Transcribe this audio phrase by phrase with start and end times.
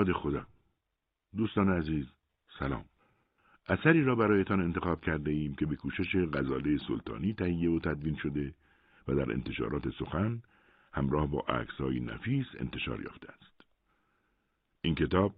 [0.00, 0.46] یاد خدا
[1.36, 2.06] دوستان عزیز
[2.58, 2.84] سلام
[3.68, 8.54] اثری را برایتان انتخاب کرده ایم که به کوشش غزاله سلطانی تهیه و تدوین شده
[9.08, 10.42] و در انتشارات سخن
[10.92, 13.64] همراه با عکسهای نفیس انتشار یافته است.
[14.82, 15.34] این کتاب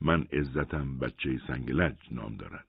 [0.00, 2.66] من عزتم بچه سنگلج نام دارد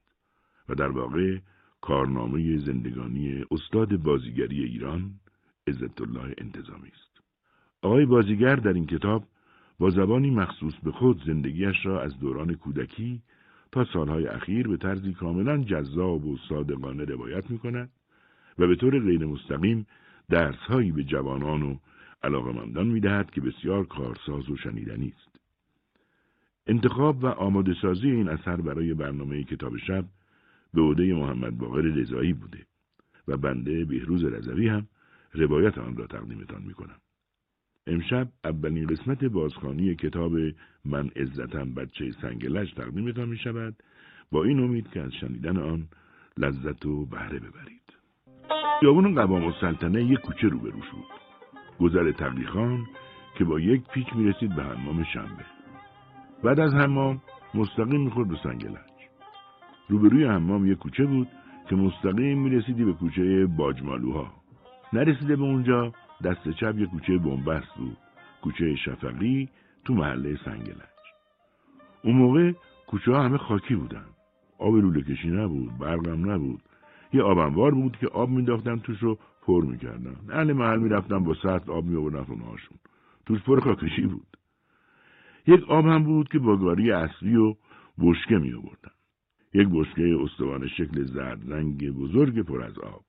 [0.68, 1.38] و در واقع
[1.80, 5.20] کارنامه زندگانی استاد بازیگری ایران
[5.66, 7.20] عزت الله انتظامی است.
[7.82, 9.24] آقای بازیگر در این کتاب
[9.78, 13.22] با زبانی مخصوص به خود زندگیش را از دوران کودکی
[13.72, 17.90] تا سالهای اخیر به طرزی کاملا جذاب و صادقانه روایت می کند
[18.58, 19.86] و به طور غیر مستقیم
[20.28, 21.76] درسهایی به جوانان و
[22.22, 25.40] علاقمندان می دهد که بسیار کارساز و شنیدنی است.
[26.66, 30.04] انتخاب و آماده سازی این اثر برای برنامه کتاب شب
[30.74, 32.66] به عده محمد باقر رضایی بوده
[33.28, 34.86] و بنده بهروز رضوی هم
[35.34, 37.00] روایت آن را تقدیمتان می کنم.
[37.86, 40.32] امشب اولین قسمت بازخانی کتاب
[40.84, 43.74] من عزتم بچه سنگلج تقدیمتان می شود
[44.32, 45.88] با این امید که از شنیدن آن
[46.38, 47.86] لذت و بهره ببرید.
[48.80, 51.16] خیابون قوام السلطنه یک کوچه روبرو شد.
[51.80, 52.86] گذر تقلیخان
[53.38, 55.44] که با یک پیچ می رسید به حمام شنبه.
[56.44, 57.22] بعد از حمام
[57.54, 58.76] مستقیم می‌خورد به سنگلج.
[59.88, 61.28] روبروی حمام یک کوچه بود
[61.68, 64.32] که مستقیم می رسیدی به کوچه باجمالوها.
[64.92, 65.92] نرسیده به اونجا
[66.24, 67.96] دست چپ یک کوچه بنبست بود
[68.42, 69.48] کوچه شفقی
[69.84, 70.96] تو محله سنگلج
[72.02, 72.52] اون موقع
[72.86, 74.04] کوچه ها همه خاکی بودن.
[74.58, 76.62] آب لوله کشی نبود برقم نبود.
[77.12, 80.16] یه آبنوار بود که آب مینداختن توش رو پر می‌کردن.
[80.30, 82.78] اهل محل می‌رفتن با سطل آب میآوردن خونه هاشون.
[83.26, 84.36] توش پر خاکشی بود.
[85.46, 87.54] یک آب هم بود که با گاری اصلی و
[87.98, 88.92] بشکه می آوردن.
[89.54, 93.02] یک بشکه استوانه شکل زرد رنگ بزرگ پر از آب.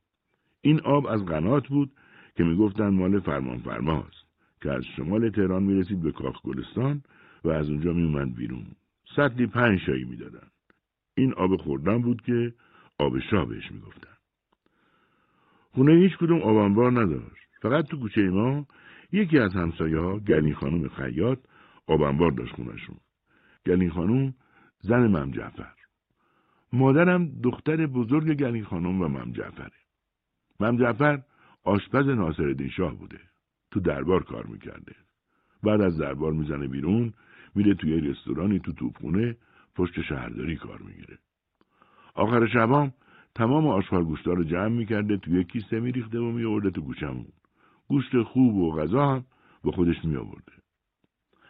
[0.62, 1.92] این آب از قنات بود
[2.38, 4.26] که می‌گفتند مال فرمان فرماست
[4.62, 7.04] که از شمال تهران می‌رسید به کاخ گلستان
[7.44, 8.66] و از اونجا میومد بیرون.
[9.16, 10.48] سطلی پنج شایی می‌دادن.
[11.16, 12.54] این آب خوردن بود که
[13.00, 14.18] آب شاه بهش می‌گفتن.
[15.72, 17.48] خونه هیچ کدوم آبانبار نداشت.
[17.62, 18.66] فقط تو کوچه ما
[19.12, 21.40] یکی از همسایه ها گلین خانم خیاط
[21.88, 22.98] آبانبار داشت خونشون
[23.66, 24.34] گلین خانم
[24.82, 25.74] زن مم جعفر.
[26.74, 29.72] مادرم دختر بزرگ گلین خانم و مم جعفره.
[30.60, 31.22] مم جعفر
[31.68, 33.20] آشپز ناصرالدین شاه بوده.
[33.72, 34.96] تو دربار کار می‌کرده.
[35.64, 37.14] بعد از دربار می‌زنه بیرون
[37.56, 39.38] میره توی رستورانی تو توپخونه
[39.76, 41.18] پشت شهرداری کار می‌گیره.
[42.16, 42.94] آخر شبام
[43.36, 47.26] تمام آشپار گوشتا رو جمع می‌کرده توی کیسه میریخته و میآورده تو گوشمون.
[47.88, 49.26] گوشت خوب و غذا هم
[49.64, 50.54] با خودش میآورده.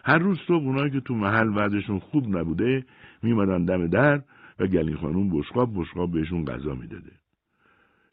[0.05, 2.85] هر روز صبح اونایی که تو محل وضعشون خوب نبوده
[3.23, 4.23] میمدن دم در
[4.59, 7.11] و گلین خانوم بشقاب بشقاب بهشون غذا می‌داده.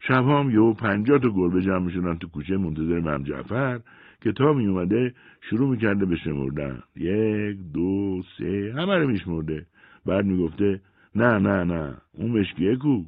[0.08, 3.80] شب هم یه پنجاه تا گربه جمع می‌شدن تو کوچه منتظر مم جعفر
[4.20, 6.82] که تا می اومده شروع می‌کرده به شمردن.
[6.96, 9.66] یک دو سه همه رو میشمرده.
[10.06, 10.80] بعد می‌گفته
[11.14, 13.04] نه نه نه اون مشکیه کو.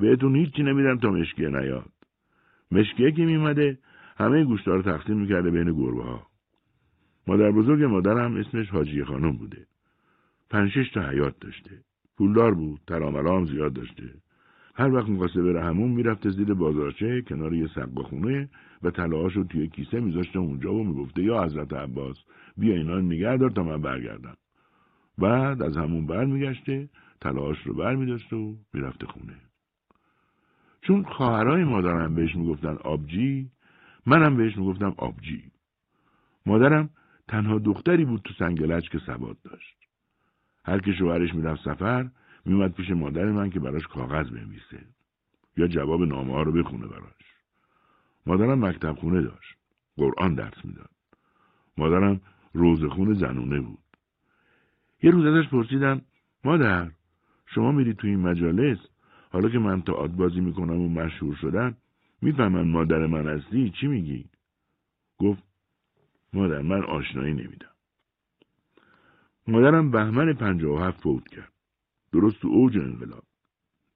[0.00, 1.92] بهتون هیچی نمیدم تا مشکیه نیاد.
[2.70, 3.78] مشکیه که میومده
[4.16, 6.26] همه گوشتا رو تقسیم می‌کرده بین گربه ها
[7.26, 9.66] مادر بزرگ مادرم اسمش حاجی خانم بوده.
[10.50, 11.70] پنج تا حیات داشته.
[12.18, 14.02] پولدار بود تراملام زیاد داشته.
[14.74, 18.48] هر وقت می‌خواسته بره همون می‌رفته زیر بازارچه کنار یه خونه
[18.82, 22.16] و طلاهاش رو توی کیسه میذاشته اونجا و می‌گفته یا حضرت عباس
[22.56, 24.36] بیا اینا نگه دار تا من برگردم.
[25.18, 26.88] بعد از همون بر میگشته
[27.20, 29.36] طلاهاش رو بر میداشته و می‌رفته خونه.
[30.82, 33.50] چون خواهرای مادرم بهش می‌گفتن آبجی
[34.06, 35.42] منم بهش می‌گفتم آبجی.
[36.46, 36.90] مادرم
[37.28, 39.76] تنها دختری بود تو سنگلج که سواد داشت.
[40.64, 42.10] هر که شوهرش می‌رفت سفر
[42.44, 44.86] میومد پیش مادر من که براش کاغذ بنویسه
[45.56, 47.36] یا جواب نامه ها رو بخونه براش.
[48.26, 49.56] مادرم مکتب خونه داشت.
[49.96, 50.90] قرآن درس می‌داد.
[51.78, 52.20] مادرم
[52.52, 53.78] روزخون زنونه بود.
[55.02, 56.00] یه روز ازش پرسیدم
[56.44, 56.90] مادر
[57.46, 58.78] شما میری تو این مجالس؟
[59.30, 61.76] حالا که من تا بازی می‌کنم و مشهور شدم
[62.22, 64.24] می‌فهمن مادر من هستی؟ چی میگی؟
[65.18, 65.42] گفت
[66.32, 67.72] مادر من آشنایی نمیدم.
[69.48, 71.51] مادرم بهمن پنجاه و هفت فوت کرد.
[72.12, 73.22] درست تو اوج انقلاب.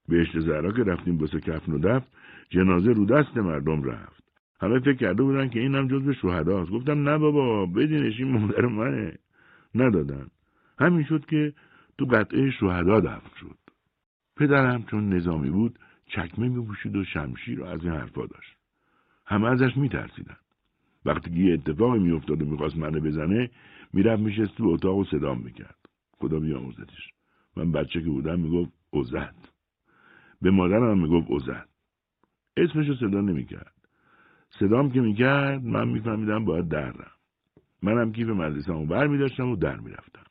[0.08, 2.08] بهشت زهرا که رفتیم بسه کفن و دفت
[2.50, 4.24] جنازه رو دست مردم رفت.
[4.60, 6.70] همه فکر کرده بودن که این هم جزو شهداست.
[6.70, 9.18] گفتم نه بابا بدینش این مادر منه.
[9.74, 10.26] ندادن.
[10.78, 11.52] همین شد که
[11.98, 13.58] تو قطعه شهدا دفن شد.
[14.36, 18.56] پدرم چون نظامی بود چکمه میپوشید و شمشیر رو از این حرفا داشت.
[19.26, 20.36] همه ازش میترسیدن.
[21.04, 23.50] وقتی که یه اتفاقی میافتاد و می‌خواست منو بزنه
[23.92, 25.78] می‌رفت میشست تو اتاق و صدام می‌کرد.
[26.12, 27.15] خدا بیاموزدش
[27.56, 29.34] من بچه که بودم می‌گفت اوزد.
[30.42, 31.68] به مادرم می‌گفت اوزد.
[32.56, 33.72] اسمشو صدا نمی‌کرد.
[34.50, 37.10] صدام که می‌کرد من میفهمیدم باید درم
[37.82, 40.24] منم کیف مدرسهمو بر میداشتم و در می‌رفتم.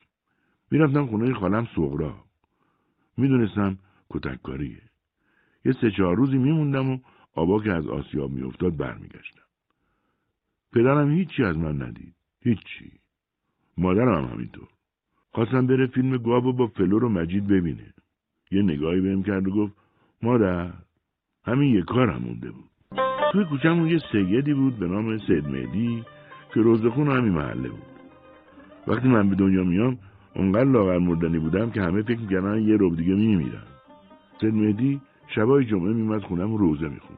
[0.72, 2.25] می‌رفتم خونه خالم سغرا
[3.18, 3.77] می‌دونستم
[4.10, 4.81] کتککاریه
[5.66, 7.00] یه سه چهار روزی میموندم و
[7.33, 9.42] آبا که از آسیاب میافتاد برمیگشتم.
[10.74, 12.16] پدرم هیچی از من ندید.
[12.42, 12.92] هیچی.
[13.77, 14.68] مادرم هم همینطور.
[15.36, 17.94] خواستم بره فیلم گابو با فلور و مجید ببینه.
[18.52, 19.74] یه نگاهی بهم کرد و گفت
[20.22, 20.74] مادر
[21.46, 22.70] همین یه کارم مونده بود.
[23.32, 26.04] توی کوچمون یه سیدی بود به نام سید مهدی
[26.54, 27.96] که روزخون همین محله بود.
[28.88, 29.98] وقتی من به دنیا میام
[30.36, 33.68] اونقدر لاغر مردنی بودم که همه فکر می‌کردن یه روب دیگه میمیرم
[34.42, 35.02] سید مهدی
[35.36, 37.18] شبای جمعه میمد خونم روزه میخون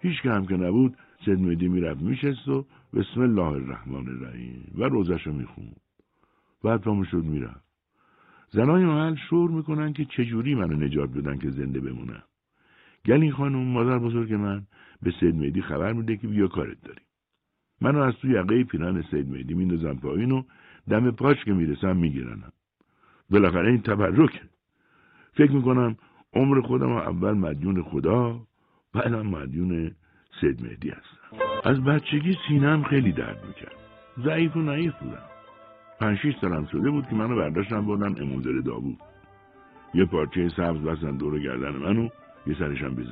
[0.00, 2.64] هیچ که هم که نبود سید مهدی می‌رفت میشست و
[2.94, 5.68] بسم الله الرحمن الرحیم و روزشو میخون
[6.64, 7.66] بعد پامو شد می‌رفت
[8.50, 12.22] زنای محل شور می‌کنن که چجوری منو نجات بدن که زنده بمونم.
[13.06, 14.66] گلین خانم مادر بزرگ من
[15.02, 17.06] به سید مهدی خبر میده که بیا کارت داریم.
[17.80, 20.42] منو از توی یقه پیران سید مهدی میندازم پایین و
[20.88, 22.52] دم پاش که می‌رسم میگیرنم.
[23.30, 24.40] بالاخره این تبرکه.
[25.32, 25.96] فکر می‌کنم
[26.32, 28.40] عمر خودم اول مدیون خدا
[28.92, 29.90] بعدم مدیون
[30.40, 31.36] سید مهدی هستم.
[31.64, 33.76] از بچگی سینم خیلی درد می‌کرد.
[34.24, 35.35] ضعیف و نعیف بودم.
[36.00, 38.98] پنج شیش سالم شده بود که منو برداشتم بردن اموزر داوود.
[39.94, 42.08] یه پارچه سبز بستن دور گردن منو
[42.46, 43.04] یه سرشم به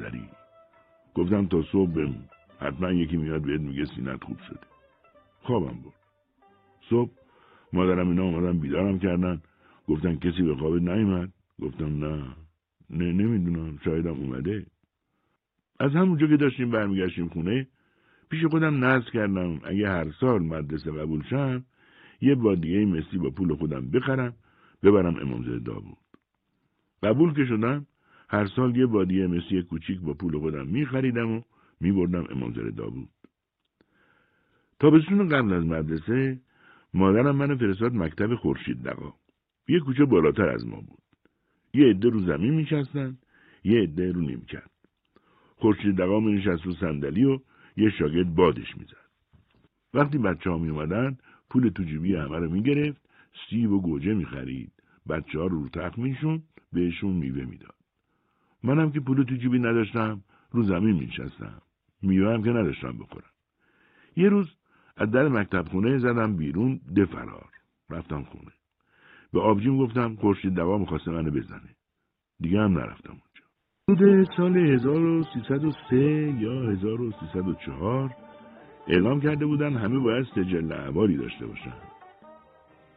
[1.15, 2.25] گفتم تا صبح بمون
[2.61, 4.67] حتما یکی میاد بهت میگه سینت خوب شده.
[5.43, 5.95] خوابم برد.
[6.91, 7.11] صبح
[7.73, 9.43] مادرم اینا اومدن بیدارم کردن.
[9.89, 11.33] گفتن کسی به خوابت نیومد.
[11.63, 12.23] گفتم نه.
[12.91, 13.79] نه نمی‌دونم.
[13.85, 14.67] شایدم اومده.
[15.81, 17.67] از همونجا که داشتیم برمیگشتیم خونه
[18.31, 19.61] پیش خودم نزد کردم.
[19.65, 21.65] اگه هر سال مدرسه قبول شم
[22.25, 24.35] یه بادیه مسی با پول خودم بخرم
[24.83, 25.99] ببرم امامزاده داوود.
[27.03, 27.87] قبول که شدم
[28.29, 31.43] هر سال یه بادیه مسی کوچیک با پول خودم میخریدم و
[31.81, 33.09] میبردم امامزاده داوود.
[34.81, 36.41] تابستون قبل از مدرسه
[36.95, 39.13] مادرم منو فرستاد مکتب خورشید دقا.
[39.69, 40.99] یه کوچه بالاتر از ما بود.
[41.75, 43.19] یه عده رو زمین میشستن
[43.65, 44.71] یه عده رو نیمکت.
[45.57, 47.39] خورشید دقا می نشست رو صندلی و
[47.77, 49.05] یه شاگرد بادش می‌زد.
[49.95, 51.19] وقتی بچه ها می اومدن
[51.51, 53.03] پول تو جیبی همه رو می‌گرفت
[53.51, 54.73] سیب و گوجه می‌خرید.
[55.09, 56.43] بچه ها رو تخت میشون
[56.73, 57.75] بهشون میوه می‌داد.
[58.63, 60.21] منم که پول تو جیبی نداشتم
[60.51, 61.63] رو زمین میشستم
[62.03, 63.31] میوه هم که نداشتم بخورم.
[64.17, 64.57] یه روز
[64.97, 67.51] از در مکتب خونه زدم بیرون دفرار.
[67.91, 68.53] رفتم خونه.
[69.33, 71.77] به آبجیم گفتم خورشید دوا می‌خواسته منو بزنه.
[72.41, 73.45] دیگه هم نرفتم اونجا.
[73.91, 75.97] حدود سال 1303
[76.41, 78.17] یا 1304
[78.89, 81.73] اعلام کرده بودن همه باید سجل احوالی داشته باشن.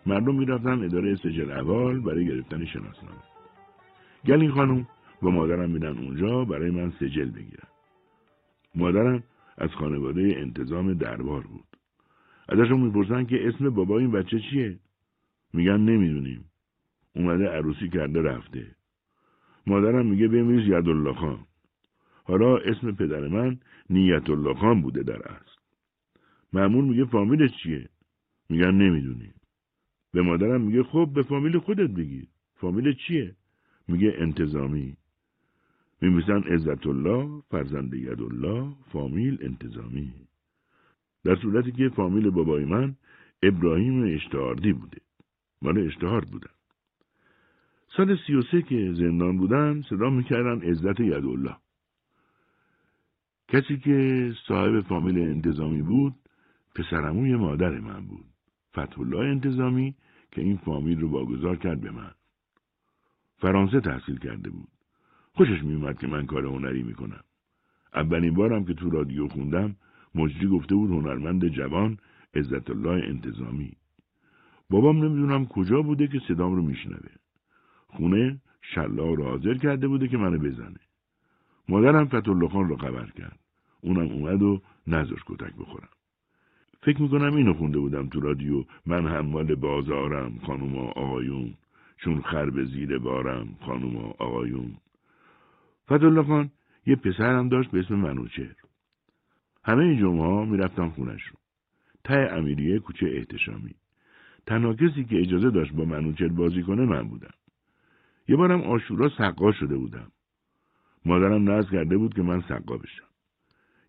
[0.06, 3.24] مردم می‌رفتن اداره سجل احوال برای گرفتن شناسنامه.
[4.26, 4.88] گلین خانم
[5.22, 7.68] با مادرم میرن اونجا برای من سجل بگیرن.
[8.76, 9.24] مادرم
[9.58, 11.68] از خانواده انتظام دربار بود.
[12.50, 14.80] ازشون می‌پرسن که اسم بابا این بچه چیه؟
[15.54, 16.46] میگن نمی‌دونیم.
[17.16, 18.76] اومده عروسی کرده رفته.
[19.68, 21.40] مادرم میگه بمیز یدالله خان.
[22.24, 25.57] حالا اسم پدر من نیت الله خان بوده در اصل.
[26.54, 27.90] معمول میگه فامیلش چیه؟
[28.50, 29.34] میگن نمی‌دونیم
[30.14, 32.28] به مادرم میگه خب به فامیل خودت بگی.
[32.56, 33.36] فامیل چیه؟
[33.88, 34.98] میگه انتظامی.
[36.02, 40.14] میمیسن عزت الله فرزند الله فامیل انتظامی.
[41.24, 42.96] در صورتی که فامیل بابای من
[43.44, 44.98] ابراهیم اشتهاردی بوده.
[45.62, 46.52] مال اشتهار بودن.
[47.98, 51.56] سال سی و سه که زندان بودم صدا می‌کردن عزت یدالله.
[53.48, 56.16] کسی که صاحب فامیل انتظامی بود
[56.78, 58.26] پسرموی مادر من بود.
[58.72, 59.96] فتح انتظامی
[60.32, 62.12] که این فامیل رو واگذار کرد به من.
[63.38, 64.68] فرانسه تحصیل کرده بود.
[65.34, 67.24] خوشش میومد که من کار هنری می‌کنم.
[67.94, 69.76] اولین بارم که تو رادیو خوندم
[70.16, 71.98] مجری گفته بود هنرمند جوان
[72.34, 73.74] عزت الله انتظامی.
[74.70, 77.12] بابام نمی‌دونم کجا بوده که صدام رو میشنوه.
[77.88, 80.80] خونه شلا رو حاضر کرده بوده که منو بزنه.
[81.70, 83.40] مادرم فتح خان رو خبر کرد.
[83.82, 85.90] اونم اومد و نذاش کتک بخورم.
[86.82, 88.66] فکر می‌کنم اینو خونده بودم تو رادیو.
[88.86, 91.54] من حمال بازارم خانوم و آقایون.
[91.98, 94.78] چون خر به زیر بارم خانوم و آقایون.
[95.88, 96.52] فضل خان
[96.86, 98.56] یه پسرم داشت به اسم منوچهر.
[99.64, 101.38] همه این جمعه ها می‌رفتم خونشون
[102.04, 103.76] ته امیریه کوچه احتشامی.
[104.46, 107.34] تنها کسی که اجازه داشت با منوچهر بازی کنه من بودم.
[108.28, 110.12] یه بارم آشورا سقا شده بودم.
[111.06, 113.08] مادرم نزد کرده بود که من سقا بشم.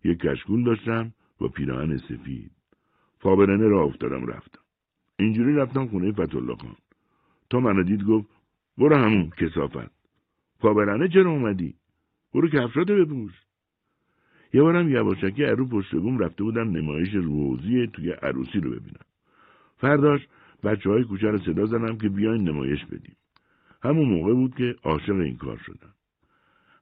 [0.03, 2.51] یک کشکول داشتم با پیراهن سفید.
[3.19, 4.59] فابرنه را افتادم رفتم.
[5.19, 6.75] اینجوری رفتم خونه فتولا خان.
[7.49, 8.27] تا منو دید گفت
[8.77, 9.91] برو همون کسافت
[10.59, 11.75] فابرنه چرا اومدی؟
[12.33, 13.31] برو کفشاتو بپوش.
[14.53, 19.05] یه بارم یواشکی عرو پشت رفته بودم نمایش روزی توی عروسی رو ببینم.
[19.77, 20.27] فرداش
[20.63, 23.15] بچه های کوچه رو صدا زدم که بیاین نمایش بدیم.
[23.83, 25.93] همون موقع بود که عاشق این کار شدم.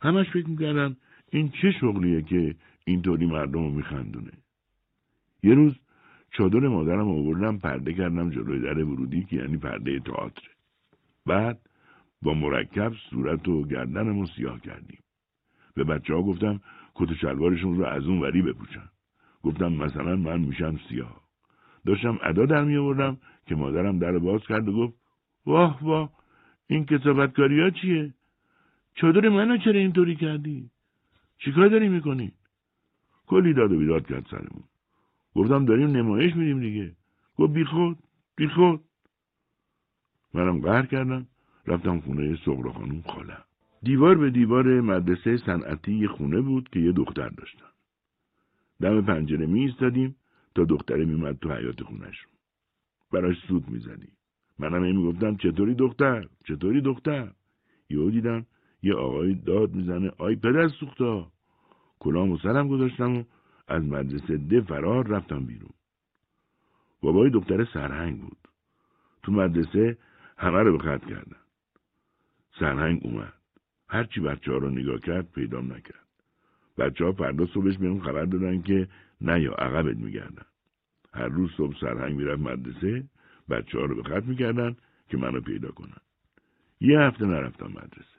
[0.02, 0.98] همش فکر می‌کردن
[1.32, 4.32] این چه شغلیه که اینطوری مردم رو میخندونه.
[5.44, 5.74] یه روز
[6.32, 10.50] چادر مادرم آوردم پرده کردم جلوی در ورودی که یعنی پرده تئاتر
[11.26, 11.60] بعد
[12.22, 15.00] با مرکب صورت و گردنم رو سیاه کردیم
[15.74, 16.62] به بچه ها گفتم
[16.96, 18.90] کت شلوارشون رو از اون وری بپوشن
[19.44, 21.22] گفتم مثلا من میشم سیاه
[21.86, 24.94] داشتم ادا در می آوردم که مادرم در باز کرد و گفت
[25.46, 26.10] واه واه
[26.68, 28.14] این کتابتکاری ها چیه؟
[28.96, 30.70] چادر منو چرا اینطوری کردی؟
[31.38, 32.32] چیکار داری می‌کنی؟
[33.28, 34.64] کلی داد و بیداد کرد سرمون
[35.38, 36.92] گفتم داریم نمایش میدیم دیگه.
[37.38, 37.98] گفت بی خود
[38.36, 38.82] بی خود
[40.34, 41.28] منم قهر کردم.
[41.68, 43.44] رفتم خونه سغرا خانوم خالم.
[43.84, 47.72] دیوار به دیوار مدرسه صنعتی خونه بود که یه دختر داشتن.
[48.82, 50.16] دم پنجره می ایستادیم
[50.56, 52.26] تا دختره میمد تو حیات خونش.
[53.12, 54.12] براش سود می‌زدیم
[54.60, 57.32] منم این می‌گفتم چطوری دختر؟ چطوری دختر؟
[57.90, 58.46] یهو دیدم
[58.84, 61.32] یه آقای داد می‌زنه آی پدر سوختا.
[62.00, 63.24] کلام و سرم گذاشتم و
[63.68, 65.74] از مدرسه ده فرار رفتم بیرون.
[67.02, 68.38] بابای دختر سرهنگ بود.
[69.24, 69.98] تو مدرسه
[70.38, 71.38] همه رو به خط کردن.
[72.60, 73.34] سرهنگ اومد.
[73.90, 76.08] هرچی بچه ها رو نگاه کرد پیدام نکرد.
[76.78, 78.88] بچه ها فردا صبحش بهم خبر دادن که
[79.22, 80.46] نه یا عقبت میگردن.
[81.14, 83.04] هر روز صبح سرهنگ می‌رفت مدرسه
[83.50, 84.76] بچه ها رو به خط می‌کردن
[85.10, 86.02] که منو پیدا کنن.
[86.82, 88.18] یه هفته نرفتم مدرسه.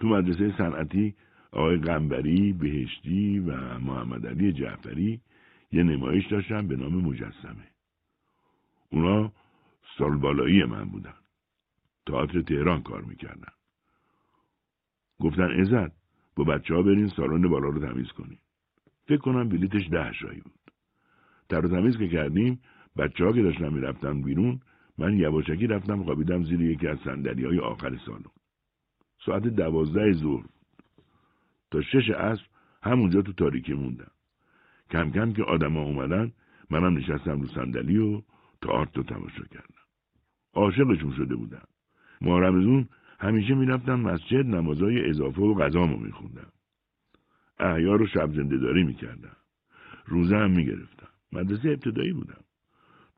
[0.00, 1.14] تو مدرسه صنعتی
[1.56, 5.20] آقای قنبری، بهشتی و محمد علی جعفری
[5.72, 7.68] یه نمایش داشتن به نام مجسمه.
[8.90, 9.32] اونا
[9.98, 11.14] سال بالایی من بودن.
[12.06, 13.52] تئاتر تهران کار می‌کردن.
[15.20, 15.92] گفتن ازد
[16.36, 18.38] با بچه ها برین سالن بالا رو تمیز کنیم.
[19.06, 20.72] فکر کنم بلیتش ده شایی بود.
[21.48, 22.60] تر و تمیز که کردیم
[22.96, 24.60] بچه ها که داشتن می‌رفتن بیرون
[24.98, 28.24] من یواشکی رفتم خوابیدم زیر یکی از صندلی های آخر سالن.
[29.26, 30.44] ساعت دوازده ظهر
[31.70, 32.42] تا شش عصر
[32.82, 34.10] همونجا تو تاریکی موندم.
[34.90, 36.32] کم کم که آدما اومدن
[36.70, 38.22] منم نشستم رو صندلی و
[38.62, 39.84] تئاتر رو تماشا کردم.
[40.54, 41.68] عاشقشون شده بودم.
[42.20, 42.88] ما رمزون
[43.20, 46.52] همیشه می‌رفتم مسجد نمازای اضافه و غذامو میخوندم
[47.58, 49.36] احیا رو شب زنده داری می‌کردم
[50.06, 52.40] روزه هم می‌گرفتم مدرسه ابتدایی بودم.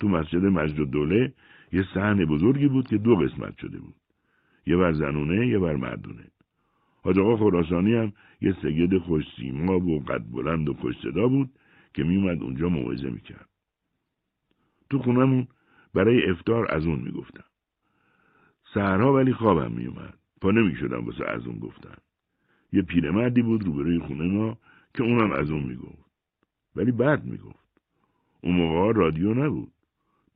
[0.01, 1.33] تو مسجد مجد دوله
[1.73, 3.95] یه صحن بزرگی بود که دو قسمت شده بود.
[4.67, 6.25] یه بر زنونه یه بر مردونه.
[7.03, 11.51] حاج آقا خراسانی هم یه سید خوش سیما و قد بلند و خوش صدا بود
[11.95, 13.49] که میومد اونجا موعظه می‌کرد.
[14.91, 15.49] تو خونمون
[15.95, 17.45] برای افتار از اون می‌گفتم.
[18.75, 20.15] سهرها ولی خوابم میومد.
[20.41, 21.95] پا نمی‌شدم واسه از اون گفتن.
[22.73, 24.59] یه پیرمردی بود روبروی خونه ما
[24.95, 26.05] که اونم از اون می‌گفت.
[26.77, 27.69] ولی بعد می‌گفت.
[28.41, 29.73] اون موقع رادیو نبود.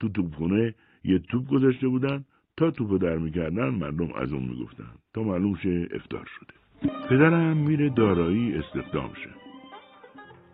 [0.01, 2.25] تو توپخونه یه توپ گذاشته بودن
[2.57, 6.62] تا توپو در می‌کردن مردم از اون می‌گفتن تا معلوم شه افتار شده.
[6.89, 9.31] پدرم میره دارایی استخدام شه.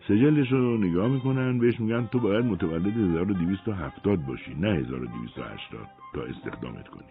[0.07, 6.87] سجلش رو نگاه می‌کنن بهش میگن تو باید متولد 1270 باشی نه 1280 تا استخدامت
[6.87, 7.09] کنی.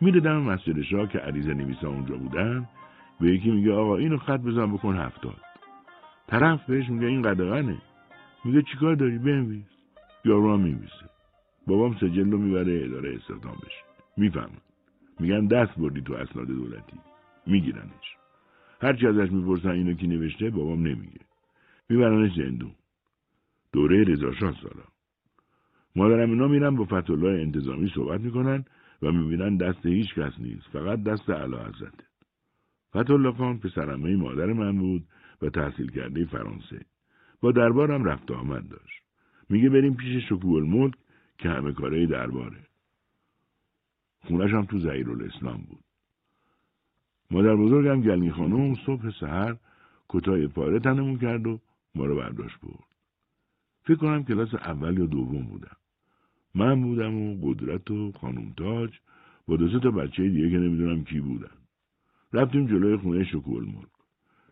[0.00, 2.68] میره دم مسجد شاه که عریضه نویسا اونجا بودن
[3.20, 5.40] به یکی میگه آقا اینو خط بزن بکن هفتاد.
[6.28, 7.76] طرف بهش میگه این قدغنه.
[8.44, 9.64] میگه چیکار داری؟ بنویس.
[10.24, 11.08] یارو هم میویسه
[11.66, 13.84] بابام سجل رو می‌بره اداره استخدام بشه.
[14.16, 14.60] می‌فهمن
[15.20, 16.96] میگن دست بردی تو اسناد دولتی.
[17.46, 18.16] میگیرنش.
[18.80, 21.20] هرچی ازش می‌پرسن اینو کی نوشته بابام نمیگه.
[21.88, 22.72] میبرنش زندون.
[23.72, 24.84] دوره رضاشاه سالا
[25.96, 28.64] مادرم اینا میرن با فتولای انتظامی صحبت می‌کنن
[29.02, 32.04] و می‌بینن دست هیچ کس نیست فقط دست علا حضرته
[32.96, 35.04] فتولا خان پسرمه مادر من بود
[35.42, 36.84] و تحصیل کرده فرانسه.
[37.40, 39.02] با دربارم رفت آمد داشت.
[39.50, 40.94] میگه بریم پیش شکوه الملک
[41.38, 42.60] که همه کاره درباره.
[44.20, 45.83] خونش هم تو زهیر الاسلام بود.
[47.34, 49.56] مادر بزرگم گلنی خانم صبح سحر
[50.08, 51.60] کتای پاره تنمون کرد و
[51.94, 52.88] ما رو برداشت برد.
[53.82, 55.76] فکر کنم کلاس اول یا دوم بودم.
[56.54, 58.90] من بودم و قدرت و خانم تاج
[59.48, 61.56] با دو تا بچه دیگه که نمی‌دونم کی بودن.
[62.32, 63.94] رفتیم جلوی خونه شکول مرگ.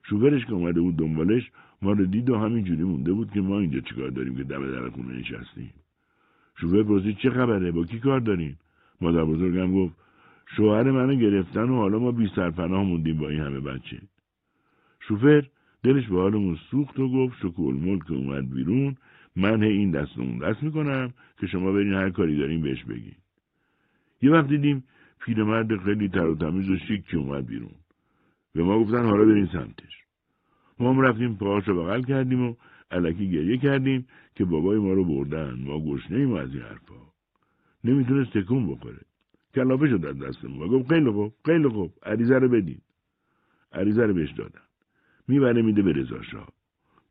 [0.03, 1.51] شوفرش که اومده بود دنبالش
[1.83, 4.91] ما رو دید و همینجوری مونده بود که ما اینجا چیکار داریم که دم در
[4.91, 5.73] خونه نشستیم.
[6.57, 8.59] شوفر پرسید چه خبره با کی کار داریم؟
[9.01, 9.95] مادر بزرگم گفت
[10.57, 13.99] شوهر منو گرفتن و حالا ما بی سرپناه موندیم با این همه بچه.
[15.01, 15.43] شوفر
[15.83, 18.97] دلش به حالمون سوخت و گفت شکول ملک اومد بیرون.
[19.37, 23.17] من این دست اون دست می‌کنم که شما برین هر کاری دارین بهش بگین.
[24.23, 24.85] یه وقت دیدیم
[25.25, 27.75] پیرمرد خیلی تر و تمیز و شیک که اومد بیرون.
[28.55, 30.05] به ما گفتن حالا برین سمتش.
[30.79, 32.55] ما هم رفتیم پاهاش رو بغل کردیم و
[32.91, 35.59] علکی گریه کردیم که بابای ما رو بردن.
[35.65, 36.95] ما گشنه ایم از این حرفا.
[37.85, 39.01] نمی‌تونست تکون بخوره.
[39.55, 41.93] کلافه شد از دستمون و گفت خیلی خوب خیلی خوب.
[42.03, 42.81] عریضه رو بدین.
[43.73, 44.61] عریضه رو بهش دادن
[45.29, 46.47] می‌بره میده به رضا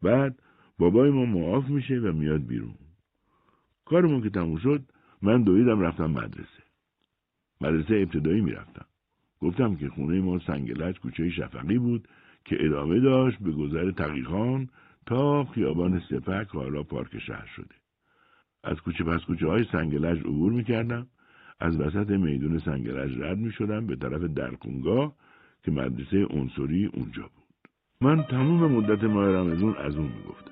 [0.01, 0.41] بعد
[0.79, 2.75] بابای ما معاف میشه و میاد بیرون.
[3.85, 4.81] کارمون که تموم شد
[5.21, 6.63] من دویدم رفتم مدرسه.
[7.61, 8.85] مدرسه ابتدایی می‌رفتم.
[9.41, 12.07] گفتم که خونه ما سنگلج کوچه شفقی بود
[12.45, 14.69] که ادامه داشت به گذر تقیخان
[15.05, 17.75] تا خیابان سپک حالا پارک شهر شده.
[18.63, 21.07] از کوچه پس کوچه های سنگلج عبور می‌کردم.
[21.61, 25.13] از وسط میدون سنگلج رد می‌شدم به طرف درکونگاه
[25.63, 27.69] که مدرسه عنصری اونجا بود.
[28.01, 30.51] من تموم مدت ماه رمزون از اون می‌گفتم.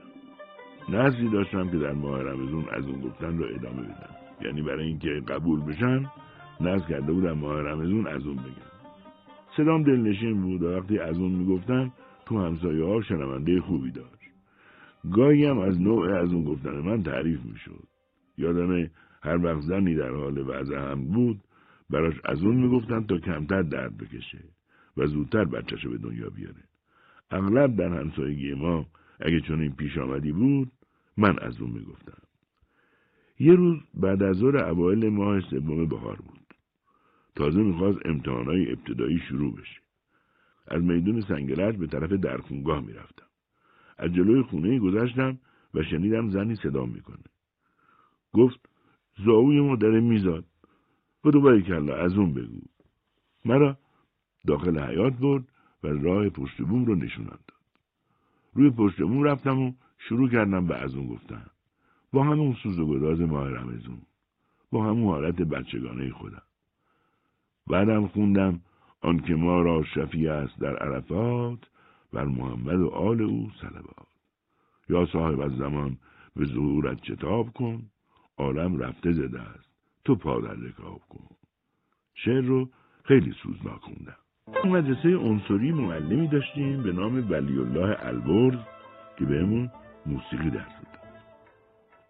[0.89, 4.15] نظری داشتم که در ماه رمزون از اون گفتن رو ادامه بدم.
[4.41, 6.05] یعنی برای اینکه قبول بشن
[6.61, 8.69] نظر کرده بودم ماه رمزون از اون بگم.
[9.57, 11.91] صدام دلنشین بود و وقتی از اون می‌گفتن
[12.25, 14.31] تو همسایه ها شنونده خوبی داشت.
[15.11, 17.83] گاهی هم از نوع از اون گفتن من تعریف می‌شد.
[18.37, 21.41] یادمه هر وقت زنی در حال وضع هم بود
[21.89, 24.43] براش از اون می‌گفتن تا کمتر درد بکشه
[24.97, 26.63] و زودتر بچهشو به دنیا بیاره.
[27.31, 28.85] اغلب در همسایگی ما
[29.19, 30.71] اگه چون این پیش آمدی بود
[31.17, 32.21] من از اون می‌گفتم.
[33.39, 36.53] یه روز بعد از ظهر اوایل ماه سوم بهار بود.
[37.35, 39.81] تازه می‌خواست امتحانای ابتدایی شروع بشه.
[40.67, 43.25] از میدون سنگلج به طرف درخونگاه می‌رفتم.
[43.97, 45.39] از جلوی خونه گذشتم
[45.73, 47.23] و شنیدم زنی صدا می‌کنه.
[48.33, 48.68] گفت
[49.25, 50.45] زاوی ما داره میزاد.
[51.25, 52.61] و دوباره کلا از اون بگو.
[53.45, 53.77] مرا
[54.47, 55.43] داخل حیات برد
[55.83, 57.59] و راه پشت بوم رو نشونم داد.
[58.53, 61.45] روی پشت بوم رفتم و شروع کردم به از اون گفتن.
[62.13, 64.01] با همون سوز و گداز ماه رمزون
[64.71, 66.41] با همون حالت بچگانه خودم.
[67.67, 68.61] بعدم خوندم
[69.01, 71.59] آنکه ما را شفیع است در عرفات
[72.13, 74.07] بر محمد و آل او سلوات
[74.89, 75.97] یا صاحب از زمان
[76.35, 77.81] به ظهورت چتاب کن.
[78.39, 79.69] عالم رفته زده است.
[80.05, 81.35] تو پا در رکاب کن.
[82.15, 82.69] شعر رو
[83.03, 84.15] خیلی سوزناک خوندم.
[84.65, 88.59] مدرسه عنصری معلمی داشتیم به نام ولی الله البرز
[89.17, 89.71] که بهمون
[90.05, 91.23] موسیقی درس می‌داد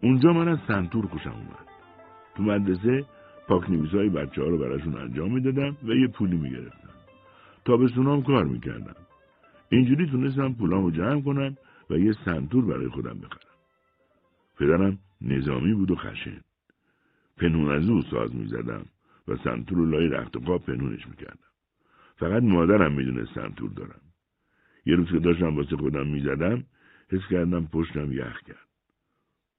[0.02, 1.66] اونجا من از سنتور خوشم اومد.
[2.34, 3.04] تو مدرسه
[3.48, 6.90] پاک های بچه ها رو براشون انجام می‌دادم و یه پولی می‌گرفتم.
[7.64, 8.96] تابستونام کار می‌کردم.
[9.68, 11.56] اینجوری تونستم پولامو جمع کنم
[11.90, 13.50] و یه سنتور برای خودم بخرم.
[14.58, 16.40] پدرم نظامی بود و خشن.
[17.36, 18.86] پنهون از او ساز می‌زدم
[19.28, 21.50] و سنتور رو لای رخت خواب پنهونش می‌کردم.
[22.16, 24.00] فقط مادرم می‌دونه سنتور دارم.
[24.86, 26.64] یه روز که داشتم واسه خودم می‌زدم
[27.08, 28.68] حس کردم پشتم یخ کرد.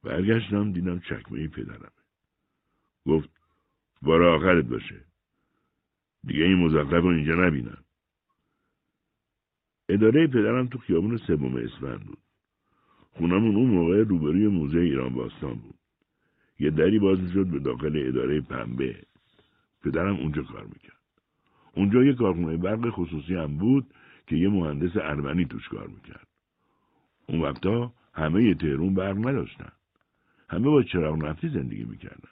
[0.03, 1.89] برگشتم دیدم چکمه پدرمه.
[3.05, 3.29] گفت
[4.01, 5.05] بار آخرت باشه.
[6.23, 7.83] دیگه این مزخرف رو اینجا نبینم.
[9.89, 12.17] اداره پدرم تو خیابون سوم اسفند بود.
[13.11, 15.75] خونمون اون موقع روبروی موزه ایران باستان بود.
[16.59, 18.95] یه دری باز شد به داخل اداره پنبه.
[19.83, 21.01] پدرم اونجا کار می‌کرد.
[21.75, 23.93] اونجا یه کارخونه برق خصوصی هم بود
[24.27, 26.27] که یه مهندس ارمنی توش کار می‌کرد.
[27.27, 29.71] اون وقتا همه تهرون برق نداشتن.
[30.49, 32.29] همه با چراغ نفتی زندگی می‌کردن.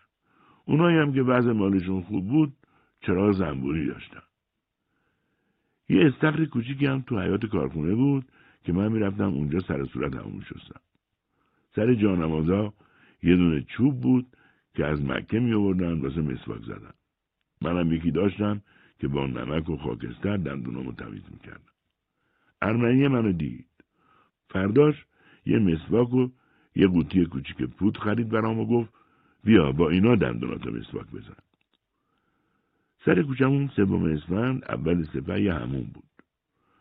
[0.65, 2.53] اونایی هم که وضع مالشون خوب بود
[3.01, 4.21] چراغ زنبوری داشتن.
[5.89, 8.25] یه استخر کوچیکی هم تو حیات کارخونه بود
[8.63, 10.81] که من می‌رفتم اونجا سر صورت همون شستم
[11.75, 12.73] سر جانمازا
[13.23, 14.37] یه دونه چوب بود
[14.75, 16.93] که از مکه می آوردن واسه مسواک زدن.
[17.61, 18.61] منم یکی داشتم
[18.99, 21.73] که با نمک و خاکستر دندونامو تمیز می‌کردم
[22.61, 23.65] ارمنی منو دید.
[24.49, 25.05] فرداش
[25.45, 26.29] یه مسواک و
[26.75, 28.93] یه قوطی کوچیک پود خرید برام و گفت
[29.43, 31.35] بیا با اینا دندوناتو مسواک بزن.
[33.05, 36.03] سر کوچمون سوم اسفند اول سپه یه همون بود.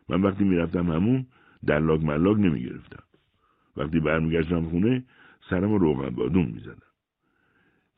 [0.08, 1.26] من وقتی می‌رفتم همون
[1.66, 3.02] در لاگ ملاگ نمی‌گرفتم
[3.76, 5.04] وقتی برمیگشتم خونه
[5.50, 6.82] سرم روغن بادون می‌زدم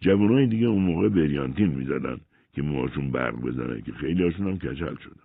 [0.00, 2.20] جوانای دیگه اون موقع بریانتین می‌زدن
[2.52, 5.22] که موهاشون برق بزنه که خیلی هاشون هم کچل شدن.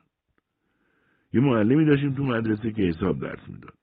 [1.33, 3.73] یه معلمی داشتیم تو مدرسه که حساب درس می‌داد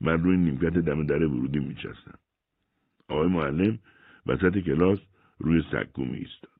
[0.00, 2.18] من روی نیمکت دم در ورودی میچستم
[3.08, 3.78] آقای معلم
[4.26, 4.98] وسط کلاس
[5.38, 6.50] روی سکو میایستاد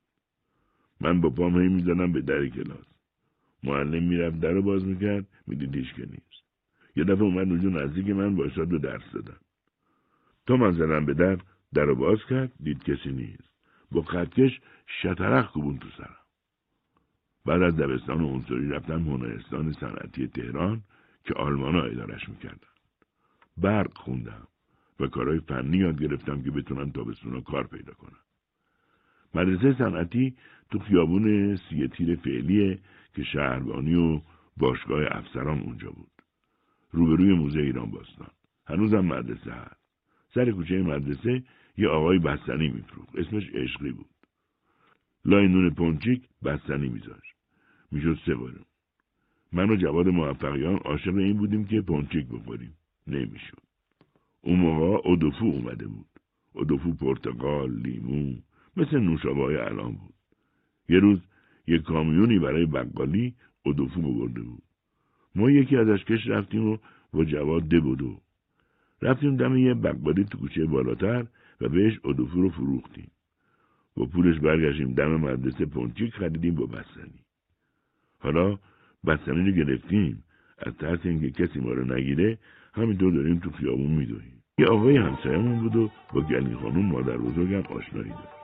[1.01, 2.85] من با پام هی می‌زنم به در کلاس.
[3.63, 6.44] معلم می‌رفت در باز می‌کرد می‌دید که نیست.
[6.95, 9.37] یه دفعه اومد اونجا نزدیک من باشد به درس دادن
[10.45, 11.37] تا من زدم به در
[11.73, 13.49] در باز کرد دید کسی نیست.
[13.91, 14.59] با خطکش
[15.01, 16.17] شطرق کوبون تو سرم.
[17.45, 20.81] بعد از دبستان عنصری رفتم هنرستان صنعتی تهران
[21.23, 22.67] که آلمانا ادارش می‌کردن.
[23.57, 24.47] برق خوندم
[24.99, 28.19] و کارهای فنی یاد گرفتم که بتونم تابستونا کار پیدا کنم.
[29.35, 30.35] مدرسه صنعتی
[30.71, 32.79] تو خیابون سی تیر فعلیه
[33.13, 34.21] که شهربانی و
[34.57, 36.14] باشگاه افسران اونجا بود.
[36.95, 38.31] روبروی موزه ایران باستان.
[38.67, 39.81] هنوزم مدرسه هست.
[40.33, 41.43] سر کوچه مدرسه
[41.77, 43.15] یه آقای بستنی میفروخت.
[43.15, 44.15] اسمش عشقی بود.
[45.25, 47.35] لای نون پنچیک بستنی میذاشت.
[47.91, 48.65] می‌شد سه بارم
[49.51, 52.73] من و جواد موفقیان عاشق این بودیم که پنچیک بخوریم.
[53.07, 53.63] نمی‌شد.
[54.41, 56.09] اون موقع ادوفو اومده بود.
[56.55, 58.35] ادوفو پرتقال لیمو
[58.77, 60.13] مثل نوشابه الان بود.
[60.89, 61.19] یه روز
[61.67, 64.63] یک کامیونی برای بقالی ادوفو برده بود.
[65.35, 66.77] ما یکی ازش کش رفتیم و
[67.13, 68.17] با جواد ده بودو
[69.01, 71.25] رفتیم دم یه بقالی تو کوچه بالاتر
[71.61, 73.11] و بهش ادوفو رو فروختیم.
[73.97, 77.19] با پولش برگشتیم دم مدرسه پنچیک خریدیم با بستنی.
[78.19, 78.57] حالا
[79.05, 80.23] بستنی رو گرفتیم.
[80.57, 82.37] از ترس اینکه کسی ما رو نگیره
[82.73, 84.43] همینطور داریم تو خیابون میدویم.
[84.57, 88.35] یه آقای همسایمون بود و با گلی خانوم مادر بزرگم آشنایی داشت.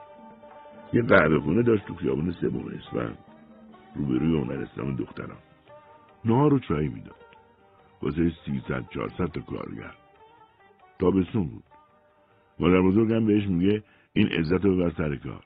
[0.92, 3.18] یه قهوه خونه داشت تو خیابون سوم اسفند.
[3.94, 5.38] روبروی هنرستان دخترم
[6.24, 7.26] نهار رو چای می‌داد.
[8.02, 9.94] واسه سیصد چهارصد تا کارگر.
[10.98, 11.64] تابستون بود.
[12.58, 13.82] مادر بزرگم بهش میگه
[14.12, 15.44] این عزت رو ببر سر کار.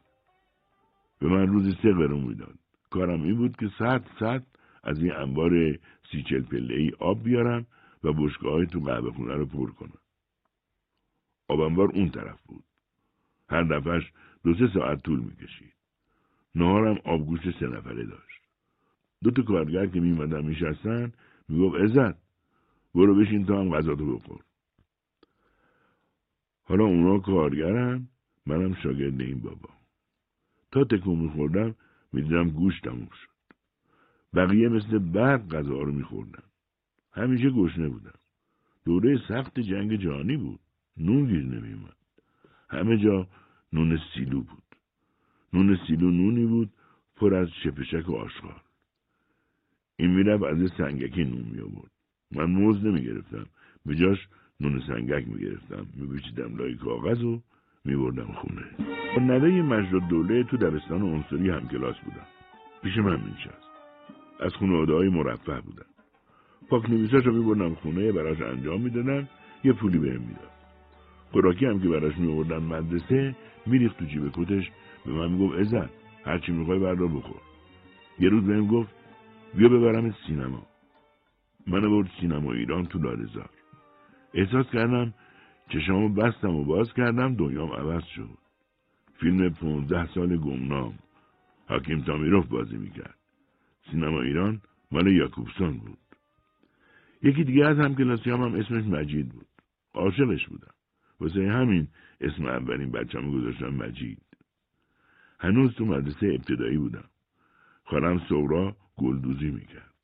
[1.19, 2.59] به من روزی سه قرون می‌داد.
[2.91, 4.47] کارم این بود که صد صد
[4.85, 5.79] از این انبار
[6.13, 7.67] سی چل پله ای آب بیارم
[8.05, 9.99] و بشکه های تو قهوه خونه رو پر کنم.
[11.49, 12.65] آب انبار اون طرف بود.
[13.49, 14.13] هر دفعش
[14.45, 15.73] دو سه ساعت طول می‌کشید.
[16.55, 18.26] نهارم آبگوش سه نفره داشت.
[19.23, 21.13] دو تا کارگر که میمدن میشستن
[21.49, 22.17] می‌گفت عزت
[22.95, 24.41] برو بشین تا هم غذا تو بخور.
[26.63, 28.09] حالا اونا کارگرن
[28.47, 29.69] منم شاگرد این بابا.
[30.73, 31.75] تا تکون میخوردم
[32.13, 33.57] می‌دیدم گوش تموم شد.
[34.35, 36.43] بقیه مثل برق غذا رو میخوردن.
[37.13, 38.19] همیشه گشنه بودم.
[38.85, 40.61] دوره سخت جنگ جهانی بود.
[40.97, 41.97] نون گیر نمیومد
[42.71, 43.29] همه جا
[43.73, 44.63] نون سیلو بود.
[45.53, 46.73] نون سیلو نونی بود
[47.17, 48.61] پر از شپشک و آشغال.
[49.99, 51.83] این می‌رفت از سنگکی نون می
[52.33, 53.47] من موز نمی گرفتم
[53.87, 54.29] به جاش
[54.61, 57.41] نون سنگک می گرفتم می لای کاغذ و
[57.85, 57.97] می
[58.35, 58.65] خونه.
[59.17, 62.27] با نوه مجد دوله تو دبستان عنصری هم کلاس بودم.
[62.83, 63.67] پیش من مینشست.
[64.41, 65.87] از خانواده های مرفه بودم.
[66.69, 69.29] پاک نویساش رو می بردم خونه براش انجام می‌دادن
[69.65, 70.51] یه پولی بهم می‌داد.
[71.33, 74.71] خوراکی هم که براش می مدرسه میریخت تو جیب کتش.
[75.07, 75.91] به من می‌گفت عزت
[76.25, 77.41] هرچی می‌خوای بردار بخور.
[78.19, 78.96] یه روز بهم گفت
[79.57, 80.67] بیا ببرم سینما.
[81.67, 83.51] من برد سینما ایران تو لالزار
[84.35, 85.15] احساس کردم
[85.69, 88.39] چشامو بستم و باز کردم دنیام عوض شد.
[89.15, 90.99] فیلم پونزده سال گمنام.
[91.69, 93.19] حکیم تامیروف بازی می‌کرد.
[93.91, 94.61] سینما ایران
[94.93, 95.99] مال یاکوبسون بود.
[97.23, 99.47] یکی دیگه از همکلاسیام هم اسمش مجید بود.
[99.95, 100.75] عاشقش بودم.
[101.21, 101.89] واسه همین
[102.21, 104.23] اسم اولین بچه‌مو گذاشتم مجید.
[105.41, 107.05] هنوز تو مدرسه ابتدایی بودم.
[107.85, 109.95] خالم سورا گلدوزی می‌کرد.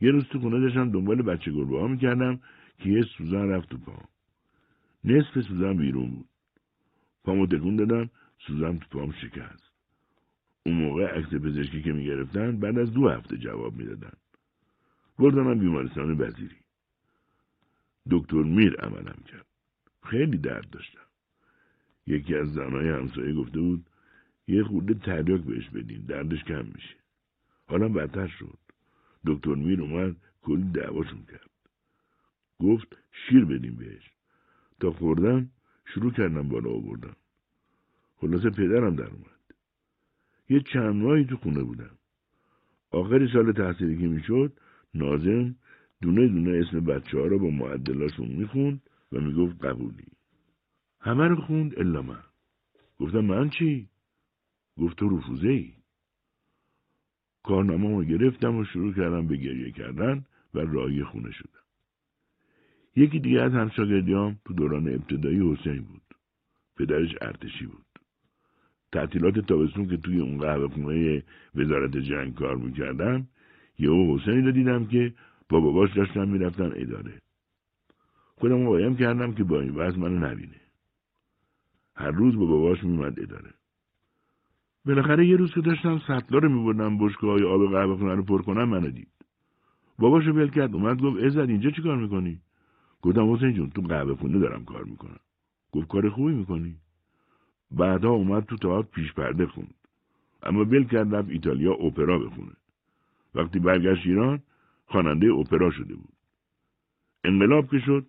[0.00, 2.40] یه روز تو خونه داشتم دنبال بچه گربه ها می‌کردم
[2.78, 4.08] که یه سوزن رفت تو پام
[5.04, 6.28] نصف سوزن بیرون بود.
[7.24, 8.10] پامو تکون دادم
[8.46, 9.72] سوزن تو پام شکست.
[10.66, 14.12] اون موقع عکس پزشکی که می‌گرفتن بعد از دو هفته جواب می‌دادن.
[15.18, 16.56] بردم بیمارستان وزیری.
[18.10, 19.46] دکتر میر عملم کرد.
[20.02, 21.06] خیلی درد داشتم.
[22.06, 23.86] یکی از زنهای همسایه گفته بود
[24.48, 26.99] یه خورده تریاک بهش بدین دردش کم میشه.
[27.70, 28.58] حالا بدتر شد.
[29.26, 31.50] دکتر میر اومد کلی دعواشون کرد.
[32.60, 34.10] گفت شیر بدیم بهش.
[34.80, 35.50] تا خوردم
[35.94, 37.16] شروع کردم بالا آوردم
[38.16, 39.40] خلاصه پدرم در اومد.
[40.48, 41.98] یه چند ماهی تو خونه بودم.
[42.90, 44.52] آخر سال تحصیلی که می‌شد
[44.94, 45.54] نازم
[46.02, 50.06] دونه دونه اسم بچه ها رو با معدلاشون می‌خوند و می‌گفت قبولی.
[51.00, 52.22] همه رو خوند الا من.
[52.98, 53.88] گفتم من چی؟
[54.78, 55.79] گفت تو رفوزه ای
[57.42, 60.24] کارنامه گرفتم و شروع کردم به گریه کردن
[60.54, 61.60] و راهی خونه شدم.
[62.96, 66.02] یکی دیگه از همشاگردیام تو دوران ابتدایی حسین بود.
[66.76, 67.86] پدرش ارتشی بود.
[68.92, 71.22] تعطیلات تابستون که توی اون قهوه خونه
[71.54, 73.28] وزارت جنگ کار می‌کردم
[73.78, 75.14] یهو حسینی رو دیدم که
[75.48, 77.12] با باباش داشتن می‌رفتن اداره.
[78.36, 80.60] خودم قایم کردم که با این وضع منو نبینه.
[81.96, 83.50] هر روز با باباش میومد اداره.
[84.84, 88.42] بالاخره یه روز که داشتم سطلا رو میبردم بشکه های آب قهوه خونه رو پر
[88.42, 89.08] کنم منو دید.
[89.98, 92.40] باباشو ول کرد اومد گفت عزت اینجا چی کار می‌کنی؟
[93.02, 95.20] گفتم حسین جون تو قهوه خونه دارم کار می‌کنم.
[95.72, 96.76] گفت کار خوبی می‌کنی.
[97.70, 99.74] بعدها اومد تو تئاتر پیش پرده خوند.
[100.42, 102.52] اما ول کرد رفت ایتالیا اپرا بخونه.
[103.34, 104.42] وقتی برگشت ایران
[104.86, 106.14] خواننده اپرا شده بود.
[107.24, 108.06] انقلاب که شد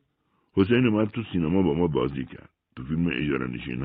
[0.54, 2.50] حسین اومد تو سینما با ما بازی کرد.
[2.76, 3.82] تو فیلم اجاره نشین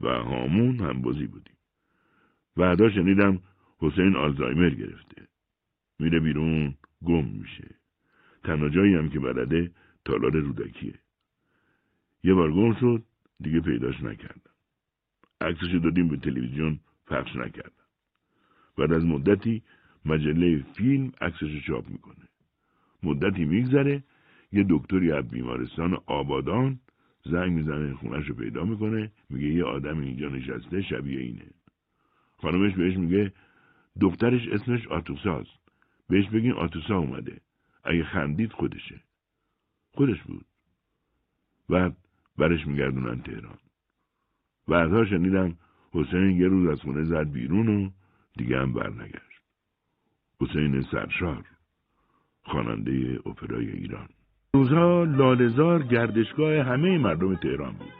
[0.00, 1.54] و هامون هم بازی بودیم.
[2.56, 3.40] بعدا شنیدم
[3.78, 5.22] حسین آلزایمر گرفته.
[5.98, 7.74] میره بیرون گم میشه.
[8.44, 9.70] تنها جایی هم که بلده
[10.04, 10.94] تالار رودکیه.
[12.24, 13.02] یه بار گم شد
[13.40, 14.50] دیگه پیداش نکردم.
[15.40, 17.84] عکسش دادیم به تلویزیون پخش نکردم.
[18.78, 19.62] بعد از مدتی
[20.04, 22.28] مجله فیلم عکسش چاپ می‌کنه.
[23.02, 24.02] مدتی میگذره
[24.52, 26.80] یه دکتری از بیمارستان آبادان
[27.24, 31.46] زنگ می‌زنه خونش رو پیدا می‌کنه میگه یه آدم اینجا نشسته شبیه اینه.
[32.36, 33.32] خانمش بهش میگه
[34.00, 35.64] دخترش اسمش آتوساست
[36.08, 37.40] بهش بگین آتوسا اومده.
[37.84, 39.00] اگه خندید خودشه.
[39.94, 40.46] خودش بود.
[41.68, 41.96] بعد
[42.38, 43.58] برش میگردونن تهران.
[44.68, 45.56] بعدها شنیدم
[45.92, 47.90] حسین یه روز از خونه زد بیرون و
[48.36, 49.40] دیگه هم برنگشت.
[50.40, 51.44] حسین سرشار
[52.42, 54.08] خواننده اپرای ایران.
[54.54, 57.92] روزها لالزار گردشگاه همه مردم تهران بود.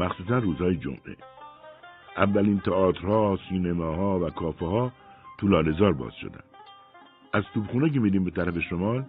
[0.00, 1.16] مخصوصا روزهای جمعه.
[2.18, 4.92] اولین تئاترها سینماها و کافه ها
[5.38, 6.44] تو لالزار باز شدن.
[7.32, 9.04] از توبخونه که میریم به طرف شمال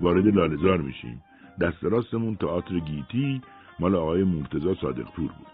[0.00, 1.22] وارد لالزار میشیم.
[1.60, 3.40] دست راستمون تئاتر گیتی
[3.80, 5.46] مال آقای مرتزا صادقپور بود.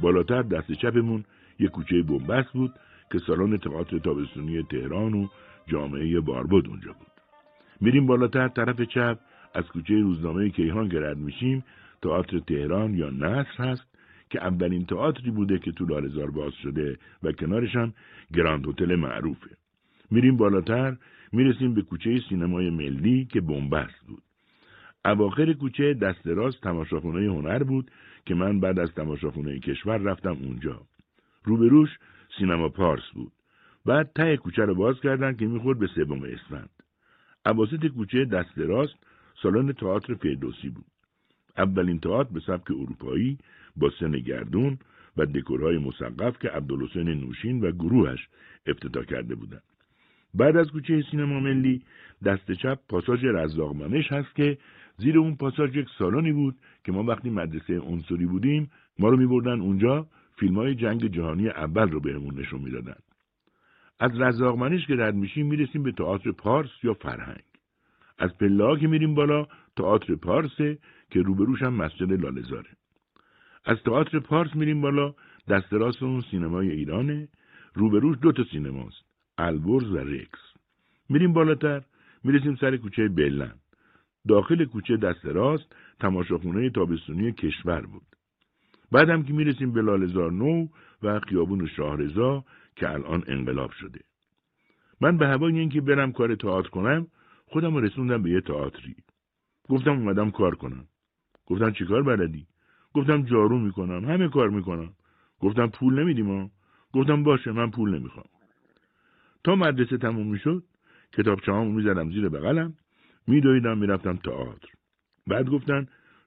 [0.00, 1.24] بالاتر دست چپمون
[1.58, 2.72] یه کوچه بنبست بود
[3.12, 5.26] که سالن تئاتر تابستونی تهران و
[5.66, 7.12] جامعه باربود اونجا بود.
[7.80, 9.18] میریم بالاتر طرف چپ
[9.54, 11.64] از کوچه روزنامه کیهان گرد میشیم.
[12.02, 13.89] تئاتر تهران یا نصر هست؟
[14.30, 17.92] که اولین تئاتری بوده که تو لالزار باز شده و کنارش هم
[18.34, 19.50] گراند هتل معروفه.
[20.10, 20.96] میریم بالاتر
[21.32, 24.22] می‌رسیم به کوچه سینمای ملی که بنبست بود.
[25.04, 27.90] اواخر کوچه دست راست تماشاخونه هنر بود
[28.26, 30.82] که من بعد از تماشاخونه کشور رفتم اونجا.
[31.44, 31.90] روبروش
[32.38, 33.32] سینما پارس بود.
[33.86, 36.70] بعد ته کوچه رو باز کردن که می‌خورد به سوم اسفند.
[37.44, 38.94] عواسط کوچه دست راست
[39.42, 40.84] سالن تئاتر فردوسی بود.
[41.58, 43.38] اولین تئاتر به سبک اروپایی
[43.80, 44.78] با سن گردون
[45.16, 48.28] و دکورهای مسقف که عبدالحسین نوشین و گروهش
[48.66, 49.62] افتتاح کرده بودند.
[50.34, 51.82] بعد از کوچه سینما ملی
[52.24, 54.58] دست چپ پاساژ رزاقمنش هست که
[54.98, 59.60] زیر اون پاساژ یک سالانی بود که ما وقتی مدرسه عنصری بودیم ما رو میبردن
[59.60, 62.96] اونجا فیلم های جنگ جهانی اول رو بهمون نشون می‌دادن.
[64.00, 67.42] از رزاقمنش که رد میشیم می‌رسیم به تئاتر پارس یا فرهنگ.
[68.18, 70.78] از پله که میریم بالا تئاتر پارسه
[71.10, 72.70] که روبروش هم مسجد لالزاره
[73.64, 75.14] از تئاتر پارس میریم بالا.
[75.48, 77.28] دست راست اون سینمای ایرانه.
[77.74, 79.04] روبروش دو تا سینماست.
[79.38, 80.40] البرز و رکس
[81.08, 81.82] میریم بالاتر.
[82.24, 83.54] می‌رسیم سر کوچه بلن
[84.28, 88.06] داخل کوچه دست راست تماشاخونه تابستونی کشور بود.
[88.92, 90.66] بعدم که می‌رسیم به لالزار نو
[91.02, 92.44] و خیابون شاهرزا
[92.76, 94.00] که الان انقلاب شده.
[95.00, 97.06] من به هوای اینکه برم کار تئاتر کنم
[97.46, 98.96] خودم رسوندم به یه تئاتری.
[99.68, 100.84] گفتم اومدم کار کنم.
[101.46, 102.46] گفتم چیکار بلدی؟
[102.94, 104.92] گفتم جارو می‌کنم همه کار می‌کنم.
[105.40, 106.50] گفتم پول نمیدیم ها
[106.92, 108.26] گفتم باشه من پول نمی‌خوام.
[109.44, 110.64] تا مدرسه تموم می‌شد
[111.12, 112.74] کتاب چهام می‌زدم زیر بغلم
[113.26, 114.68] میدویدم می‌رفتم تئاتر.
[115.26, 115.86] بعد گفتن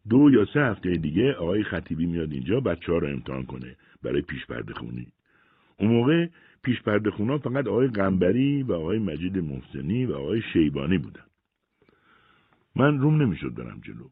[0.09, 4.21] دو یا سه هفته دیگه آقای خطیبی میاد اینجا بچه ها رو امتحان کنه برای
[4.21, 5.07] پیش پرده خونی.
[5.79, 6.27] اون موقع
[6.63, 11.25] پیش پرده خونا فقط آقای قنبری و آقای مجید محسنی و آقای شیبانی بودن.
[12.75, 14.09] من روم نمی‌شد برم جلو.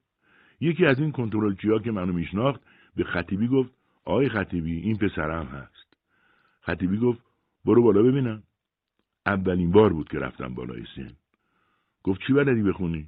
[0.61, 2.61] یکی از این کنترلچی ها که منو میشناخت
[2.95, 3.73] به خطیبی گفت
[4.05, 5.97] آقای خطیبی این پسرم هست.
[6.61, 7.19] خطیبی گفت
[7.65, 8.43] برو بالا ببینم.
[9.25, 11.11] اولین بار بود که رفتم بالای سن.
[12.03, 13.07] گفت چی بلدی بخونی؟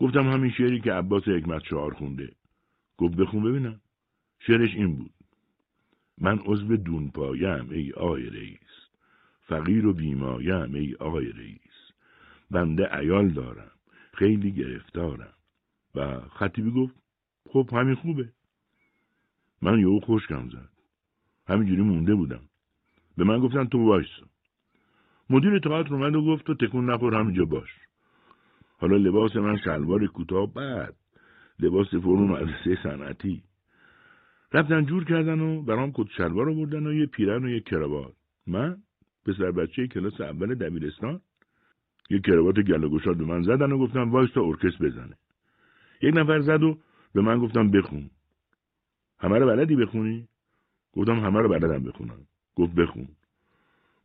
[0.00, 2.32] گفتم همین شعری که عباس حکمت شعار خونده.
[2.98, 3.80] گفت بخون ببینم.
[4.38, 5.12] شعرش این بود.
[6.18, 8.58] من عضو دون پایم ای آقای رئیس.
[9.40, 11.92] فقیر و بیمایم ای آقای رئیس.
[12.50, 13.70] بنده ایال دارم
[14.14, 15.34] خیلی گرفتارم.
[15.94, 16.94] و خطیبی گفت
[17.48, 18.32] خب همین خوبه.
[19.62, 20.68] من یهو خوشکم زد.
[21.48, 22.42] همینجوری مونده بودم.
[23.16, 24.26] به من گفتن تو وایسا
[25.30, 27.70] مدیر تئاتر اومد و گفت تو تکون نخور همینجا باش.
[28.78, 30.94] حالا لباس من شلوار کوتاه بعد
[31.60, 33.42] لباس فرم اون مدرسه صنعتی.
[34.52, 38.14] رفتن جور کردن و برام کت شلوار رو بردن و یه پیرن و یه کراوات.
[38.46, 38.76] من
[39.26, 41.20] پسر بچه کلاس اول دبیرستان
[42.10, 45.16] یه کراوات گل به من زدن و گفتم وایس تا ارکست بزنه.
[46.02, 46.78] یک نفر زد و
[47.14, 48.10] به من گفتم بخون.
[49.18, 50.28] همه رو بلدی بخونی؟
[50.92, 52.26] گفتم همه رو بلدم بخونم.
[52.56, 53.08] گفت بخون.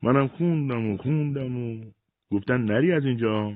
[0.04, 1.86] منم خوندم و خوندم و
[2.32, 3.54] گفتن نری از اینجا.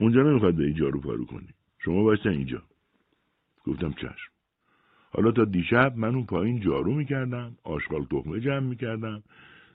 [0.00, 1.48] اونجا نمی‌خواد به اینجا رو پارو کنی.
[1.78, 2.62] شما بایستن اینجا.
[3.66, 4.32] گفتم چشم.
[5.10, 9.22] حالا تا دیشب من اون پایین جارو می‌کردم آشغال تخمه جمع می‌کردم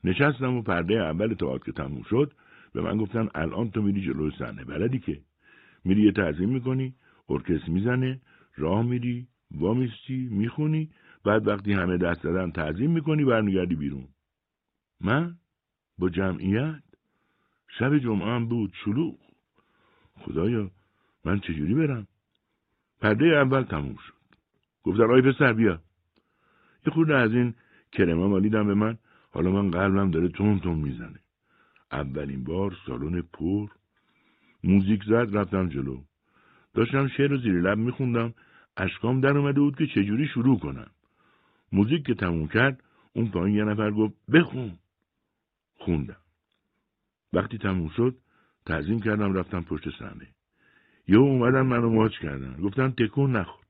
[0.03, 2.33] نشستم و پرده اول تئاتر که تموم شد
[2.73, 5.21] به من گفتن الان تو میری جلوی صحنه بلدی که
[5.85, 6.93] میری یه تعظیم می‌کنی.
[7.29, 8.21] ارکست می‌زنه
[8.55, 10.91] راه میری وامیستی می‌خونی
[11.25, 14.07] بعد وقتی همه دست دادن تعظیم می‌کنی برمیگردی بیرون.
[15.01, 15.37] من
[15.97, 16.83] با جمعیت
[17.79, 19.15] شب جمعه هم بود شلوغ.
[20.15, 20.71] خدایا
[21.25, 22.07] من چجوری برم؟
[23.01, 24.13] پرده اول تموم شد.
[24.83, 25.81] گفتن آی پسر بیا.
[26.87, 27.53] یه خورده از این
[27.91, 28.97] کرما مالیدم به من
[29.31, 31.19] حالا من قلبم داره تون تون می‌زنه.
[31.91, 33.67] اولین بار سالن پر
[34.63, 36.03] موزیک زد رفتم جلو.
[36.73, 38.33] داشتم شعر رو زیر لب میخوندم.
[38.77, 40.91] اشکام در اومده بود که چجوری شروع کنم.
[41.71, 44.77] موزیک که تموم کرد اون پایین یه نفر گفت بخون.
[45.77, 46.21] خوندم.
[47.33, 48.17] وقتی تموم شد
[48.65, 50.27] تعظیم کردم رفتم پشت صحنه.
[51.07, 52.61] یه اومدن منو ماچ کردن.
[52.61, 53.65] گفتن تکون نخور.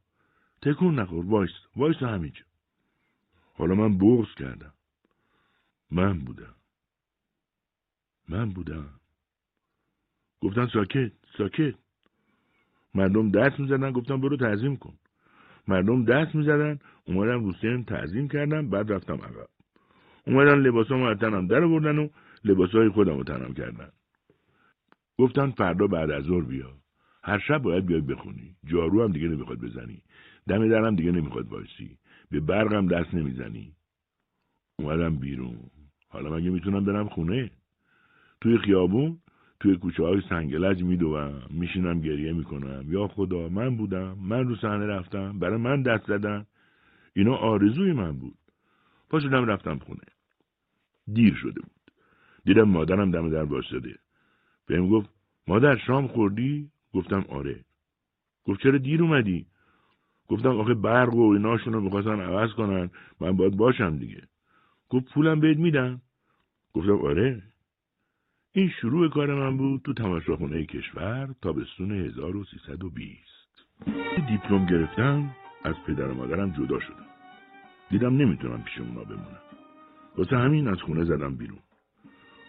[0.62, 2.43] تکون نخور وایس وایس همینجا.
[3.53, 4.73] حالا من بغض کردم.
[5.91, 6.55] من بودم.
[8.29, 8.99] من بودم.
[10.41, 11.75] گفتن ساکت ساکت.
[12.95, 14.93] مردم دست می‌زدن گفتم برو تعظیم کن.
[15.67, 19.49] مردم دست می‌زدن اومدم رو سن تعظیم کردم بعد رفتم عقب.
[20.28, 22.10] اومدن لباسامو از تنم در بردن و
[22.43, 23.89] لباسای خودم رو تنم کردن.
[25.17, 26.73] گفتن فردا بعد از ظهر بیا.
[27.23, 28.56] هر شب باید بیای بخونی.
[28.65, 30.02] جارو هم دیگه نمی‌خواد بزنی.
[30.47, 31.97] دم درم دیگه نمی‌خواد وایسی.
[32.32, 33.73] به برقم دست نمی‌زنی.
[34.80, 35.58] اومدم بیرون.
[36.10, 37.52] حالا مگه می‌تونم برم خونه؟
[38.41, 39.17] توی خیابون؟
[39.59, 42.85] توی کوچه های سنگلج میدوم میشینم گریه می‌کنم.
[42.87, 46.45] یا خدا من بودم من رو صحنه رفتم برای من دست زدن.
[47.13, 48.37] اینا آرزوی من بود.
[49.09, 50.03] پا شدم رفتم خونه.
[51.13, 51.91] دیر شده بود.
[52.45, 53.95] دیدم مادرم دم در باشده
[54.65, 55.09] بهم گفت
[55.47, 57.65] مادر شام خوردی؟ گفتم آره.
[58.45, 59.45] گفت چرا دیر اومدی؟
[60.27, 62.89] گفتم آخه برق و ایناشون رو می‌خواستن عوض کنن.
[63.19, 64.21] من باید باشم دیگه.
[64.89, 66.01] گفت پولم بهت میدم.
[66.73, 67.43] گفتم آره.
[68.51, 73.65] این شروع کار من بود تو تماشاخونه کشور تابستون 1320
[74.27, 77.05] دیپلم گرفتم از پدر و مادرم جدا شدم.
[77.89, 79.41] دیدم نمی‌تونم پیش اونا بمونم.
[80.17, 81.59] واسه همین از خونه زدم بیرون.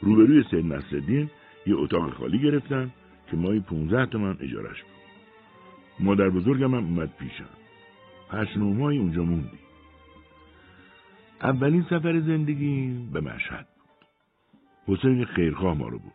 [0.02, 1.30] روبروی سید نصرالدین
[1.66, 2.90] یه اتاق خالی گرفتم
[3.30, 5.00] که مایی 15 تومن اجارش بود.
[6.00, 7.48] مادر بزرگم هم اومد پیشم.
[8.30, 9.58] هشت ماهی اونجا موندی
[11.42, 13.79] اولین سفر زندگی به مشهد.
[14.86, 16.12] حسین خیرخواه ما رو بود.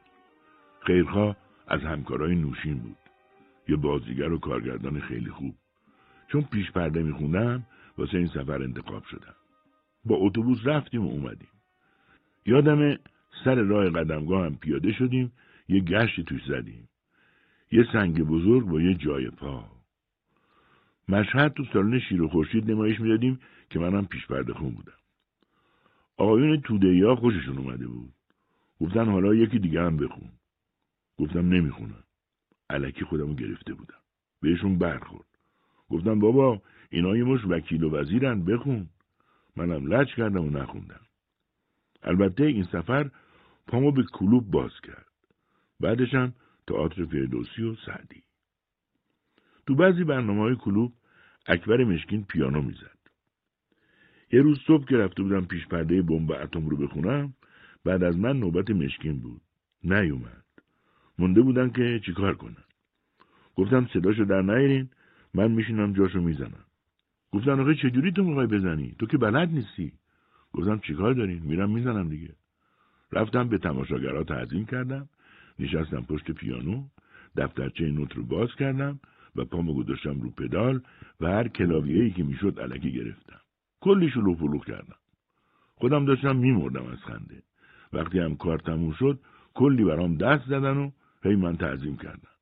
[0.80, 2.98] خیرخواه از همکارای نوشین بود.
[3.68, 5.56] یه بازیگر و کارگردان خیلی خوب.
[6.28, 7.66] چون پیش پرده میخوندم
[7.98, 9.36] واسه این سفر انتخاب شدم.
[10.06, 11.50] با اتوبوس رفتیم و اومدیم.
[12.46, 12.98] یادم
[13.44, 15.32] سر راه قدمگاه هم پیاده شدیم
[15.68, 16.90] یه گشتی توش زدیم.
[17.72, 19.66] یه سنگ بزرگ با یه جای پا.
[21.10, 24.98] مشهد تو سالن شیر و خورشید نمایش می‌دادیم که منم پیش پرده خون بودم.
[26.18, 28.14] آقایون توده ها خوششون اومده بود.
[28.82, 30.30] گفتن حالا یکی دیگه هم بخون.
[31.18, 32.04] گفتم نمی‌خونم.
[32.70, 34.02] علکی خودمو گرفته بودم.
[34.42, 35.28] بهشون برخورد.
[35.90, 38.90] گفتم بابا اینا یه مش وکیل و وزیرن بخون.
[39.56, 41.02] منم لج کردم و نخوندم.
[42.04, 43.12] البته این سفر
[43.68, 45.12] پامو به کلوب باز کرد.
[45.80, 46.34] بعدشم
[46.68, 48.24] تئاتر فردوسی و سعدی.
[49.68, 50.94] تو بعضی برنامه های کلوب
[51.46, 52.98] اکبر مشکین پیانو می‌زد.
[54.32, 57.34] یه روز صبح که رفته بودم پیش پرده بمب اتم رو بخونم
[57.86, 59.42] بعد از من نوبت مشکین بود.
[59.84, 60.44] نیومد.
[61.20, 62.64] مونده بودن که چیکار کنن
[63.56, 64.90] گفتم صداشو در نیرین
[65.34, 66.66] من میشینم جاشو می‌زنم.
[67.32, 69.92] گفتن آقا چجوری تو می‌خوای بزنی؟ تو که بلد نیستی.
[70.54, 72.36] گفتم چیکار دارین؟ میرم می‌زنم دیگه.
[73.12, 75.10] رفتم به تماشاگرها تعظیم کردم.
[75.60, 76.84] نشستم پشت پیانو
[77.38, 79.00] دفترچه نوت رو باز کردم
[79.36, 80.82] و پامو گذاشتم رو پدال
[81.22, 83.40] و هر کلاویه‌ای که می‌شد علکی گرفتم.
[83.80, 84.98] کلی شلوغ کردم.
[85.76, 87.45] خودم داشتم میمردم از خنده.
[87.96, 89.20] وقتی هم کار تموم شد
[89.54, 90.92] کلی برام دست زدن و
[91.24, 92.36] هی من تعظیم کردم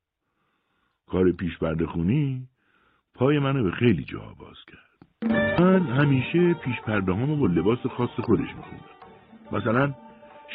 [1.06, 2.48] کار پیش خونی
[3.14, 4.84] پای منو به خیلی جاها باز کرد.
[5.60, 8.94] من همیشه پیش پرده با لباس خاص خودش میخوندم.
[9.52, 9.94] مثلا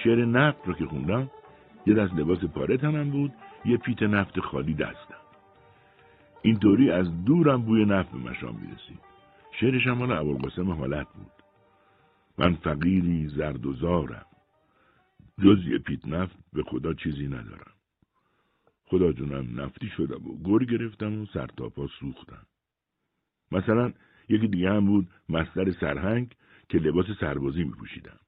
[0.03, 1.29] شعر نفت رو که خوندم
[1.85, 3.33] یه دست لباس پاره تنم بود
[3.65, 5.15] یه پیت نفت خالی دستم.
[6.41, 8.99] اینطوری از دورم بوی نفت به مشام می‌رسید.
[9.59, 11.31] شعرش هم مال ابوالقاسم حالت بود.
[12.37, 14.25] من فقیری زرد و زارم.
[15.43, 17.71] جز یه پیت نفت به خدا چیزی ندارم.
[18.85, 22.45] خدا جونم نفتی شدم و گر گرفتم و سرتاپا سوختم.
[23.51, 23.93] مثلا
[24.29, 26.35] یکی دیگه هم بود مستر سرهنگ
[26.69, 28.19] که لباس سربازی می پوشیدم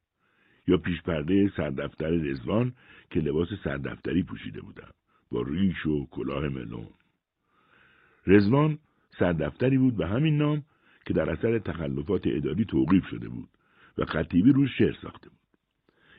[0.67, 2.73] یا پیش پرده سردفتر رزوان
[3.09, 4.91] که لباس سردفتری پوشیده بودم.
[5.31, 6.87] با ریش و کلاه ملون.
[8.27, 8.79] رزوان
[9.19, 10.63] سردفتری بود به همین نام
[11.05, 13.49] که در اثر تخلفات اداری توقیف شده بود
[13.97, 15.40] و خطیبی روش شعر ساخته بود.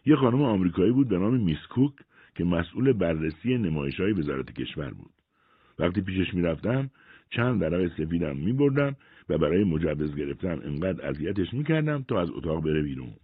[0.06, 1.92] یه خانم آمریکایی بود به نام میس کوک
[2.34, 5.10] که مسئول بررسی نمایش های وزارت کشور بود.
[5.78, 6.90] وقتی پیشش می‌رفتم
[7.30, 8.96] چند ورق سفیدم میبردم
[9.28, 13.14] و برای مجوز گرفتن انقدر اذیتش می‌کردم تا از اتاق بره بیرون.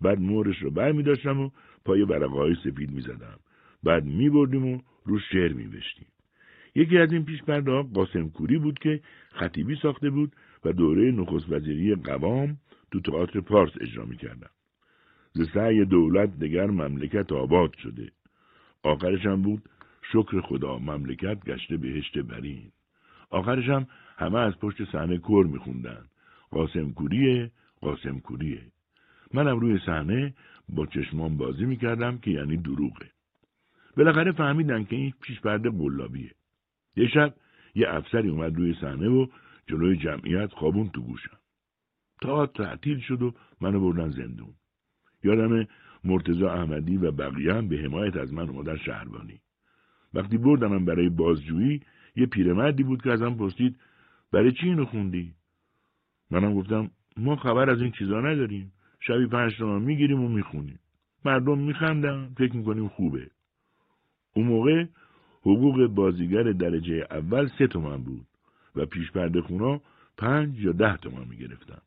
[0.00, 1.50] بعد مورش رو بر میداشتم و
[1.84, 3.38] پای ورقه سفید می‌زدم.
[3.82, 6.06] بعد میبردیم و رو شعر میوشتیم.
[6.74, 9.00] یکی از این پیش پرده قاسم کوری بود که
[9.32, 10.32] خطیبی ساخته بود
[10.64, 12.58] و دوره نخست وزیری قوام
[12.92, 14.50] تو تئاتر پارس اجرا می‌کردم.
[15.36, 18.12] ز سعی دولت دگر مملکت آباد شده.
[18.82, 19.62] آخرش هم بود
[20.12, 22.72] شکر خدا مملکت گشته بهشت برین.
[23.30, 26.04] آخرش هم همه از پشت صحنه کر میخوندن.
[26.50, 28.62] قاسم کوریه قاسم کوریه.
[29.34, 30.34] منم روی صحنه
[30.68, 33.10] با چشمان بازی می‌کردم که یعنی دروغه.
[33.96, 36.30] بالاخره فهمیدن که این پیش پرده قلابیه.
[36.96, 37.34] یه شب
[37.74, 39.26] یه افسری اومد روی صحنه و
[39.66, 41.38] جلوی جمعیت خوابون تو گوشم.
[42.20, 44.54] تا تعطیل شد و منو بردن زندون.
[45.24, 45.66] یادم
[46.04, 49.40] مرتزا احمدی و بقیه هم به حمایت از من اومدن شهربانی
[50.14, 51.80] وقتی بردمم برای بازجویی
[52.16, 53.76] یه پیرمردی بود که ازم پرسید
[54.32, 55.34] برای چی اینو خوندی؟
[56.30, 58.72] منم گفتم ما خبر از این چیزا نداریم.
[59.00, 60.78] شبی پنج تومن می‌گیریم و می‌خونیم.
[61.24, 63.30] مردم میخندن فکر می‌کنیم خوبه.
[64.34, 64.84] اون موقع
[65.40, 68.26] حقوق بازیگر درجه اول سه تومن بود
[68.76, 69.80] و پیش پرده خونا
[70.16, 71.82] پنج یا ده تومن می‌گرفتم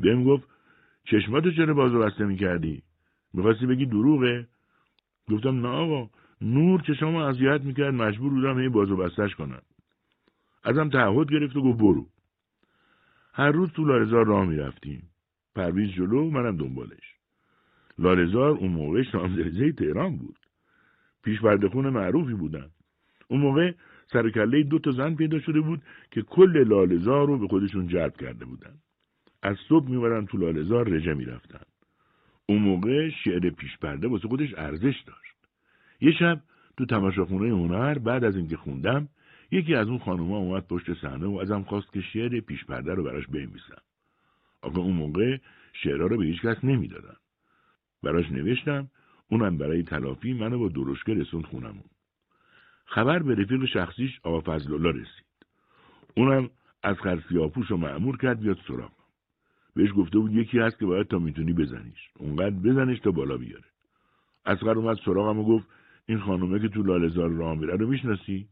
[0.00, 0.48] بهم گفت
[1.04, 2.82] چشماتو چرا بازو بسته می‌کردی؟
[3.34, 4.48] می‌خواستی بگی دروغه؟
[5.30, 9.62] گفتم نه آقا نور چشمامو اذیت می‌کرد مجبور بودم هی بازو بستش کنم.
[10.64, 12.06] ازم تعهد گرفت و گفت برو.
[13.32, 15.10] هر روز تو لارزار راه می‌رفتیم.
[15.54, 17.14] پرویز جلو منم دنبالش.
[17.98, 20.36] لارزار اون موقع شامزرزه تهران بود.
[21.22, 21.40] پیش
[21.72, 22.70] خون معروفی بودن.
[23.28, 23.72] اون موقع
[24.06, 28.44] سرکله دو تا زن پیدا شده بود که کل لالزار رو به خودشون جلب کرده
[28.44, 28.74] بودن.
[29.42, 31.64] از صبح می‌برن تو لالزار رژه می‌رفتن.
[32.46, 35.36] اون موقع شعر پیش پرده واسه خودش ارزش داشت.
[36.00, 36.40] یه شب
[36.76, 39.08] تو تماشاخونه هنر بعد از اینکه خوندم
[39.50, 43.02] یکی از اون خانوما اومد پشت صحنه و ازم خواست که شعر پیش پرده رو
[43.02, 43.82] براش بنویسم.
[44.62, 45.38] آقا اون موقع
[45.72, 47.16] شعرها رو به هیچ کس نمی‌دادن.
[48.02, 48.90] براش نوشتم
[49.28, 51.84] اونم برای تلافی منو با درشکه رسوند خونمون.
[52.84, 55.24] خبر به رفیق شخصیش آقا فضل رسید.
[56.16, 56.50] اونم
[56.82, 58.99] از خرسیاپوش رو معمور کرد بیاد سراغ.
[59.74, 62.10] بهش گفته بود یکی هست که باید تا می‌تونی بزنیش.
[62.16, 63.64] اونقدر بزنش تا بالا بیاره.
[64.46, 65.68] اسقر اومد سراغم و گفت
[66.06, 68.48] این خانومه که تو لالزار راه میره رو می‌شناسی؟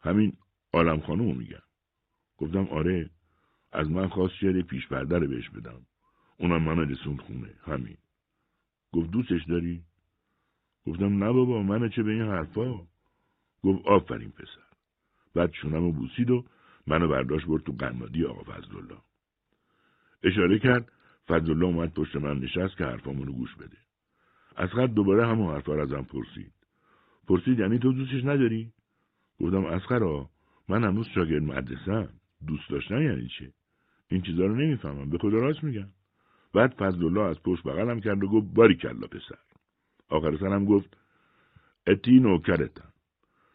[0.00, 0.32] همین
[0.72, 1.62] عالم خانومو میگم.
[2.38, 3.10] گفتم آره
[3.72, 5.80] از من خواست شعر پیش پرده رو بهش بدم.
[6.38, 7.54] اونم منو رسوند خونه.
[7.62, 7.96] همین.
[8.92, 9.82] گفت دوستش داری؟
[10.86, 12.74] گفتم نه بابا من چه به این حرفا؟
[13.62, 14.68] گفت آفرین پسر.
[15.34, 16.44] بعد شونم و بوسید و
[16.86, 18.98] منو برداشت برد تو قنادی آقا فضلالله.
[20.22, 20.92] اشاره کرد.
[21.28, 23.76] فضلالله اومد پشت من نشست که حرفامونو گوش بده.
[24.56, 26.52] از خط دوباره همون حرفا رو ازم پرسید.
[27.28, 28.72] پرسید یعنی تو دوستش نداری؟
[29.40, 30.30] گفتم اسخرا
[30.68, 32.08] من هنوز شاگرد مدرسم
[32.46, 33.52] دوست داشتن یعنی چه؟
[34.08, 35.10] این چیزا رو نمی‌فهمم.
[35.10, 35.88] به خدا راست میگم.
[36.54, 39.38] بعد فضل الله از پشت بغلم کرد و گفت باری کلا پسر.
[40.08, 40.96] آخر سرم گفت
[41.86, 42.92] اتی نوکرتم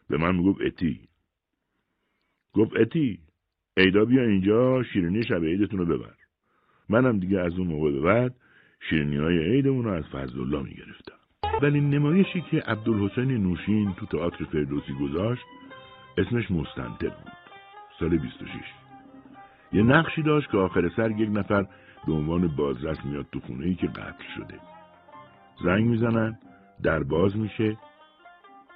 [0.08, 1.08] به من می‌گفت اتی.
[2.52, 3.20] گفت اتی
[3.76, 6.14] ایدا بیا اینجا شیرینی شب عیدتون رو ببر.
[6.88, 8.34] منم دیگه از اون موقع به بعد
[8.90, 11.14] شیرینی های عیدمون رو از فضل الله می‌گرفتم.
[11.62, 15.42] ولی نمایشی که عبدالحسین نوشین تو تئاتر فردوسی گذاشت
[16.18, 17.32] اسمش مستنتق بود.
[18.00, 18.48] سال 26
[19.72, 21.66] یه نقشی داشت که آخر سر یک نفر
[22.06, 24.58] به عنوان بازرس میاد تو خونه ای که قتل شده.
[25.64, 26.38] زنگ می‌زنن
[26.82, 27.76] در باز میشه.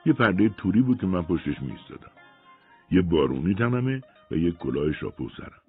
[0.06, 2.10] یه پرده توری بود که من پشتش میستادم
[2.90, 5.67] یه بارونی تنمه و یه کلاه شاپو سرم.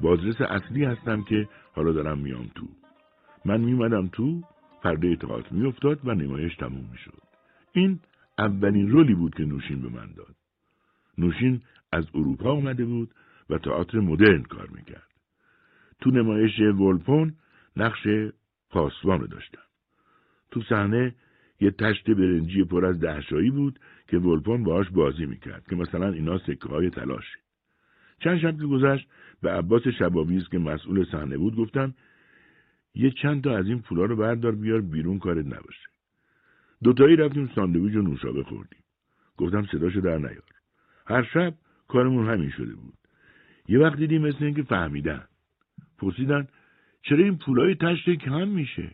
[0.00, 2.66] بازرس اصلی هستم که حالا دارم میام تو.
[3.44, 4.42] من میمدم تو
[4.82, 7.22] پرده اطاعت میافتاد و نمایش تموم می‌شد.
[7.72, 8.00] این
[8.38, 10.34] اولین رولی بود که نوشین به من داد.
[11.18, 13.10] نوشین از اروپا اومده بود
[13.50, 15.08] و تئاتر مدرن کار می‌کرد.
[16.00, 17.34] تو نمایش ولپون
[17.76, 18.06] نقش
[18.70, 19.62] پاسوان رو داشتم.
[20.50, 21.14] تو صحنه
[21.60, 23.78] یه تشت برنجی پر از دهشایی بود
[24.08, 27.38] که ولپون باهاش بازی می‌کرد که مثلا اینا سکه های تلاشه.
[28.20, 29.08] چند شب که گذشت
[29.42, 31.94] به عباس شباویز که مسئول صحنه بود گفتم
[32.94, 35.88] یه چند تا از این پولا رو بردار بیار بیرون کارت نباشه.
[36.82, 38.82] دوتایی رفتیم ساندویج و نوشابه خوردیم.
[39.36, 40.42] گفتم صداشو در نیار.
[41.06, 41.54] هر شب
[41.88, 42.94] کارمون همین شده بود.
[43.68, 45.24] یه وقت دیدیم مثل اینکه فهمیدن.
[45.98, 46.48] پرسیدن
[47.02, 48.90] چرا این پولای تشت کم میشه؟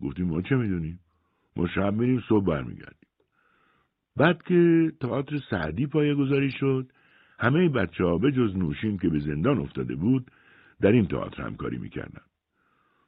[0.00, 1.00] گفتیم ما چه می‌دونیم؟
[1.56, 3.08] ما شب میریم صبح برمیگردیم.
[4.16, 6.92] بعد که تئاتر سعدی پایه گذاری شد
[7.42, 10.30] همه بچه ها به جز نوشین که به زندان افتاده بود
[10.80, 12.22] در این تئاتر همکاری می‌کردن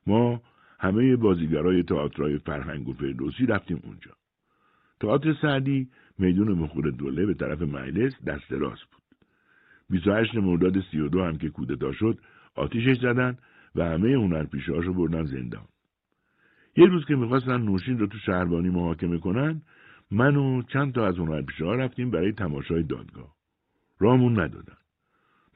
[0.06, 0.42] ما
[0.78, 4.10] همه بازیگرای تئاترای فرهنگ و فردوسی رفتیم اونجا
[5.00, 9.02] تئاتر سعدی میدون مخور دوله به طرف مجلس دست راست بود
[9.90, 12.18] 28 مرداد 32 هم که کودتا شد
[12.54, 13.38] آتیشش زدن
[13.74, 15.64] و همه هنرپیشه‌هاشو بردن زندان.
[16.76, 19.62] یه روز که می‌خواستن نوشین رو تو شهربانی محاکمه کنن
[20.10, 23.33] من و چند تا از هنرپیشه ها رفتیم برای تماشای دادگاه.
[24.04, 24.76] رامون ندادن.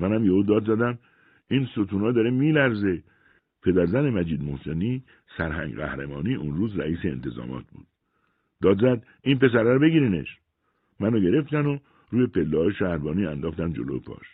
[0.01, 0.99] منم یهو داد زدم
[1.51, 3.03] این ستونا داره میلرزه.
[3.63, 5.05] پدرزن مجید محسنی
[5.37, 7.87] سرهنگ قهرمانی اون روز رئیس انتظامات بود.
[8.63, 10.39] داد زد این پسره رو بگیرینش
[11.01, 11.79] منو گرفتن و
[12.11, 14.27] روی پله شهربانی انداختن جلو پاش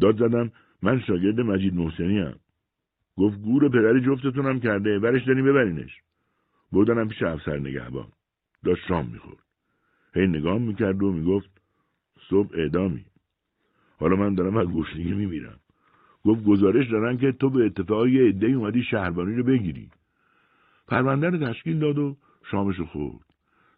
[0.00, 0.52] داد زدم
[0.82, 2.34] من شاگرد مجید محسنی هم.
[3.16, 6.02] گفت گور پدری جفتتونم کرده برش داریم ببرینش
[6.72, 8.08] بردنم پیش افسر نگهبان
[8.64, 9.42] داشت شام می‌خورد
[10.14, 11.50] هی نگاه می‌کرد و می‌گفت
[12.30, 13.04] صبح اعدامی
[13.98, 15.60] حالا من دارم از گشنگی میمیرم.
[16.24, 19.90] گفت گزارش دارن که تو به اتفاق یه عدهای اومدی شهربانی رو بگیری.
[20.88, 22.16] پرونده رو تشکیل داد و
[22.50, 23.24] شامشو خورد.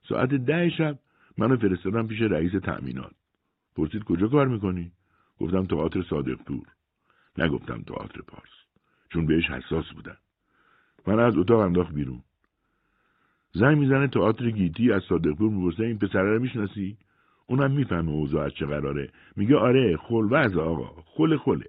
[0.08, 0.98] ساعت ده شب
[1.38, 3.12] منو فرستادم پیش رئیس تأمینات.
[3.76, 4.92] پرسید کجا کار می‌کنی؟
[5.40, 6.66] گفتم تئاتر صادق پور
[7.38, 8.50] نگفتم تئاتر پارس.
[9.08, 10.16] چون بهش حساس بودن
[11.06, 12.22] من از اتاق انداخت بیرون.
[13.52, 16.96] زنگ می‌زنه تئاتر گیتی از صادقپور می‌پرسه این پسره رو می‌شناسی؟
[17.50, 19.08] اونم می‌فهمه اوضاع از چه قراره.
[19.36, 21.02] میگه آره خل وز آقا.
[21.06, 21.66] خل خله.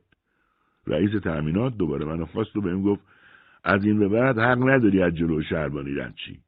[0.88, 3.02] رئیس تأمینات دوباره منو خواست و بهم گفت
[3.64, 6.40] از این به بعد حق نداری از جلو شهربانی رد چی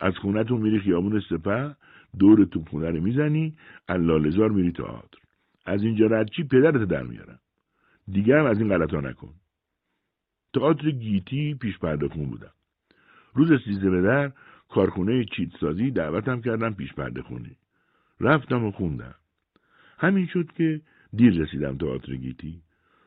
[0.00, 1.76] از خونتون میری خیابون سپه
[2.18, 3.56] دور توپخونه رو می‌زنی
[3.88, 5.18] لالزار میری تئاتر.
[5.66, 7.38] از اینجا رد چی پدرت در میارم.
[8.12, 9.34] دیگه هم از این غلطا نکن.
[10.54, 12.52] تئاتر گیتی پیش پرده خون بودم.
[13.34, 14.32] روز سیزده به در
[14.68, 17.50] کارخونه چیتسازی دعوتم کردم پیش پرده خونه
[18.20, 19.14] رفتم و خوندم.
[19.98, 20.80] همین شد که
[21.12, 22.62] دیر رسیدم تئاتر گیتی.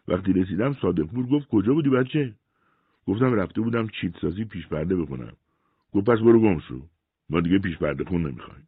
[0.07, 2.35] وقتی رسیدم صادقپور گفت کجا بودی بچه؟
[3.07, 5.33] گفتم رفته بودم چیتسازی پیش پرده بخونم.
[5.91, 6.87] گفت پس برو گم شو.
[7.29, 8.67] ما دیگه پیش پرده خون نمی‌خوایم.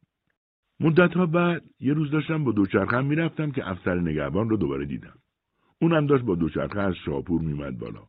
[0.80, 5.20] مدت بعد یه روز داشتم با دوچرخم می‌رفتم که افسر نگهبان رو دوباره دیدم.
[5.82, 8.04] اونم داشت با دوچرخه از شاپور میمد بالا.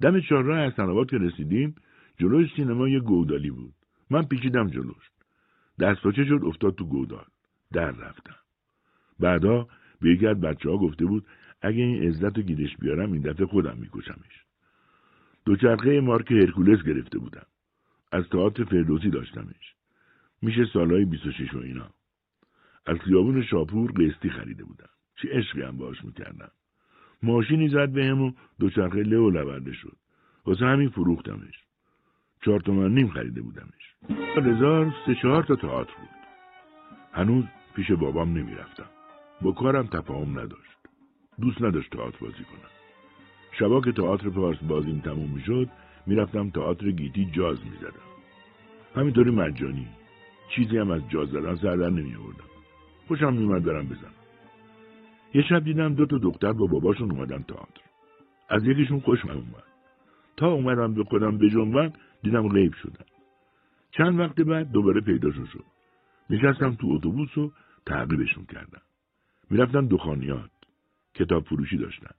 [0.00, 1.74] دم چهارراه حسن که رسیدیم
[2.18, 3.74] جلوی سینما یه گودالی بود.
[4.10, 5.10] من پیچیدم جلوش.
[5.80, 7.24] دست شد افتاد تو گودال.
[7.72, 8.36] در رفتم.
[9.20, 9.68] بعدا
[10.00, 11.26] به یکی از بچه ها گفته بود
[11.62, 14.44] اگه این عزت رو گیرش بیارم این دفعه خودم میکشمش.
[15.44, 17.46] دوچرخه مارک هرکولس گرفته بودم.
[18.12, 19.74] از تئاتر فردوسی داشتمش.
[20.42, 21.90] میشه سالهای 26 و اینا.
[22.86, 24.88] از خیابون شاپور قسطی خریده بودم.
[25.16, 26.50] چه عشقی هم باش می‌کردم.
[27.22, 29.96] ماشینی زد هم و دوچرخه لو لورده شد.
[30.46, 31.64] واسه همین فروختمش.
[32.44, 33.94] چهار تومن نیم خریده بودمش.
[34.36, 36.08] هزار سه چهار تا تئاتر بود.
[37.12, 37.44] هنوز
[37.78, 38.90] پیش بابام نمی‌رفتم.
[39.42, 40.78] با کارم تفاهم نداشت.
[41.40, 42.70] دوست نداشت تئاتر بازی کنم.
[43.58, 45.68] شبا که تئاتر پارس بازیم تموم می‌شد
[46.06, 48.08] می‌رفتم تئاتر گیتی جاز می‌زدم.
[48.94, 49.86] همینطوری مجانی.
[50.54, 52.50] چیزی هم از جاز زدن سر در نمی آوردم
[53.08, 54.14] خوشم میومد برم بزنم.
[55.34, 57.82] یه شب دیدم دو تا دختر با باباشون اومدن تئاتر.
[58.48, 59.68] از یکیشون خوشم اومد.
[60.36, 63.04] تا اومدم به خودم بجنبم دیدم غیب شدن.
[63.90, 65.64] چند وقت بعد دوباره پیداشون شد.
[66.30, 67.52] نشستم تو اتوبوس و
[67.86, 68.82] تعقیبشون کردم
[69.50, 70.50] می‌رفتن دخانیات
[71.14, 72.14] کتاب فروشی داشتن.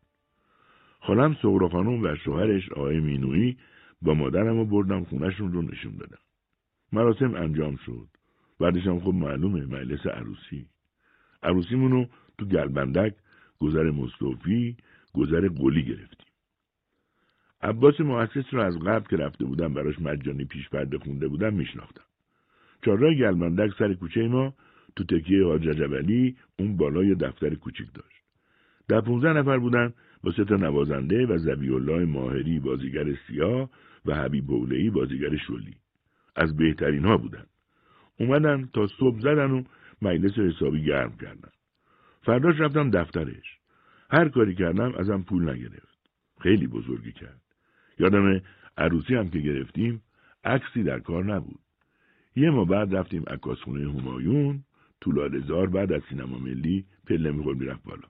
[0.99, 3.57] خالم سغرا خانم و شوهرش آقای مینویی
[4.01, 6.19] با مادرم رو بردم خونشون رو نشون دادم
[6.91, 8.07] مراسم انجام شد.
[8.59, 10.65] بعدش هم خب معلومه مجلس عروسی.
[11.43, 12.05] عروسیمونو
[12.37, 13.15] تو گلبندک
[13.59, 14.77] گذر مصطفی
[15.13, 16.29] گذر قلی گرفتیم.
[17.61, 22.03] عباس محسس رو از قبل که رفته بودم براش مجانی پیش پرده خونده بودم میشناختم
[22.85, 24.53] چهارراه گلبندک سر کوچه ما
[24.99, 28.23] تو تکیه حاج جبلی اون بالای دفتر کوچیک داشت.
[28.87, 29.93] در پونزده نفر بودن
[30.23, 33.69] با سه تا نوازنده و زبی الله ماهری بازیگر سیاه
[34.05, 35.75] و حبیب بولهی بازیگر شلی.
[36.35, 37.45] از بهترین ها بودن.
[38.19, 39.63] اومدن تا صبح زدن و
[40.01, 41.51] مجلس حسابی گرم کردن.
[42.21, 43.57] فرداش رفتم دفترش.
[44.11, 45.99] هر کاری کردم ازم پول نگرفت.
[46.41, 47.41] خیلی بزرگی کرد.
[47.99, 48.41] یادم
[48.77, 50.01] عروسی هم که گرفتیم
[50.43, 51.59] عکسی در کار نبود.
[52.35, 54.63] یه ما بعد رفتیم عکاسخونه همایون
[55.01, 58.07] طولالزار بعد از سینما ملی پله میخور می‌رفت بالا.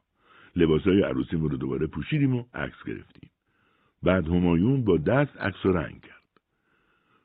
[0.55, 3.29] لباسای عروسیمون رو دوباره پوشیدیم و عکس گرفتیم.
[4.03, 6.19] بعد همایون با دست عکس و رنگ کرد.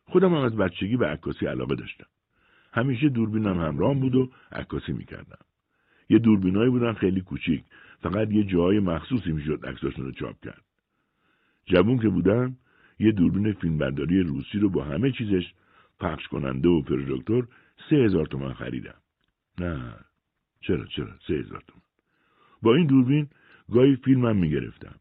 [0.05, 2.07] خودم هم از بچگی به عکاسی علاقه داشتم.
[2.73, 5.45] همیشه دوربینم همراه بود و عکاسی می‌کردم.
[6.09, 7.65] یه دوربینایی بودن خیلی کوچیک.
[8.01, 10.65] فقط یه جای مخصوصی می‌شد عکساشون رو چاپ کرد.
[11.67, 12.57] جوون که بودم
[12.99, 15.53] یه دوربین فیلمبرداری روسی رو با همه چیزش
[16.01, 17.49] پخش کننده و پروژکتور
[17.91, 18.95] سه هزار تومن خریدم.
[19.59, 19.95] نه.
[20.61, 21.83] چرا چرا؟ سه هزار تومن
[22.63, 23.29] با این دوربین
[23.73, 24.95] گاهی فیلمم می‌گرفتم.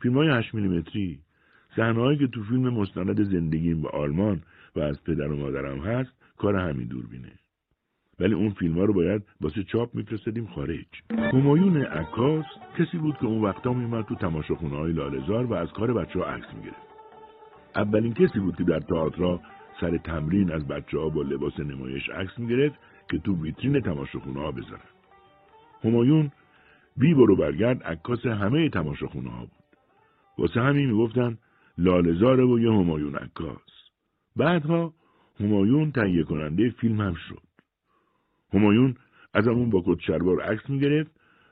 [0.00, 1.18] فیلم های هشت میلیمتری
[1.76, 4.42] صحنههایی که تو فیلم مستند زندگیم با آلمان
[4.76, 7.32] و از پدر و مادرم هست کار همین دوربینه.
[8.20, 10.86] ولی اون فیلم ها رو باید واسه چاپ میفرستدیم خارج.
[11.10, 12.44] همایون عکاس
[12.78, 16.24] کسی بود که اون وقتا میومد تو تماشاخونه های لالزار و از کار بچه ها
[16.24, 16.86] عکس می‌گرفت.
[17.76, 19.38] اولین کسی بود که در تئاتر
[19.80, 22.78] سر تمرین از بچه ها با لباس نمایش عکس می‌گرفت
[23.10, 24.90] که تو ویترین تماشاخونه ها بذارن.
[25.84, 26.30] همایون
[26.96, 29.78] بی برو برگرد عکاس همه تماشاخونه ها بود.
[30.38, 31.38] واسه همین می‌گفتن
[31.78, 33.90] لالزاره و یه همایون عکاس.
[34.36, 34.94] بعدها
[35.40, 37.42] همایون تهیه کننده فیلم هم شد.
[38.52, 38.94] همایون
[39.34, 41.10] از همون با کت شلوار عکس می‌گرفت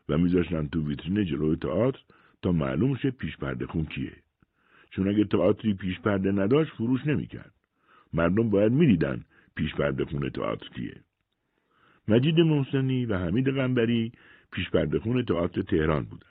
[0.08, 2.00] و میذاشتن تو ویترین جلوی تئاتر
[2.42, 4.16] تا معلوم شه پیش پرده خون کیه.
[4.90, 7.52] چون اگه تئاتری پیش پرده نداشت فروش نمی‌کرد.
[8.12, 9.24] مردم باید می‌دیدن
[9.54, 10.96] پیش پرده خون تئاتر کیه.
[12.08, 14.12] مجید محسنی و حمید غنبری
[14.52, 16.26] پیش پرده خون تئاتر تهران بودن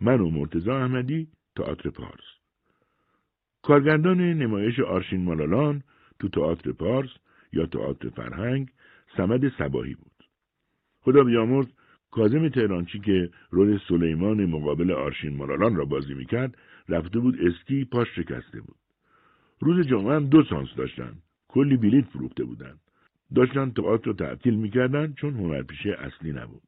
[0.00, 2.24] من و مرتزا احمدی تئاتر پارس.
[3.62, 5.82] کارگردان نمایش آرشین مالالان
[6.18, 7.10] تو تئاتر پارس
[7.52, 8.70] یا تئاتر فرهنگ
[9.16, 10.24] سمد سباهی بود.
[11.00, 11.66] خدا بیامرز
[12.10, 16.58] کازم تهرانچی که رول سلیمان مقابل آرشین مالالان را بازی می‌کرد
[16.88, 18.76] رفته بود اسکی پاش شکسته بود.
[19.60, 21.12] روز جمعه هم دو سانس داشتن.
[21.48, 22.74] کلی بلیت فروخته بودن.
[23.34, 26.62] داشتن تئاتر رو تعطیل می‌کردن چون هنرپیشه اصلی نبود.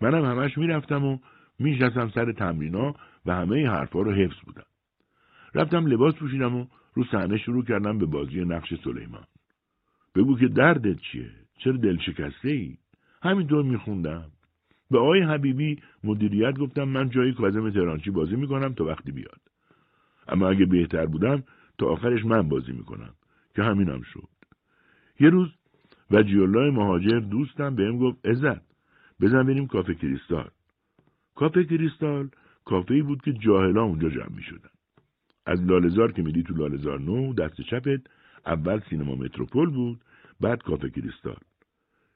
[0.00, 1.18] منم همش می‌رفتم و
[1.58, 2.94] میشستم سر تمرینا
[3.26, 4.66] و همه حرفا رو حفظ بودم.
[5.54, 9.24] رفتم لباس پوشیدم و رو صحنه شروع کردم به بازی نقش سلیمان.
[10.14, 12.76] بگو که دردت چیه؟ چرا دل شکسته ای
[13.22, 14.30] همینطور میخوندم.
[14.90, 19.40] به آقای حبیبی مدیریت گفتم من جایی کازم تهرانچی بازی می‌کنم تا وقتی بیاد.
[20.28, 21.42] اما اگه بهتر بودم
[21.78, 23.14] تا آخرش من بازی می‌کنم
[23.54, 24.28] که همینم شد.
[25.20, 25.48] یه روز
[26.12, 28.62] وجی الله مهاجر دوستم بهم گفت عزت
[29.20, 30.50] بزن بریم کافه کریستال.
[31.34, 32.28] کافه کریستال
[32.64, 34.70] کافه بود که جاهلا اونجا جمع می شدن.
[35.46, 38.00] از لالزار که میدی تو لالزار نو دست چپت
[38.46, 40.00] اول سینما متروپول بود
[40.40, 41.36] بعد کافه کریستال.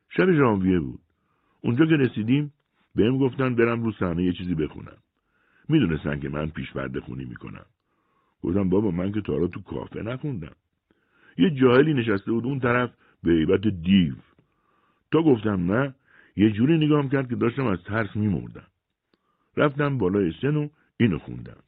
[0.09, 1.01] شب ژانویه بود.
[1.61, 2.53] اونجا که رسیدیم
[2.95, 4.97] بهم گفتن برم رو صحنه یه چیزی بخونم.
[5.69, 7.67] می‌دونستن که من پیش پرده خونی می‌کنم.
[8.43, 10.57] گفتم بابا من که تا تو کافه نخوندم.
[11.39, 12.91] یه جاهلی نشسته بود اون طرف
[13.27, 14.15] به عیبت دیو.
[15.13, 15.95] تا گفتم نه
[16.37, 18.67] یه جوری نگام کرد که داشتم از ترس میمردم.
[19.57, 21.63] رفتم بالای سن و اینو خوندم.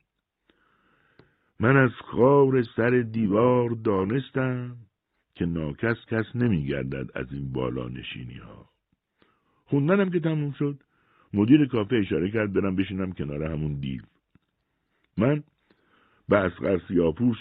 [1.61, 4.76] من از خار سر دیوار دانستم
[5.34, 8.68] که ناکس کس نمیگردد از این بالا نشینی ها
[9.64, 10.82] خوندنم که تموم شد.
[11.34, 14.02] مدیر کافه اشاره کرد برم بشینم کنار همون دیو.
[15.16, 15.42] من
[16.28, 17.36] به اسقر سیاپوش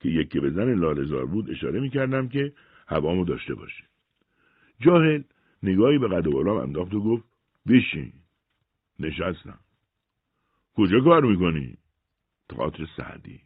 [0.00, 2.52] که یکی به زن لالزار بود اشاره می‌کردم که
[2.90, 3.84] هوامو داشته باشه.
[4.80, 5.22] جاهل
[5.62, 7.24] نگاهی به قد و انداخت و گفت
[7.68, 8.12] بشین
[8.98, 9.60] نشستم.
[10.76, 11.78] کجا کار می‌کنی؟
[12.48, 13.40] تئاتر سعدی.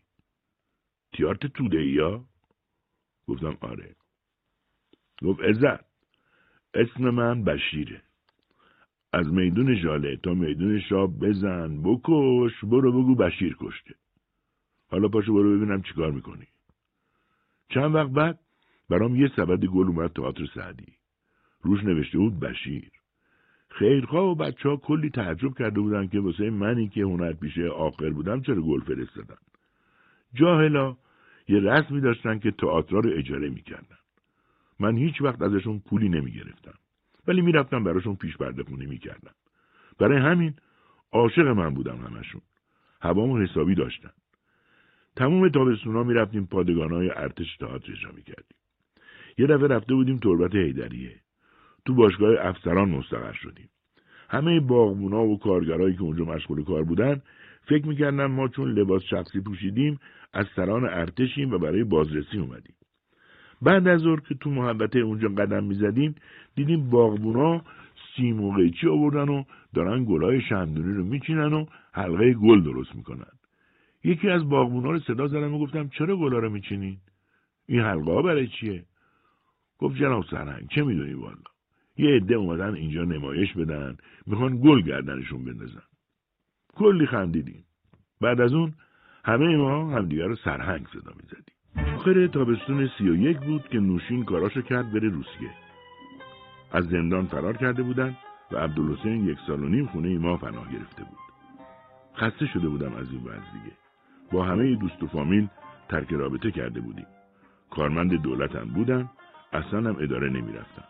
[1.12, 2.24] تیارت توده یا؟
[3.26, 3.96] گفتم آره.
[5.22, 5.84] گفت عزت
[6.74, 8.02] اسم من بشیره.
[9.12, 13.94] از میدون جاله تا میدون شاب بزن بکش برو بگو بشیر کشته.
[14.90, 16.46] حالا پاشو برو ببینم چیکار می‌کنی.
[17.68, 18.43] چند وقت بعد
[18.88, 20.92] برام یه سبد گل اومد تئاتر سعدی.
[21.62, 22.90] روش نوشته بود بشیر.
[23.68, 28.10] خیرخواه و بچه ها کلی تعجب کرده بودن که واسه منی که هنر پیشه آخر
[28.10, 29.36] بودم چرا گل فرستادن.
[30.34, 30.96] جاهلا
[31.48, 33.98] یه رسمی داشتن که تئاتر رو اجاره می‌کردن.
[34.80, 36.74] من هیچ وقت ازشون پولی نمی‌گرفتم.
[37.26, 39.34] ولی می‌رفتم براشون پیش برده خونی می‌کردم.
[39.98, 40.54] برای همین
[41.12, 42.40] عاشق من بودم همشون.
[43.00, 44.10] هوامو حسابی داشتن.
[45.16, 48.58] تموم تابستونا می‌رفتیم پادگانهای ارتش تئاتر اجرا می‌کردیم.
[49.38, 51.16] یه دفعه رفته بودیم تربت هیدریه.
[51.84, 53.68] تو باشگاه افسران مستقر شدیم.
[54.28, 57.22] همه باغبونا و کارگرایی که اونجا مشغول کار بودن
[57.68, 60.00] فکر می‌کردن ما چون لباس شخصی پوشیدیم
[60.32, 62.74] از سران ارتشیم و برای بازرسی اومدیم.
[63.62, 66.14] بعد از ظهر که تو محبته اونجا قدم می‌زدیم
[66.54, 67.62] دیدیم باغبونا
[68.16, 73.32] سیم و قیچی آوردن و دارن گلای شندونی رو میچینن و حلقه گل درست می‌کنن.
[74.04, 76.96] یکی از باغبونا رو صدا زدم و گفتم چرا گلا رو میچینین
[77.66, 78.84] این حلقه ها برای چیه؟
[79.78, 81.36] گفت جناب سرهنگ چه می‌دونی والا؟
[81.96, 83.96] یه عده اومدن اینجا نمایش بدن
[84.26, 85.82] می‌خوان گل گردنشون بندازن.
[86.74, 87.64] کلی خندیدیم.
[88.20, 88.74] بعد از اون
[89.24, 91.54] همه ما همدیگر رو سرهنگ صدا می‌زدیم.
[91.96, 95.50] آخر تابستون سی و یک بود که نوشین کاراشو کرد بره روسیه.
[96.72, 98.16] از زندان فرار کرده بودن
[98.52, 101.18] و عبدالحسین یک سال و نیم خونه ما پناه گرفته بود.
[102.16, 103.76] خسته شده بودم از این وضع دیگه.
[104.32, 105.48] با همه دوست و فامیل
[105.88, 107.06] ترک رابطه کرده بودیم.
[107.70, 109.10] کارمند دولتم بودم
[109.54, 110.84] اصلا هم اداره نمی‌رفتم.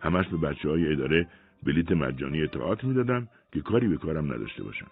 [0.00, 1.26] همش به بچه های اداره
[1.62, 4.86] بلیت مجانی اطاعت می‌دادم که کاری به کارم نداشته باشم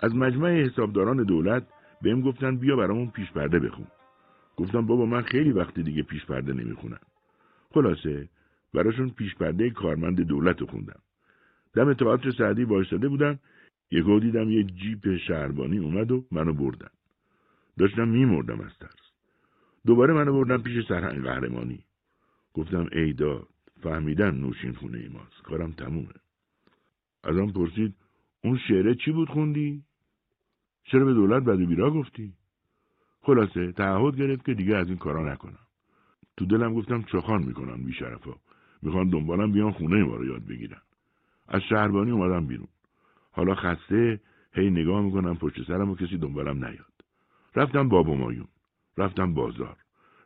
[0.00, 1.66] از مجمع حسابداران دولت
[2.02, 3.86] بهم گفتن بیا برامون پیش پرده بخون.
[4.56, 7.00] گفتم بابا من خیلی وقت دیگه پیش پرده نمی‌خونم.
[7.74, 8.28] خلاصه
[8.74, 11.00] براشون پیش پرده کارمند دولت رو خوندم.
[11.74, 13.38] دم تئاتر سعدی وایستاده بودم
[13.90, 16.90] یکو دیدم یه جیپ شهربانی اومد و منو بردن.
[17.78, 19.12] داشتم میمردم از ترس.
[19.86, 21.84] دوباره منو بردن پیش سرهنگ قهرمانی.
[22.54, 23.48] گفتم ای داد
[23.82, 25.42] فهمیدن نوشین خونه ای ماست.
[25.42, 26.14] کارم تمومه.
[27.24, 27.94] از آن پرسید
[28.44, 29.84] اون شعره چی بود خوندی؟
[30.84, 32.32] چرا به دولت بد و بیرا گفتی؟
[33.22, 35.66] خلاصه تعهد گرفت که دیگه از این کارا نکنم.
[36.36, 38.34] تو دلم گفتم چخان می‌کنن بیشرفا
[38.82, 40.80] می‌خوان دنبالم بیان خونه ما رو یاد بگیرن.
[41.48, 42.68] از شهربانی اومدم بیرون.
[43.30, 44.20] حالا خسته
[44.54, 46.92] هی نگاه می‌کنم پشت سرم و کسی دنبالم نیاد.
[47.56, 48.48] رفتم باب و مایون.
[48.98, 49.76] رفتم بازار.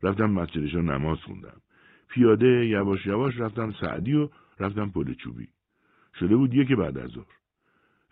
[0.03, 1.61] رفتم مسجدشا نماز خوندم.
[2.09, 4.29] پیاده یواش یواش رفتم سعدی و
[4.61, 5.49] رفتم پل چوبی.
[6.19, 7.37] شده بود یکی بعد از ظهر.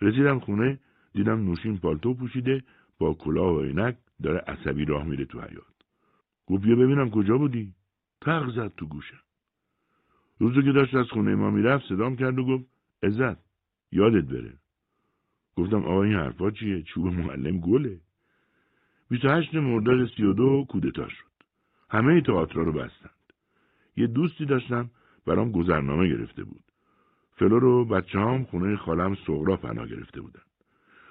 [0.00, 0.78] رسیدم خونه
[1.12, 2.62] دیدم نوشین پالتو پوشیده
[2.98, 5.74] با کلاه و عینک داره عصبی راه میره تو حیات
[6.46, 7.74] گفت بیا ببینم کجا بودی.
[8.20, 9.20] تق زد تو گوشم.
[10.38, 12.64] روزو که داشت از خونه ما می‌رفت صدام کرد و گفت
[13.02, 13.38] عزت
[13.92, 14.52] یادت بره.
[15.56, 18.00] گفتم آقا این حرفا چیه؟ چوب معلم گله.
[19.10, 21.24] 28 مرداد 32 کودتا شد.
[21.90, 23.13] همه تئاترها رو بستند
[23.96, 24.90] یه دوستی داشتم
[25.26, 26.62] برام گذرنامه گرفته بود.
[27.36, 30.42] فلور و بچه هم خونه خالم سغرا پناه گرفته بودن.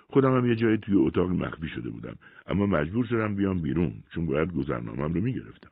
[0.10, 2.16] خودم هم یه جایی توی اتاق مخفی شده بودم
[2.48, 5.70] اما مجبور شدم بیام بیرون چون باید گذرنامم رو می‌گرفتم.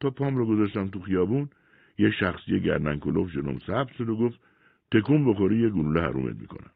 [0.00, 1.48] تا پام رو گذاشتم تو خیابون
[1.98, 4.40] یه شخصی گردن کلوف جلوم ثبت شد و گفت
[4.92, 6.70] تکون بخوری یه گلوله حرومت می‌کنم.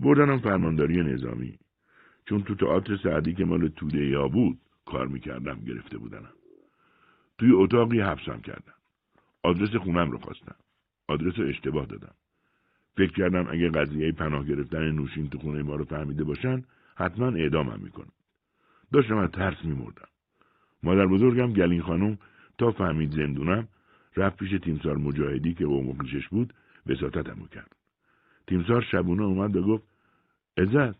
[0.00, 1.58] بردنم فرمانداری نظامی.
[2.26, 6.32] چون تو تئاتر سعدی که مال توده یا بود کار می‌کردم گرفته بودنم.
[7.44, 8.74] توی اتاقی حبسم کردم.
[9.42, 10.56] آدرس خونم رو خواستم.
[11.08, 12.14] آدرس اشتباه دادم.
[12.96, 16.64] فکر کردم اگه قضیه پناه گرفتن نوشین تو خونه ما رو فهمیده باشن
[16.96, 18.12] حتما اعدامم می‌کنن.
[18.92, 20.08] داشتم از ترس میمردم.
[20.82, 22.18] مادر بزرگم گلین خانم
[22.58, 23.68] تا فهمید زندونم
[24.16, 26.54] رفت پیش تیمسار مجاهدی که با پیشش بود
[26.86, 27.76] وساطتمو کرد.
[28.46, 29.84] تیمسار شبونه اومد و گفت
[30.56, 30.96] عزت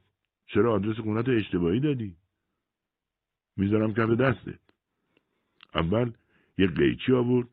[0.47, 2.16] چرا آدرس خونت اشتباهی دادی؟
[3.57, 4.61] می‌ذارم کف دستت.
[5.74, 6.12] اول
[6.59, 7.49] یه قیچی آورد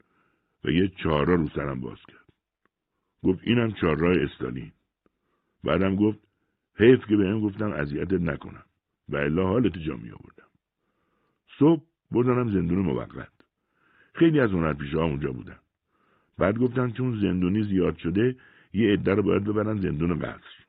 [0.64, 2.26] و یه چهارراه رو سرم باز کرد.
[3.24, 4.72] گفت اینم چهارراه استالین
[5.64, 6.20] بعدم گفت
[6.76, 8.64] حیف که بهم گفتم اذیتت نکنم.
[9.10, 10.50] و الا حالت جا می آوردم.
[11.60, 11.82] صبح
[12.12, 13.32] بردنم زندون موقت.
[14.14, 15.58] خیلی از هنرپیشه ها اونجا بودن.
[16.38, 18.36] بعد گفتن چون زندونی زیاد شده
[18.74, 20.66] یه عده رو باید ببرن زندون قصر.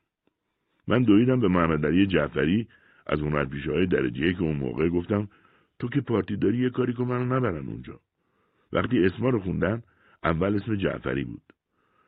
[0.87, 2.67] من دویدم به محمد علی جعفری
[3.07, 4.89] از هنرپیشه های درجه که اون موقع.
[4.89, 5.27] گفتم
[5.79, 7.99] تو که پارتی داری یه کاری که منو نبرن اونجا.
[8.73, 9.83] وقتی اسما رو خوندن
[10.23, 11.41] اول اسم جعفری بود.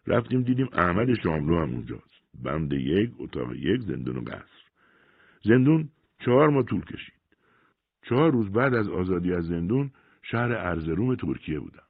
[0.08, 2.16] رفتیم دیدیم احمد شاملو هم اونجاست.
[2.44, 4.66] بند یک اتاق یک زندون و قصر.
[5.44, 5.90] زندون
[6.20, 7.14] چهار ماه طول کشید.
[8.02, 9.92] چهار روز بعد از آزادی از زندون
[10.22, 11.84] شهر ارزروم ترکیه بودم.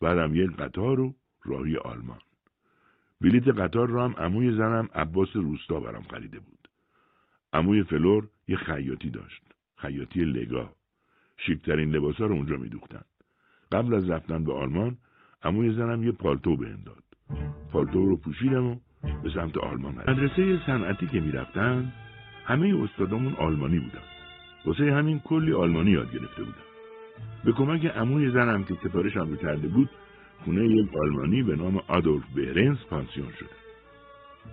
[0.00, 2.18] بعدم یک قطار و راهی آلمان.
[3.20, 6.68] بلیت قطار رو هم عموی زنم عباس روستا برام خریده بود.
[7.52, 9.42] عموی فلور یه خیاطی داشت.
[9.76, 10.72] خیاطی لگا.
[11.36, 13.04] شیکترین لباسا رو اونجا میدوختن.
[13.72, 14.96] قبل از رفتن به آلمان
[15.42, 17.02] عموی زنم یه پالتو بهم داد.
[17.72, 18.76] پالتو رو پوشیدم و
[19.22, 20.08] به سمت آلمان هست.
[20.08, 21.92] مدرسه صنعتی که می‌رفتن
[22.44, 24.02] همه استادامون آلمانی بودن.
[24.64, 26.68] واسه همین کلی آلمانی یاد گرفته بودم
[27.44, 29.90] به کمک عموی زنم که سفارشم رو کرده بود
[30.44, 33.48] خونه یک آلمانی به نام آدولف بهرنس پانسیون شده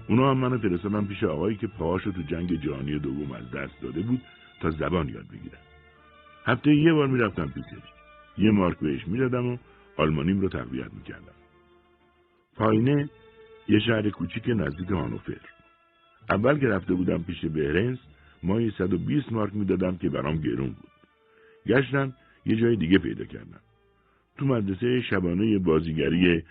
[0.09, 4.01] اونا هم منو فرستادن پیش آقایی که پاهاشو تو جنگ جهانی دوم از دست داده
[4.01, 4.21] بود
[4.61, 5.59] تا زبان یاد بگیرم
[6.45, 7.94] هفته یه بار می‌رفتم پیشش
[8.37, 9.57] یه مارک بهش می‌دادم و
[9.97, 11.35] آلمانیم رو تقویت می‌کردم.
[12.55, 13.09] پایینه
[13.67, 15.41] یه شهر کوچیک نزدیک هانوفر.
[16.29, 17.99] اول که رفته بودم پیش بهرنس
[18.43, 20.91] ماهی 120 مارک می‌دادم که برام گرون بود.
[21.67, 22.13] گشتم
[22.45, 23.61] یه جای دیگه پیدا کردم.
[24.37, 26.43] تو مدرسه شبانه بازیگری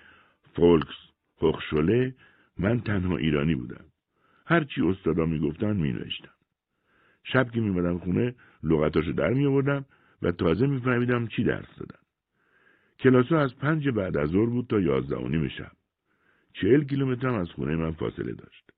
[0.56, 0.94] فولکس
[1.42, 2.14] هخشوله
[2.58, 3.84] من تنها ایرانی بودم.
[4.46, 6.34] هرچی استادا می‌گفتن مینوشتم
[7.24, 9.84] شب که میمدم خونه لغتاشو در میآوردم
[10.24, 11.98] و تازه میفهمیدم چی درس دادن.
[12.98, 15.72] کلاسا از پنج بعد از ظهر بود تا یازده و نیم شب.
[16.52, 18.70] چهل کیلومترم از خونه من فاصله داشت.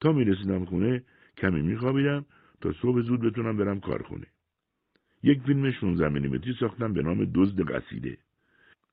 [0.00, 1.02] تا می‌رسیدم خونه
[1.36, 2.24] کمی میخوابیدم
[2.60, 4.26] تا صبح زود بتونم برم کارخونه.
[5.22, 8.18] یک فیلم 16 میلیمتری ساختم به نام دزد قصیده.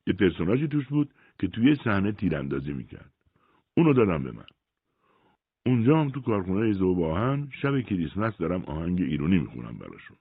[0.07, 3.11] یه پرسوناژی توش بود که توی صحنه تیراندازی می‌کرد.
[3.77, 4.45] اونو دادم به من.
[5.65, 10.17] اونجا هم تو کارخونه ذوب آهن شب کریسمس دارم آهنگ ایرونی می‌خونم براشون.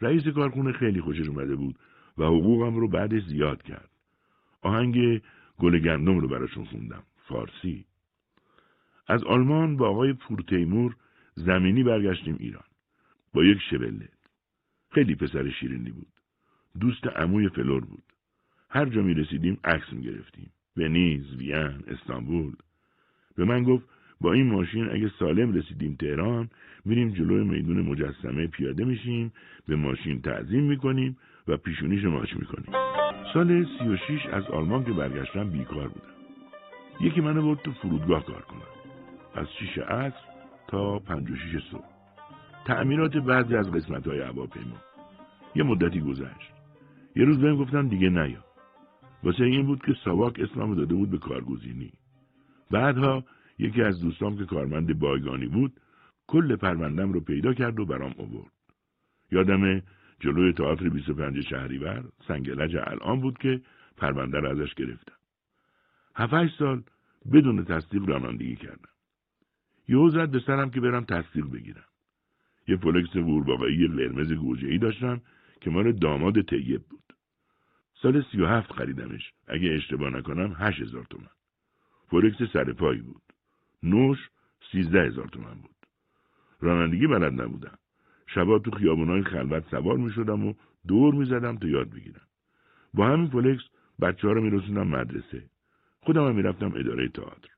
[0.00, 1.78] رئیس کارخونه خیلی خوشش اومده بود
[2.18, 3.90] و حقوقم رو بعدش زیاد کرد.
[4.62, 5.22] آهنگ
[5.58, 7.84] گل گندم رو براشون خوندم فارسی.
[9.06, 10.96] از آلمان با آقای پورتیمور
[11.34, 12.64] زمینی برگشتیم ایران.
[13.34, 14.08] با یک شورله.
[14.90, 16.12] خیلی پسر شیرینی بود.
[16.80, 18.02] دوست عموی فلور بود.
[18.70, 22.56] هر جا می رسیدیم عکس می گرفتیم ونیز، وین، استانبول.
[23.36, 23.88] به من گفت
[24.20, 26.48] با این ماشین اگه سالم رسیدیم تهران
[26.84, 29.32] میریم جلوی میدون مجسمه پیاده میشیم
[29.68, 31.16] به ماشین تعظیم می‌کنیم
[31.48, 32.72] و پیشونیش ماچ می‌کنیم.
[33.34, 36.14] سال سی و شیش از آلمان که برگشتم بیکار بودم.
[37.00, 38.60] یکی منو برد تو فرودگاه کار کنم.
[39.34, 40.20] از شیش عصر
[40.68, 41.84] تا پنج و شیش صبح.
[42.66, 44.76] تعمیرات بعضی از قسمت های هواپیما.
[45.54, 46.52] یه مدتی گذشت.
[47.16, 48.44] یه روز بهم گفتن دیگه نیا.
[49.22, 51.92] واسه این بود که ساواک اسمم داده بود به کارگزینی.
[52.70, 53.24] بعدها
[53.58, 55.80] یکی از دوستام که کارمند بایگانی بود
[56.26, 58.52] کل پروندم رو پیدا کرد و برام آورد.
[59.30, 59.82] یادم
[60.20, 63.60] جلوی تئاتر 25 شهریور سنگلج الان بود که
[63.96, 65.16] پرونده رو ازش گرفتم.
[66.16, 66.82] هفت سال
[67.32, 68.88] بدون تصدیق رانندگی کردم.
[69.88, 71.84] یهو زد به سرم که برم تصدیق بگیرم.
[72.68, 75.20] یه فولکس قورباغه‌ای قرمز گوجه داشتم
[75.60, 77.02] که مال داماد طیب بود.
[78.02, 79.32] سال سی و هفت خریدمش.
[79.46, 81.30] اگه اشتباه نکنم هشت هزار تومن.
[82.10, 83.22] فولکس سر پایی بود.
[83.82, 84.18] نوش
[84.72, 85.76] سیزده هزار تومن بود.
[86.60, 87.78] رانندگی بلد نبودم.
[88.26, 90.54] شبا تو خیابونای خلوت سوار می شدم و
[90.86, 92.26] دور می زدم تا یاد بگیرم.
[92.94, 93.62] با همین فولکس
[94.00, 95.50] بچه ها رو می مدرسه.
[96.00, 97.50] خودم هم می رفتم اداره تئاتر.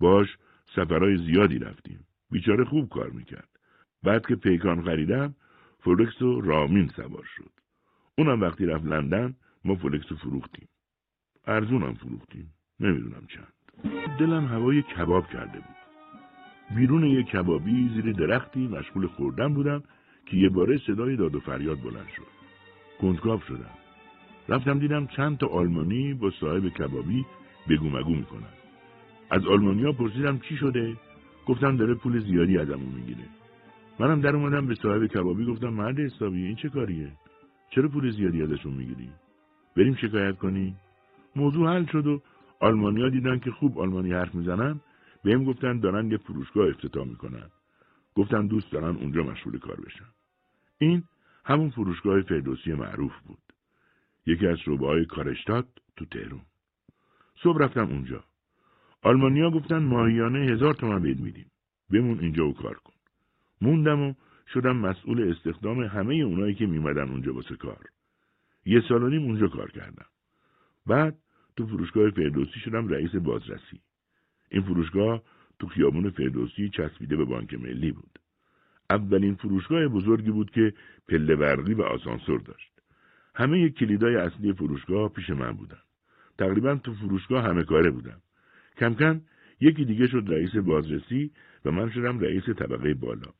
[0.00, 0.36] باش
[0.76, 2.06] سفرهای زیادی رفتیم.
[2.30, 3.48] بیچاره خوب کار می‌کرد.
[4.02, 5.34] بعد که پیکان خریدم
[5.80, 7.50] فولکس و رامین سوار شد.
[8.18, 9.34] اونم وقتی رفت لندن
[9.64, 10.68] ما فولکس رو فروختیم.
[11.46, 12.54] ارزونم فروختیم.
[12.80, 13.63] نمی‌دونم چند.
[14.18, 15.76] دلم هوای کباب کرده بود.
[16.76, 19.82] بیرون یک کبابی زیر درختی مشغول خوردن بودم
[20.26, 22.26] که یه باره صدای داد و فریاد بلند شد.
[23.00, 23.70] کنجکاو شدم.
[24.48, 27.26] رفتم دیدم چند تا آلمانی با صاحب کبابی
[27.68, 28.54] بگو مگو می‌کنن.
[29.30, 30.96] از آلمانیا پرسیدم چی شده؟
[31.46, 33.24] گفتم داره پول زیادی ازمون می‌گیره.
[33.98, 37.12] منم در اومدم به صاحب کبابی گفتم مرد حسابی این چه کاریه؟
[37.70, 39.08] چرا پول زیادی ازشون می‌گیری؟
[39.76, 40.74] بریم شکایت کنی؟
[41.36, 42.22] موضوع حل شد و
[42.64, 44.80] آلمانیا دیدن که خوب آلمانی حرف می‌زنن
[45.24, 47.50] بهم گفتن دارن یه فروشگاه افتتاح می‌کنن.
[48.14, 50.08] گفتن دوست دارن اونجا مشغول کار بشن.
[50.78, 51.04] این
[51.44, 53.38] همون فروشگاه فردوسی معروف بود.
[54.26, 56.40] یکی از شعبه های کارشتاد تو تهرون
[57.42, 58.24] صبح رفتم اونجا.
[59.02, 61.50] آلمانیا گفتن ماهیانه هزار تومن بهت میدیم.
[61.90, 62.94] بمون اینجا و کار کن.
[63.60, 64.14] موندم و
[64.54, 67.84] شدم مسئول استخدام همه اونایی که میمدن اونجا واسه کار.
[68.66, 70.06] یه سال نیم اونجا کار کردم.
[70.86, 71.18] بعد
[71.56, 73.80] تو فروشگاه فردوسی شدم رئیس بازرسی.
[74.50, 75.22] این فروشگاه
[75.58, 78.18] تو خیابون فردوسی چسبیده به بانک ملی بود.
[78.90, 80.74] اولین فروشگاه بزرگی بود که
[81.08, 82.72] پله برقی و آسانسور داشت.
[83.34, 85.78] همه کلیدای اصلی فروشگاه پیش من بودن.
[86.38, 88.20] تقریبا تو فروشگاه همه کاره بودم
[88.76, 89.20] کم کم
[89.60, 91.30] یکی دیگه شد رئیس بازرسی
[91.64, 93.32] و من شدم رئیس طبقه بالا.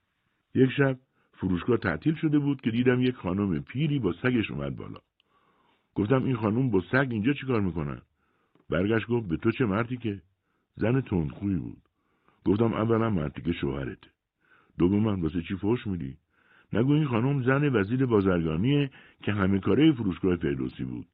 [0.55, 0.99] یک شب
[1.33, 5.01] فروشگاه تعطیل شده بود که دیدم یک خانم پیری با سگش اومد بالا.
[5.95, 8.03] گفتم این خانم با سگ اینجا چیکار می‌کنن
[8.71, 10.23] برگشت گفت به تو چه مردی که؟
[10.77, 11.83] زن تندخویی بود.
[12.45, 14.09] گفتم اولا مردی که شوهرته
[14.79, 16.17] من واسه چی فوش میدی؟
[16.73, 18.91] نگو این خانم زن وزیر بازرگانیه
[19.23, 21.07] که همه کاره فروشگاه فردوسی بود.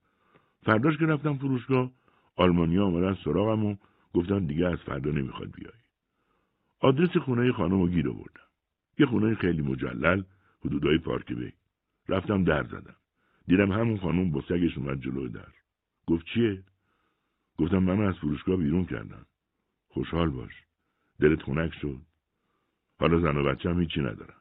[0.62, 1.90] فرداش که رفتم فروشگاه
[2.36, 3.76] آلمانیا آمدن سراغم و
[4.14, 5.72] گفتن دیگه از فردا نمی‌خواد بیای.
[6.80, 8.50] آدرس خونه خانم رو گیر آوردم.
[8.98, 10.22] یه خونه خیلی مجلل
[10.64, 11.52] حدودای پارک بی.
[12.08, 12.96] رفتم در زدم.
[13.50, 15.52] دیدم همون خانم با سگش اومد جلوی در.
[16.06, 16.62] گفت چیه؟
[17.58, 19.26] گفتم من از فروشگاه بیرون کردم.
[19.88, 20.52] خوشحال باش.
[21.20, 22.00] دلت خونک شد.
[23.00, 24.40] حالا زن و بچه هم هیچی ندارن.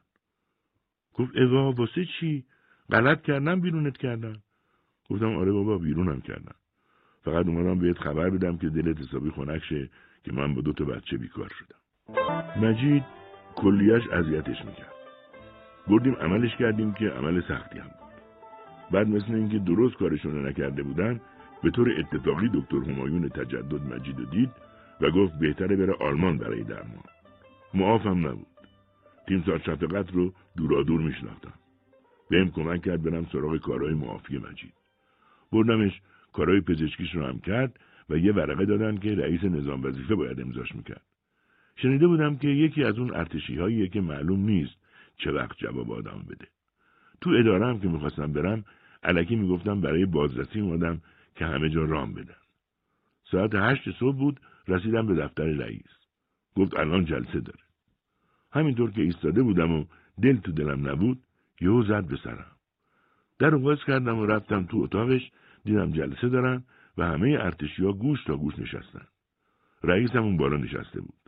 [1.14, 2.44] گفت اوا واسه چی؟
[2.90, 4.42] غلط کردم بیرونت کردم
[5.08, 6.54] گفتم آره بابا بیرونم کردم
[7.24, 9.90] فقط اومدم بهت خبر بدم که دلت حسابی خنک شه
[10.24, 11.80] که من با دو تا بچه بیکار شدم.
[12.66, 13.04] مجید
[13.56, 14.94] کلیش اذیتش می‌کرد.
[15.88, 17.99] بردیم عملش کردیم که عمل سختی هم
[18.92, 21.20] بعد مثل اینکه درست کارشون نکرده بودن
[21.62, 24.50] به طور اتفاقی دکتر همایون تجدد مجید دید
[25.00, 27.04] و گفت بهتره بره آلمان برای درمان.
[27.74, 28.46] معافم نبود.
[29.28, 31.52] تیم سال شفقت رو دورادور میشناختم.
[32.30, 34.74] بهم کمک کرد برم سراغ کارهای معافی مجید.
[35.52, 36.00] بردمش
[36.32, 37.80] کارهای پزشکیش رو هم کرد
[38.10, 41.02] و یه ورقه دادن که رئیس نظام وظیفه باید امضاش می‌کرد.
[41.76, 44.74] شنیده بودم که یکی از اون ارتشی هاییه که معلوم نیست
[45.16, 46.46] چه وقت جواب آدم بده.
[47.20, 48.64] تو اداره هم که می‌خواستم برم
[49.02, 51.00] علکی می‌گفتم برای بازرسی اومدم
[51.34, 52.34] که همه جا رام بدن
[53.30, 55.90] ساعت هشت صبح بود رسیدم به دفتر رئیس.
[56.56, 57.58] گفت الان جلسه داره.
[58.52, 59.84] همینطور که ایستاده بودم و
[60.22, 61.22] دل تو دلم نبود
[61.60, 62.56] یهو زد به سرم.
[63.38, 65.30] در باز کردم و رفتم تو اتاقش
[65.64, 66.64] دیدم جلسه دارن
[66.98, 69.06] و همه ارتشی ها گوش تا گوش نشستن.
[69.82, 71.20] رئیسم اون بالا نشسته بود.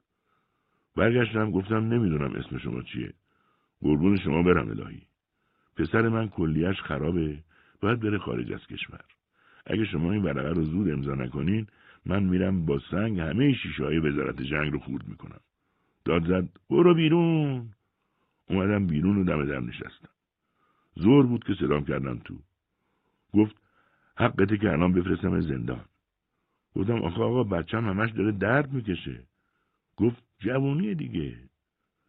[0.97, 3.13] برگشتم گفتم نمی‌دونم اسم شما چیه.
[3.81, 5.03] قربون شما برم الهی.
[5.77, 7.39] پسر من کلیش خرابه.
[7.83, 9.01] باید بره خارج از کشور.
[9.67, 11.67] اگه شما این ورقه رو زود امضا نکنین
[12.07, 15.41] من میرم با سنگ همه شیشه های وزارت جنگ رو خورد می‌کنم.
[16.05, 17.69] داد زد برو بیرون.
[18.49, 20.09] اومدم بیرون و دم در نشستم.
[20.95, 22.39] زور بود که سلام کردم تو.
[23.35, 23.57] گفت
[24.17, 25.85] حقته که الان بفرستم زندان.
[26.77, 29.23] گفتم آخه آقا بچم همش داره درد می‌کشه.
[29.97, 31.37] گفت جوونی دیگه.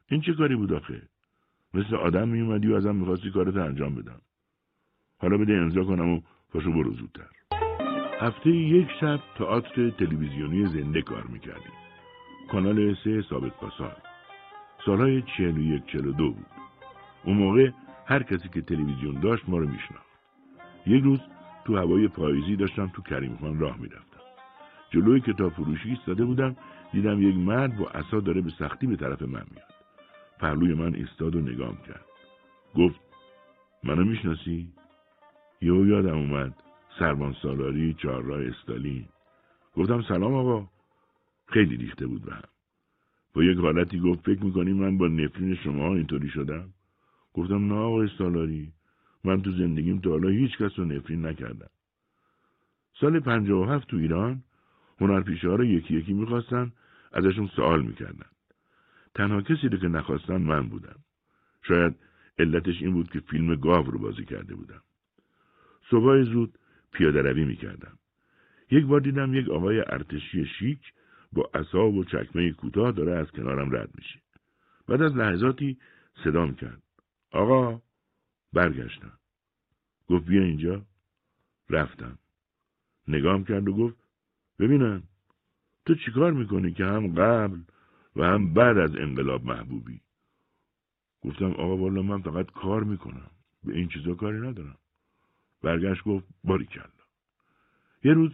[0.07, 1.01] این چه کاری بود آخه؟
[1.73, 4.21] مثل آدم میومدی و ازم می‌خواستی کارت انجام بدم.
[5.23, 6.21] حالا بده امضا کنم و
[6.53, 7.29] پاشو برو زودتر.
[8.19, 11.73] هفته یک شب تئاتر تلویزیونی زنده کار می‌کردیم.
[12.51, 13.97] کانال سه ثابت پاسار
[14.85, 16.45] سالهای چهل و یک چهل دو بود.
[17.23, 17.69] اون موقع
[18.05, 20.07] هر کسی که تلویزیون داشت ما رو میشناخت.
[20.87, 21.19] یک روز
[21.65, 24.23] تو هوای پاییزی داشتم تو کریم خان راه می‌رفتم.
[24.89, 26.55] جلوی کتاب فروشی ایستاده بودم
[26.91, 29.73] دیدم یک مرد با عصا داره به سختی به طرف من میاد.
[30.39, 32.05] پهلوی من ایستاد و نگام کرد.
[32.75, 32.99] گفت
[33.83, 34.67] منو می‌شناسی؟
[35.63, 36.53] یهو یادم اومد.
[36.99, 39.05] سربان سالاری چهارراه استالین.
[39.75, 40.67] گفتم سلام آقا.
[41.47, 42.43] خیلی ریخته بود به هم.
[43.33, 46.69] با یک حالتی گفت فکر می‌کنی من با نفرین شما اینطوری شدم؟
[47.33, 48.71] گفتم نه آقای سالاری
[49.23, 51.69] من تو زندگیم تا حالا هیچ کس رو نفرین نکردم.
[52.99, 54.43] سال پنجاه و هفت تو ایران
[55.01, 56.71] هنرپیشه ها رو یکی یکی می‌خواستن
[57.13, 58.29] ازشون سوال می‌کردن.
[59.15, 60.95] تنها کسی رو که نخواستن من بودم.
[61.61, 61.95] شاید
[62.39, 64.81] علتش این بود که فیلم گاو رو بازی کرده بودم.
[65.93, 66.59] صبح زود
[66.91, 67.97] پیاده روی می‌کردم.
[68.71, 70.93] یک بار دیدم یک آقای ارتشی شیک
[71.33, 74.19] با عصا و چکمه کوتاه داره از کنارم رد میشه.
[74.87, 75.77] بعد از لحظاتی
[76.23, 76.81] صدام کرد.
[77.31, 77.81] آقا
[78.53, 79.19] برگشتم.
[80.09, 80.85] گفت بیا اینجا.
[81.69, 82.17] رفتم.
[83.07, 83.95] نگام کرد و گفت
[84.59, 85.03] ببینم
[85.85, 87.59] تو چیکار می‌کنی که هم قبل
[88.15, 90.01] و هم بعد از انقلاب محبوبی؟
[91.21, 93.29] گفتم آقا والا من فقط کار می‌کنم.
[93.63, 94.77] به این چیزا کاری ندارم.
[95.63, 96.83] برگشت گفت باری کلا.
[98.03, 98.31] یه روز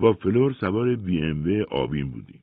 [0.00, 2.42] با فلور سوار بی ام آبین بودیم.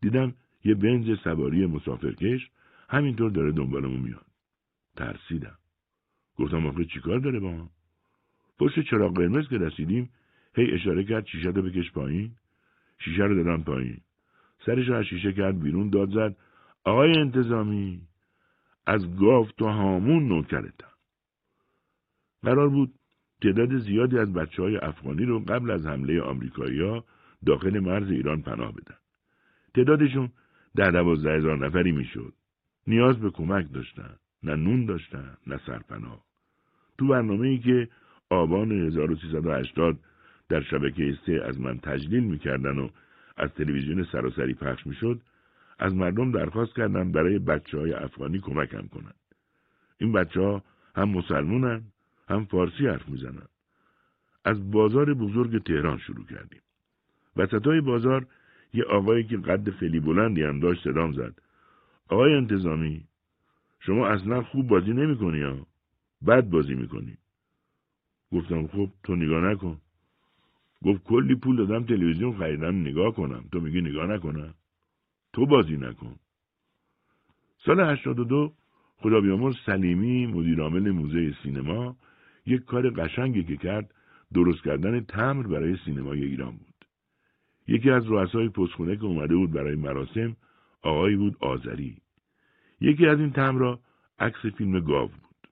[0.00, 0.34] دیدم
[0.64, 2.50] یه بنز سواری مسافرکش
[2.88, 4.26] همینطور داره دنبالمون میاد.
[4.96, 5.58] ترسیدم.
[6.38, 7.70] گفتم آخه چیکار داره با ما؟
[8.58, 10.10] پشت چراغ قرمز که رسیدیم
[10.54, 12.32] هی اشاره کرد شیشه رو بکش پایین.
[12.98, 14.00] شیشه رو دادم پایین.
[14.66, 16.36] سرش رو از شیشه کرد بیرون داد زد
[16.84, 18.00] آقای انتظامی
[18.86, 20.85] از گاف تو هامون نوکرتم
[22.46, 22.94] قرار بود
[23.42, 27.04] تعداد زیادی از بچه های افغانی رو قبل از حمله آمریکایی‌ها
[27.46, 28.96] داخل مرز ایران پناه بدن.
[29.74, 30.28] تعدادشون
[30.76, 32.32] در دوازده هزار نفری می‌شد.
[32.86, 34.16] نیاز به کمک داشتن.
[34.42, 36.24] نه نون داشتن نه سرپناه.
[36.98, 37.88] تو برنامه ای که
[38.30, 39.98] آبان 1380
[40.48, 42.88] در شبکه سه از من تجلیل می‌کردن و
[43.36, 45.20] از تلویزیون سراسری پخش می‌شد
[45.78, 49.20] از مردم درخواست کردم برای بچه های افغانی کمکم کنند.
[49.98, 50.62] این بچه ها
[50.96, 51.82] هم مسلمونن
[52.28, 53.46] هم فارسی حرف می‌زنن.
[54.44, 56.60] از بازار بزرگ تهران شروع کردیم.
[57.36, 58.26] وسط بازار
[58.74, 61.38] یه آقایی که قد خیلی بلندی هم داشت صدام زد.
[62.08, 63.04] آقای انتظامی
[63.80, 65.66] شما اصلا خوب بازی نمی کنی ها.
[66.26, 67.18] بد بازی می‌کنی.
[68.32, 69.80] گفتم خب تو نگاه نکن.
[70.84, 73.44] گفت کلی پول دادم تلویزیون خریدم نگاه کنم.
[73.52, 74.54] تو میگی نگاه نکنم.
[75.32, 76.16] تو بازی نکن.
[77.58, 78.52] سال 82
[78.96, 81.96] خدا بیامرز سلیمی مدیرعامل موزه سینما
[82.46, 83.94] یک کار قشنگی که کرد
[84.34, 86.84] درست کردن تمر برای سینمای ایران بود.
[87.68, 90.36] یکی از رؤسای پستخونه که اومده بود برای مراسم
[90.82, 91.96] آقایی بود آذری.
[92.80, 93.80] یکی از این تمرا
[94.18, 95.48] عکس فیلم گاو بود.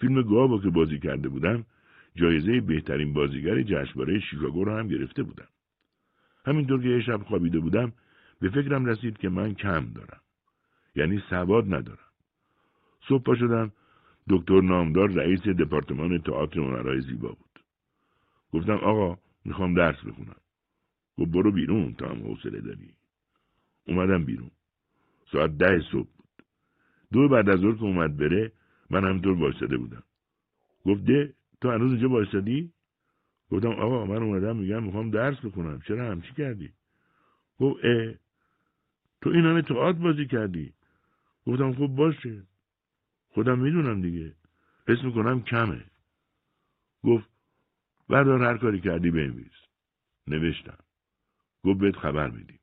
[0.00, 1.66] فیلم گاو که بازی کرده بودم
[2.14, 5.48] جایزه بهترین بازیگر جشنواره شیکاگو رو هم گرفته بودم.
[6.46, 7.92] همینطور که یه شب خوابیده بودم
[8.40, 10.20] به فکرم رسید که من کم دارم.
[10.96, 12.10] یعنی سواد ندارم.
[13.08, 13.72] صبح شدم
[14.28, 17.60] دکتر نامدار رئیس دپارتمان تئاتر هنرهای زیبا بود.
[18.52, 20.40] گفتم آقا می‌خوام درس بخونم.
[21.18, 22.94] گفت برو بیرون تا هم حوصله داری.
[23.88, 24.50] اومدم بیرون.
[25.32, 26.44] ساعت ده صبح بود.
[27.12, 28.52] دو بعد از ظهر که اومد بره
[28.90, 30.02] من همینطور وایساده بودم.
[30.86, 32.72] گفت ده تو هنوز اینجا وایسادی؟
[33.50, 36.72] گفتم آقا من اومدم میگم می‌خوام درس بخونم چرا همچی کردی؟
[37.60, 38.14] گفت اه
[39.20, 40.72] تو این همه تئاتر بازی کردی
[41.46, 42.42] گفتم خب باشه
[43.30, 44.32] خودم می‌دونم دیگه.
[44.88, 45.84] حس می‌کنم کمه.
[47.04, 47.28] گفت
[48.08, 49.52] بردار هر کاری کردی بنویس.
[50.26, 50.78] نوشتم.
[51.64, 52.58] گفت بهت خبر میدیم.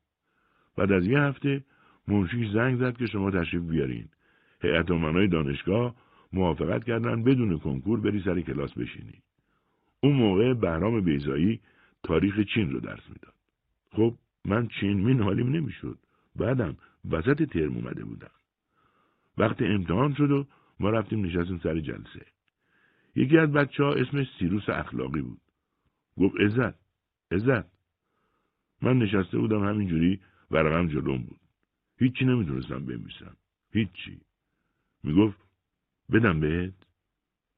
[0.76, 1.64] بعد از یه هفته
[2.08, 4.08] منشی زنگ زد که شما تشریف بیارین.
[4.62, 5.94] هیئت امنای دانشگاه
[6.32, 9.22] موافقت کردن بدون کنکور بری سر کلاس بشینی.
[10.00, 11.60] اون موقع بهرام بیزایی
[12.02, 13.34] تاریخ چین رو درس می‌داد.
[13.92, 14.14] خب
[14.44, 15.98] من چین مین حالیم نمی‌شد.
[16.36, 16.76] بعدم
[17.10, 18.30] وسط ترم اومده بودم.
[19.38, 20.46] وقت امتحان شد و
[20.80, 22.26] ما رفتیم نشستیم سر جلسه.
[23.16, 25.40] یکی از بچه ها اسمش سیروس اخلاقی بود.
[26.18, 26.74] گفت عزت
[27.30, 27.64] عزت.
[28.82, 30.20] من نشسته بودم همینجوری
[30.50, 31.40] ورقم جلوم بود.
[31.98, 33.36] هیچی نمی‌تونستم بنویسم.
[33.72, 34.20] هیچی.
[35.04, 35.38] می‌گفت
[36.12, 36.74] بدم بهت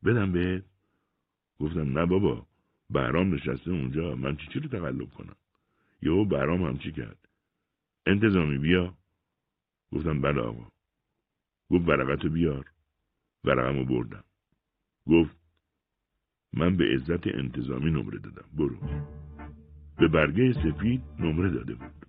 [0.04, 0.64] بدم بهت.
[1.60, 2.46] گفتم نه بابا
[2.90, 5.36] برام نشسته اونجا من چی چی رو تقلب کنم؟
[6.02, 7.28] یهو برام هم چی کرد؟
[8.06, 8.94] انتظامی بیا.
[9.92, 10.68] گفتم بله آقا.
[11.70, 12.69] گفت ورقتو بیار.
[13.44, 14.24] ورقمو بردم.
[15.06, 15.36] گفت
[16.52, 18.48] من به عزت انتظامی نمره دادم.
[18.58, 18.76] برو.
[19.98, 22.06] به برگه سفید نمره داده بود.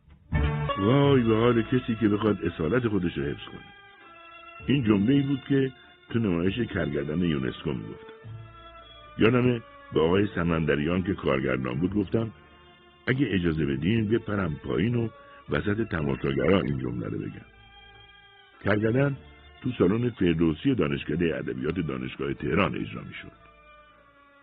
[0.80, 3.66] وای به حال کسی که بخواد اصالت خودش رو حفظ کنه.
[4.68, 5.72] این جمله ای بود که
[6.10, 8.14] تو نمایش کرگردن یونسکو می‌گفتم
[9.18, 9.62] یادمه
[9.94, 12.32] به آقای سمندریان که کارگردان بود گفتم
[13.08, 15.10] اگه اجازه بدین بپرم پایین و
[15.50, 17.46] وسط تماشاگرا این جمله رو بگم.
[18.64, 19.18] کرگردن
[19.62, 23.32] تو سالن فردوسی دانشکده ادبیات دانشگاه تهران اجرا می‌شد.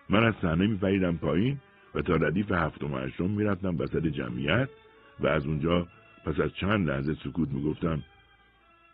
[0.09, 1.59] من از صحنه میپریدم پایین
[1.95, 4.69] و تا ردیف هفتم و هشتم می‌رفتم وسط جمعیت
[5.21, 5.87] و از اونجا
[6.25, 8.03] پس از چند لحظه سکوت می‌گفتم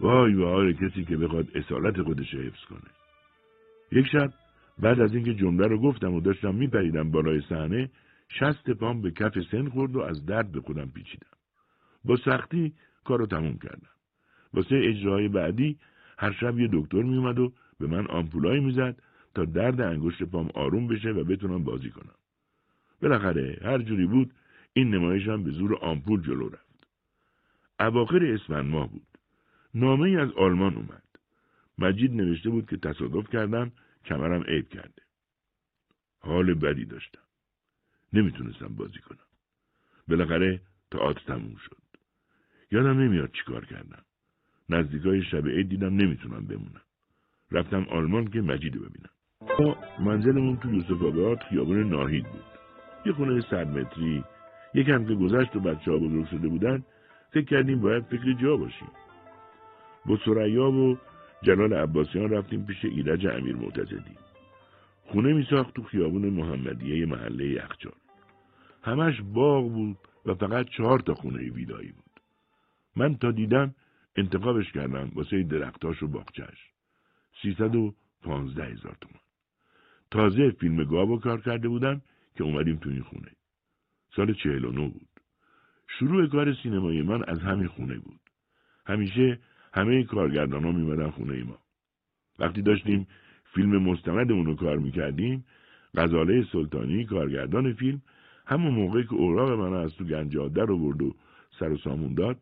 [0.01, 2.91] وای وای کسی که بخواد اصالت خودش حفظ کنه.
[3.93, 4.33] یک شب
[4.79, 7.91] بعد از اینکه جمله رو گفتم و داشتم میپریدم بالای صحنه
[8.29, 11.37] شست پام به کف سن خورد و از درد به خودم پیچیدم.
[12.05, 12.73] با سختی
[13.05, 13.89] کار رو تموم کردم.
[14.55, 15.79] واسه اجراهای بعدی
[16.19, 19.03] هر شب یه دکتر میومد و به من آمپولایی می‌زد
[19.35, 22.15] تا درد انگشت پام آروم بشه و بتونم بازی کنم.
[23.03, 24.33] بالاخره هر جوری بود
[24.73, 26.87] این نمایشم به زور آمپول جلو رفت.
[27.81, 29.07] اواخر اسفند ماه بود.
[29.75, 31.03] نامه ای از آلمان اومد.
[31.79, 33.73] مجید نوشته بود که تصادف کردم
[34.05, 35.03] کمرم عیب کرده.
[36.21, 37.23] حال بدی داشتم.
[38.13, 39.19] نمی‌تونستم بازی کنم.
[40.09, 40.61] بالاخره
[40.91, 41.83] تئاتر تموم شد.
[42.71, 44.05] یادم نمیاد چیکار کردم.
[44.69, 46.83] نزدیکای شب عید دیدم نمی‌تونم بمونم.
[47.51, 49.11] رفتم آلمان که مجیدو ببینم.
[50.01, 52.45] منزلمون تو یوسف آباد خیابون ناهید بود.
[53.07, 54.25] یه خونه صد متری
[54.75, 56.85] یکم که گذشت و بچه ها بزرگ شده بودن.
[57.31, 58.89] فکر کردیم باید فکر جا باشیم.
[60.07, 60.99] با سریا و
[61.43, 64.17] جلال عباسیان رفتیم پیش ایرج امیر معتزدی.
[65.03, 67.93] خونه می ساخت تو خیابون محمدیه محله یخچال.
[68.83, 69.97] همش باغ بود
[70.27, 72.21] و فقط چهار تا خونه ویلایی بود.
[72.97, 73.75] من تا دیدم
[74.17, 76.59] انتخابش کردم واسه درختاش و باغچش
[77.43, 79.21] سیصد و پانزده هزار تومن
[80.11, 82.03] تازه فیلم گاو کار کرده بودم
[82.37, 83.31] که اومدیم تو این خونه.
[84.17, 85.09] سال چهل و نو بود.
[85.99, 88.21] شروع کار سینمایی من از همین خونه بود.
[88.87, 89.39] همیشه
[89.73, 91.59] همه کارگردان ها میمدن خونه ما.
[92.39, 93.07] وقتی داشتیم
[93.55, 95.45] فیلم مستندمون رو کار می‌کردیم
[95.95, 98.03] غزاله سلطانی کارگردان فیلم
[98.47, 101.15] همون موقع که اوراق من از تو گنجاده رو برد و
[101.59, 102.37] سر و سامون داد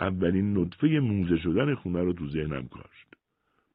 [0.00, 3.08] اولین نطفه موزه شدن خونه رو تو ذهنم کاشت.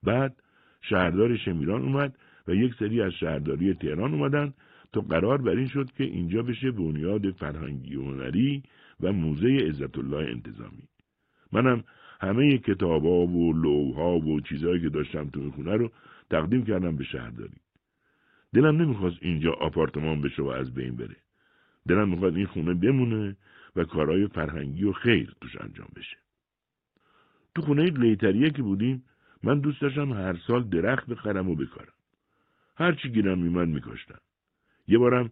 [0.03, 0.35] بعد
[0.81, 4.53] شهردار شمیران اومد و یک سری از شهرداری تهران اومدن
[4.93, 8.63] تا قرار بر این شد که اینجا بشه بنیاد فرهنگی و هنری
[9.01, 10.83] و موزه عزت الله انتظامی.
[11.51, 11.83] منم
[12.21, 15.91] همه کتابا و لوها و چیزهایی که داشتم تو خونه رو
[16.29, 17.57] تقدیم کردم به شهرداری.
[18.53, 21.15] دلم نمی‌خواست اینجا آپارتمان بشه و از بین بره.
[21.87, 23.35] دلم می‌خواد این خونه بمونه
[23.75, 26.17] و کارهای فرهنگی و خیر توش انجام بشه.
[27.55, 29.03] تو خونه لیتریه که بودیم
[29.43, 31.93] من دوست داشتم هر سال درخت بخرم و بکارم.
[32.75, 34.19] هرچی گیرم میمد میکاشتم.
[34.87, 35.31] یه بارم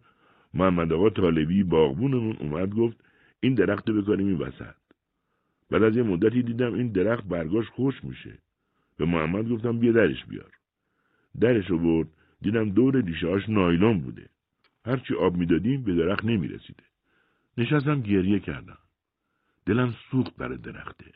[0.54, 3.04] محمد آقا طالبی باغبونمون اومد گفت
[3.40, 4.74] این درخت بکاریم این وسط.
[5.70, 8.38] بعد از یه مدتی دیدم این درخت برگاش خوش میشه.
[8.96, 10.52] به محمد گفتم بیا درش بیار.
[11.40, 12.08] درش رو برد
[12.40, 14.28] دیدم دور دیشهاش نایلون بوده.
[14.84, 16.82] هرچی آب می‌دادیم به درخت نمی‌رسیده.
[17.58, 18.78] نشستم گریه کردم.
[19.66, 21.12] دلم سوخت برای درخته.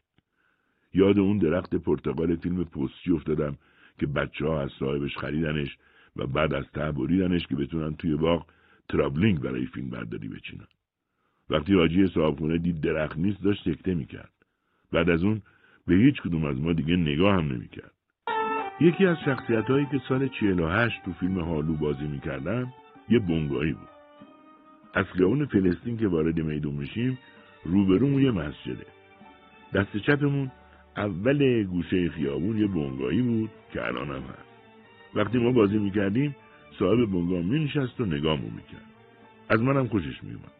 [0.94, 3.56] یاد اون درخت پرتقال فیلم پستی افتادم
[3.98, 5.76] که بچه ها از صاحبش خریدنش
[6.16, 8.46] و بعد از ته بریدنش که بتونن توی باغ
[8.88, 10.66] ترابلینگ برای فیلم برداری بچینن.
[11.50, 14.32] وقتی حاجی صاحبخونه دید درخت نیست داشت سکته می‌کرد.
[14.92, 15.42] بعد از اون
[15.86, 17.92] به هیچ کدوم از ما دیگه نگاه هم نمی‌کرد.
[18.80, 22.72] یکی از شخصیت هایی که سال 48 تو فیلم هالو بازی می‌کردم
[23.08, 23.95] یه بونگایی بود.
[24.96, 27.18] از خیابون فلسطین که وارد میدون میشیم
[27.64, 28.86] روبرومون یه مسجده.
[29.74, 30.50] دست چپمون
[30.96, 34.48] اول گوشه خیابون یه بونگایی بود که الان هم هست.
[35.14, 36.36] وقتی ما بازی می‌کردیم
[36.78, 38.90] صاحب بونگا مینشست و نگامو می‌کرد.
[39.48, 40.52] از منم خوشش میومد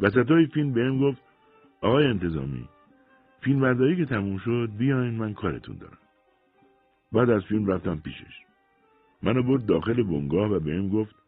[0.00, 1.22] وسط های فیلم بهم گفت
[1.80, 2.68] آقای انتظامی
[3.40, 5.98] فیلم برداری که تموم شد بیاین من کارتون دارم.
[7.12, 8.38] بعد از فیلم رفتم پیشش.
[9.22, 11.21] منو برد داخل بنگاه و بهم گفت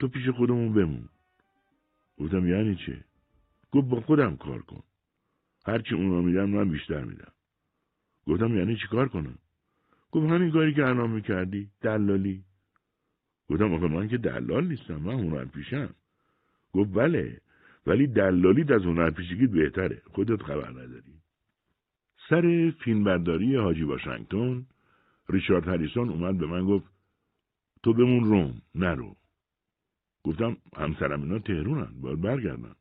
[0.00, 1.08] تو پیش خودمون بمون.
[2.18, 3.04] گفتم یعنی چه؟
[3.72, 4.82] گفت با خودم کار کن.
[5.66, 7.32] هرچی اونا میدن من بیشتر میدم.
[8.26, 9.38] گفتم یعنی چی کار کنم؟
[10.12, 12.44] گفت همین کاری که الان می‌کردی دلالی.
[13.48, 15.94] گفتم آخه من که دلال نیستم من هنر پیشم
[16.72, 17.40] گفت بله
[17.86, 20.02] ولی دلالیت از هنر پیشگیت بهتره.
[20.04, 21.14] خودت خبر نداری.
[22.28, 24.66] سر فیلمبرداری حاجی واشنگتن
[25.28, 26.86] ریچارد هریسون اومد به من گفت
[27.82, 29.16] تو بمون روم نرو
[30.24, 32.74] گفتم همسرم اینا تهرونن باید برگردن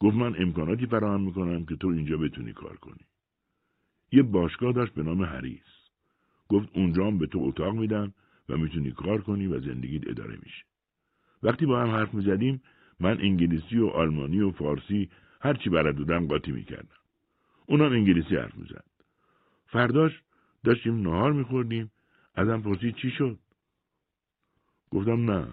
[0.00, 3.06] گفت من امکاناتی فراهم می‌کنم که تو اینجا بتونی کار کنی
[4.12, 5.90] یه باشگاه داشت به نام هریس
[6.48, 8.12] گفت اونجا هم به تو اتاق میدن
[8.48, 10.64] و می‌تونی کار کنی و زندگیت اداره میشه.
[11.42, 12.62] وقتی با هم حرف می‌زدیم
[13.00, 15.10] من انگلیسی و آلمانی و فارسی
[15.40, 16.96] هرچی بلد بودم قاطی می‌کردم.
[17.66, 18.84] اونم انگلیسی حرف می‌زد.
[19.66, 20.22] فرداش
[20.64, 21.90] داشتیم نهار میخوردیم
[22.34, 23.38] ازم پرسید چی شد؟
[24.90, 25.48] گفتم نه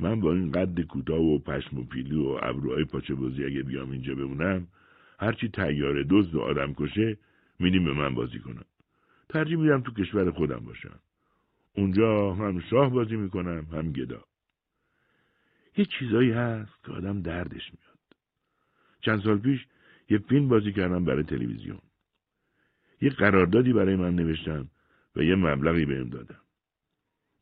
[0.00, 3.90] من با این قد کوتاه و پشم و پیلی و ابروهای پاچه بازی اگه بیام
[3.90, 4.66] اینجا بمونم
[5.18, 7.18] هرچی تیاره دزد و آدم کشه
[7.58, 8.64] میدیم به من بازی کنم.
[9.28, 11.00] ترجیح میدم تو کشور خودم باشم.
[11.76, 14.24] اونجا هم شاه بازی می‌کنم هم گدا.
[15.76, 17.96] یه چیزایی هست که آدم دردش میاد.
[19.00, 19.66] چند سال پیش
[20.10, 21.78] یه فیلم بازی کردم برای تلویزیون.
[23.00, 24.68] یه قراردادی برای من نوشتم
[25.16, 26.40] و یه مبلغی بهم دادم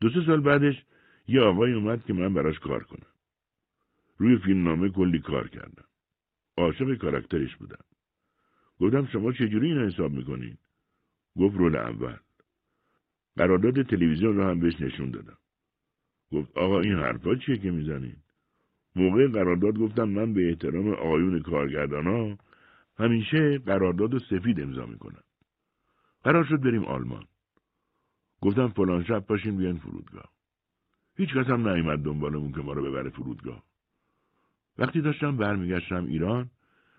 [0.01, 0.85] دو سه سال بعدش
[1.27, 3.13] یه آقای اومد که من براش کار کنم.
[4.19, 5.85] روی فیلم نامه کلی کار کردم.
[6.57, 7.85] عاشق کاراکترش بودم.
[8.81, 10.57] گفتم شما چجوری این حساب می‌کنین؟
[11.37, 12.17] گفت رول اول.
[13.37, 15.39] قرارداد تلویزیون رو هم بهش نشون دادم.
[16.33, 18.17] گفت آقا این حرفا چیه که می‌زنین؟
[18.97, 22.39] موقع قرارداد گفتم من به احترام آقایون کارگردان ها
[22.99, 25.25] همیشه قرارداد سفید امضا می‌کنم.
[26.23, 27.25] قرار شد بریم آلمان.
[28.41, 30.34] گفتم فلان شب پاشین بیان فرودگاه.
[31.17, 33.63] هیچ کس هم نیومد دنبالمون که ما رو ببره فرودگاه.
[34.79, 36.51] وقتی داشتم برمیگشتم ایران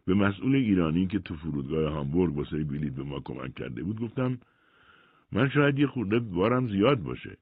[0.05, 4.39] به مسئول ایرانی که تو فرودگاه هامبورگ واسه بلیط به ما کمک کرده بود گفتم
[5.31, 7.37] من شاید یه خورده بارم زیاد باشه.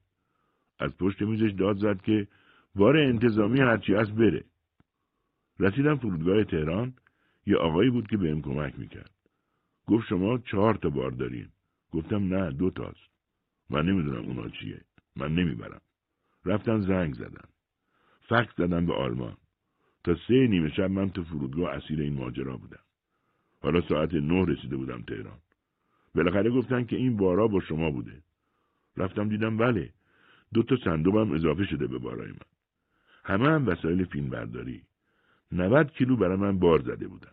[0.78, 2.28] از پشت میزش داد زد که
[2.74, 4.44] بار انتظامی هرچی هست بره.
[5.60, 6.94] رسیدم فرودگاه تهران
[7.46, 9.10] یه آقایی بود که بهم کمک می‌کرد.
[9.86, 11.48] گفت شما چهار تا بار دارین.
[11.92, 13.10] گفتم نه دو تاست.
[13.70, 14.80] من نمی‌دونم اونا چیه.
[15.16, 15.80] من نمی‌برم.
[16.46, 17.48] رفتن زنگ زدن.
[18.28, 19.36] فکس زدن به آلمان.
[20.04, 22.82] تا سه نیمه شب من تو فرودگاه اسیر این ماجرا بودم.
[23.62, 25.38] حالا ساعت نه رسیده بودم تهران.
[26.14, 28.22] بالاخره گفتن که این بارا با شما بوده.
[28.96, 29.90] رفتم دیدم بله
[30.54, 32.38] دو تا صندوقم اضافه شده به بارای من.
[33.24, 34.82] همه هم وسایل فیلم برداری
[35.52, 37.32] 90 کیلو برای من بار زده بودن.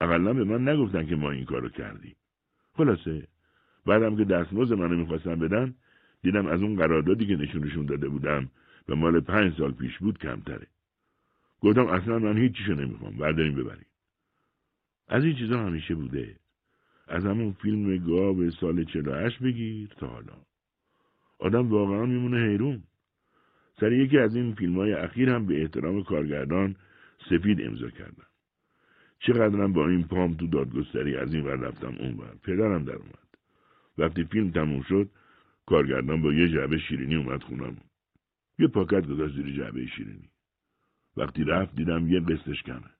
[0.00, 2.16] اقلا به من نگفتن که ما این کارو کردیم.
[2.74, 3.28] خلاصه
[3.86, 5.74] بعدم که دستمزد منو می‌خواستن بدن
[6.22, 8.50] دیدم از اون قراردادی که نشونشون داده بودم
[8.88, 10.66] و مال پنج سال پیش بود کمتره.
[11.60, 13.86] گفتم اصلا من هیچیشو نمی‌خوام برداریم ببریم.
[15.08, 16.36] از این چیزا همیشه بوده.
[17.08, 20.32] از همون فیلم گاو سال 48 بگیر تا حالا.
[21.38, 22.82] آدم واقعا میمونه حیرون.
[23.80, 26.76] سر یکی از این فیلم های اخیر هم به احترام کارگردان
[27.30, 28.26] سفید امضا کردم.
[29.18, 32.34] چقدرم با این پام تو دادگستری از این ور رفتم اون ور.
[32.42, 33.28] پدرم در اومد.
[33.98, 35.10] وقتی فیلم تموم شد
[35.66, 37.76] کارگردان با یه جعبه شیرینی اومد خونم.
[38.58, 40.30] یه پاکت گذاشت زیر جعبه شیرینی.
[41.16, 42.90] وقتی رفت دیدم یه قسطش کمه.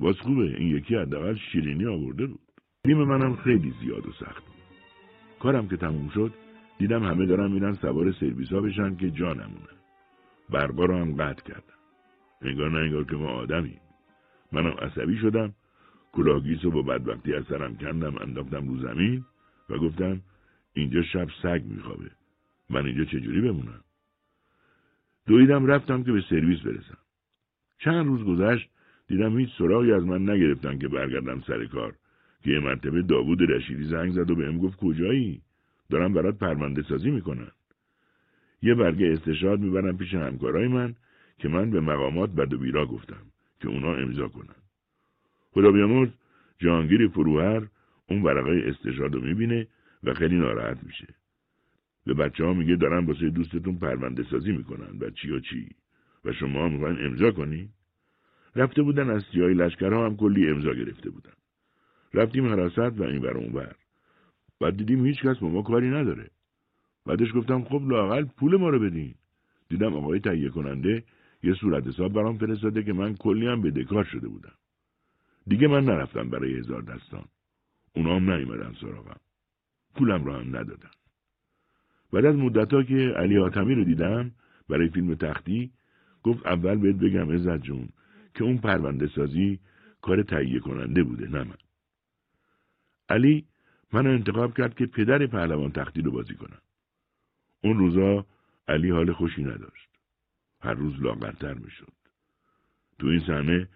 [0.00, 2.40] باز خوبه این یکی حداقل شیرینی آورده بود.
[2.86, 4.56] فیلم منم خیلی زیاد و سخت بود.
[5.40, 6.32] کارم که تموم شد
[6.78, 9.76] دیدم همه دارن میرن سوار سرویس ها بشن که جا نمونه
[10.50, 11.76] برقا رو هم قطع کردم.
[12.42, 13.78] انگار نه انگار که ما آدمی.
[14.52, 15.54] منم عصبی شدم.
[16.12, 19.24] کلاهگیس رو با بدبختی از سرم کندم انداختم رو زمین
[19.70, 20.20] و گفتم
[20.76, 22.10] اینجا شب سگ میخوابه.
[22.70, 23.80] من اینجا چجوری بمونم؟
[25.26, 26.98] دویدم رفتم که به سرویس برسم.
[27.78, 28.68] چند روز گذشت
[29.08, 31.94] دیدم هیچ سراغی از من نگرفتن که برگردم سر کار.
[32.44, 35.42] که یه مرتبه داوود رشیدی زنگ زد و بهم گفت کجایی؟
[35.90, 37.50] دارم برات پرونده سازی می‌کنن
[38.62, 40.94] یه برگه استشهاد می‌برم پیش همکارای من
[41.38, 43.22] که من به مقامات بد و بیرا گفتم
[43.60, 44.56] که اونا امضا کنن.
[45.52, 46.08] خدا بیامرز
[46.58, 47.66] جهانگیر فروهر
[48.08, 49.66] اون ورقای استشهاد رو می‌بینه
[50.06, 51.14] و خیلی ناراحت میشه.
[52.06, 54.98] به بچه ها میگه دارن واسه دوستتون پرونده سازی می‌کنن.
[55.00, 55.68] و چی و چی؟
[56.24, 57.68] و شما می‌خواین امضا کنی؟
[58.56, 61.32] رفته بودن از سیاهی لشکرها هم کلی امضا گرفته بودن.
[62.14, 63.72] رفتیم حراست و این بر اون بر
[64.60, 66.30] بعد دیدیم هیچ کس با ما کاری نداره.
[67.06, 69.14] بعدش گفتم خب لاقل پول ما رو بدین.
[69.68, 71.04] دیدم آقای تهیه کننده
[71.42, 74.54] یه صورت حساب برام فرستاده که من کلی هم بدهکار شده بودم.
[75.46, 77.24] دیگه من نرفتم برای هزار دستان.
[77.96, 79.20] اونا هم نیومدن سراغم.
[79.96, 80.90] پولم رو هم ندادن
[82.12, 84.30] بعد از مدتها که علی آتمی رو دیدم
[84.68, 85.70] برای فیلم تختی
[86.22, 87.88] گفت اول بهت بگم عزت جون
[88.34, 89.60] که اون پرونده سازی
[90.02, 91.56] کار تهیه کننده بوده نه من.
[93.08, 93.46] علی
[93.92, 96.58] منو انتخاب کرد که پدر پهلوان تختی رو بازی کنم.
[97.64, 98.26] اون روزا
[98.68, 99.88] علی حال خوشی نداشت.
[100.60, 101.92] هر روز لاغرتر می‌شد.
[102.98, 103.68] تو این صحنه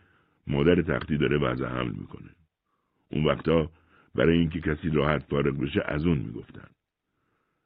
[0.47, 2.31] مادر تختی داره وضع حمل می‌کنه.
[3.11, 3.71] اون وقتا
[4.15, 6.69] برای اینکه کسی راحت فارغ بشه از اون می‌گفتن.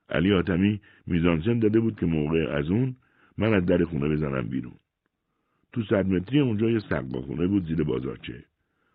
[0.08, 2.96] علی آتمی میزانسن داده بود که موقع از اون
[3.38, 4.74] من از در خونه بزنم بیرون.
[5.72, 8.44] تو صد متری اونجا یه سقا خونه بود زیر بازارچه.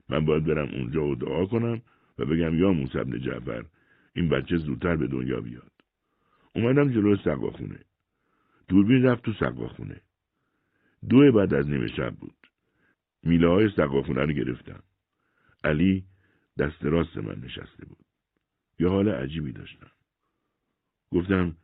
[0.10, 1.82] من باید برم اونجا و دعا کنم
[2.20, 3.66] و بگم یا موسی بن جعفر
[4.14, 5.72] این بچه زودتر به دنیا بیاد.
[6.56, 7.80] اومدم جلو سقاخونه
[8.68, 10.02] دوربین رفت تو سقاخونه
[11.10, 12.36] دو بعد از نیمه شب بود.
[13.24, 14.84] میله های سقاخونه رو گرفتم.
[15.64, 16.04] علی
[16.60, 18.06] دست راست من نشسته بود.
[18.80, 19.92] یه حال عجیبی داشتم.
[21.12, 21.56] گفتم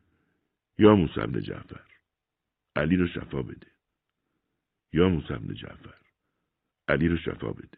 [0.77, 1.81] یا موسی جعفر
[2.75, 3.67] علی رو شفا بده.
[4.93, 5.95] یا موسی جعفر
[6.87, 7.77] علی رو شفا بده.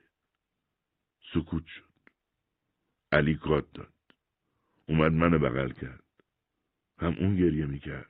[1.34, 1.84] سکوت شد.
[3.12, 3.94] علی کات داد.
[4.86, 6.04] اومد منو بغل کرد.
[7.00, 8.10] هم اون گریه می‌کرد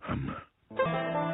[0.00, 0.42] هم من.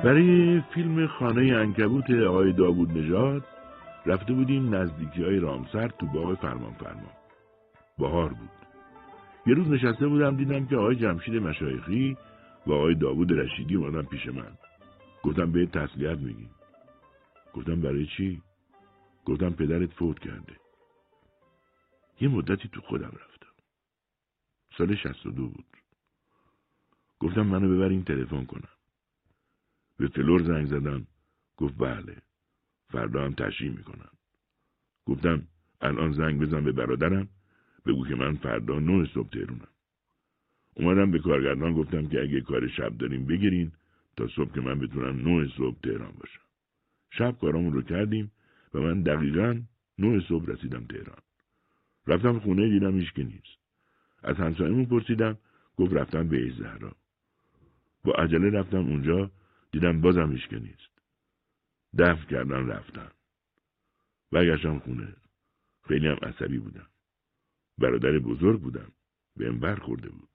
[0.05, 3.62] برای فیلم خانه انکبوت آقای داوود نژاد
[4.07, 7.13] رفته بودیم نزدیکی های رامسر تو باغ فرمان فرمان
[7.99, 8.51] بهار بود.
[9.47, 12.17] یه روز نشسته بودم دیدم که آقای جمشید مشایخی
[12.67, 14.59] و آقای داوود رشیدی اومدن پیش من.
[15.23, 16.51] گفتم به تسلیت میگیم.
[17.55, 18.43] گفتم برای چی؟
[19.25, 20.57] گفتم پدرت فوت کرده.
[22.21, 23.53] یه مدتی تو خودم رفتم.
[24.79, 25.77] سال شست و دو بود.
[27.21, 28.69] گفتم منو ببرین تلفن کنم.
[29.99, 31.07] به فلور زنگ زدم.
[31.57, 32.17] گفت بله.
[32.93, 34.11] فردا هم تشریح می‌کنم.
[35.07, 35.43] گفتم
[35.81, 37.29] الان زنگ بزن به برادرم
[37.87, 39.69] بگو که من فردا نه صبح تهرونم
[40.75, 43.73] اومدم به کارگردان گفتم که اگه کار شب داریم بگیرین
[44.17, 46.41] تا صبح که من بتونم نه صبح تهران باشم.
[47.11, 48.31] شب کارامون رو کردیم
[48.75, 49.61] و من دقیقا
[49.99, 51.19] نه صبح رسیدم تهران.
[52.07, 53.59] رفتم خونه دیدم هیچ نیست.
[54.23, 55.39] از همسایمون پرسیدم
[55.77, 56.93] گفت رفتم به زهرا.
[58.05, 59.31] با عجله رفتم اونجا
[59.73, 60.92] دیدم بازم هیچ نیست.
[61.99, 63.11] دفع کردن رفتن.
[64.33, 65.17] برگشتم خونه.
[65.89, 66.87] خیلی هم عصبی بودم.
[67.79, 68.93] برادر بزرگ بودم.
[69.37, 70.29] به بر خورده بود.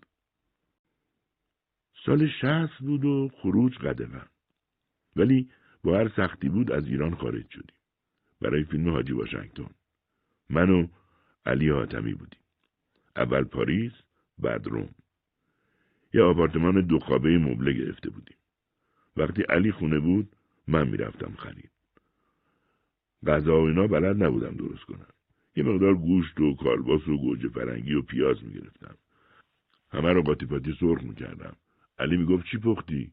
[2.06, 4.28] سال شهست بود و خروج قدمم.
[5.16, 5.52] ولی
[5.84, 7.78] با هر سختی بود از ایران خارج شدیم.
[8.42, 9.70] برای فیلم حاجی واشنگتن.
[10.50, 10.88] من و
[11.46, 12.40] علی حاتمی بودیم.
[13.16, 13.92] اول پاریس
[14.38, 14.90] بعد روم.
[16.14, 18.38] یه آپارتمان دو خوابه مبله گرفته بودیم.
[19.18, 20.36] وقتی علی خونه بود
[20.68, 21.72] من می‌رفتم خرید.
[23.28, 25.08] غذا و اینا بلد نبودم درست کنم.
[25.56, 28.96] یه مقدار گوشت و کالباس و گوجه فرنگی و پیاز می‌گرفتم.
[29.92, 31.56] همه رو قاطی پاتی سرخ می‌کردم.
[32.00, 33.12] علی می‌گفت چی پختی؟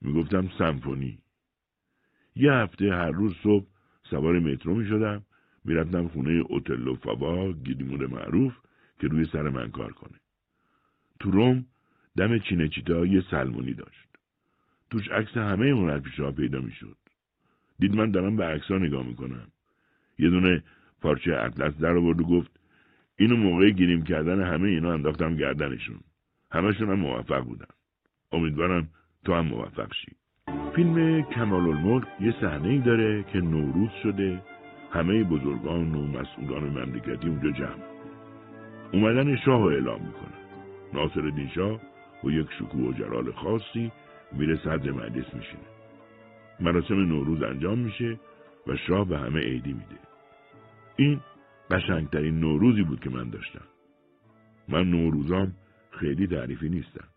[0.00, 1.18] می‌گفتم سمفونی.
[2.36, 3.66] یه هفته هر روز صبح
[4.10, 5.22] سوار مترو می‌شدم.
[5.64, 8.56] می‌رفتم خونه اوتلو فابا گیدیمون معروف
[9.00, 10.20] که روی سر من کار کنه.
[11.20, 11.66] تو روم
[12.16, 14.13] دم چینچیتا یه سلمونی داشت.
[14.94, 16.96] توش عکس همه هنرپیشه ها پیدا می‌شد.
[17.78, 19.46] دید من دارم به عکس ها نگاه می‌کنم.
[20.18, 20.62] یه دونه
[21.02, 22.60] پارچه اطلس در آورد و گفت
[23.18, 26.00] اینو موقع گیریم کردن همه اینا انداختم گردنشون.
[26.50, 27.66] همشون هم موفق بودن.
[28.32, 28.88] امیدوارم
[29.24, 30.12] تو هم موفق شی.
[30.76, 34.42] فیلم کمال الملک یه صحنه ای داره که نوروز شده.
[34.90, 37.84] همه بزرگان و مسئولان مملکتی اونجا جمع.
[38.92, 40.44] اومدن شاه رو اعلام می‌کنن.
[40.92, 41.80] ناصر شاه
[42.24, 43.92] و یک شکوه و جلال خاصی
[44.38, 45.68] میره صدر مجلس میشینه.
[46.60, 48.20] مراسم نوروز انجام میشه
[48.66, 49.98] و شاه به همه عیدی میده.
[50.96, 51.20] این
[51.70, 53.64] قشنگترین نوروزی بود که من داشتم.
[54.68, 55.56] من نوروزام
[55.90, 57.08] خیلی تعریفی نیستم.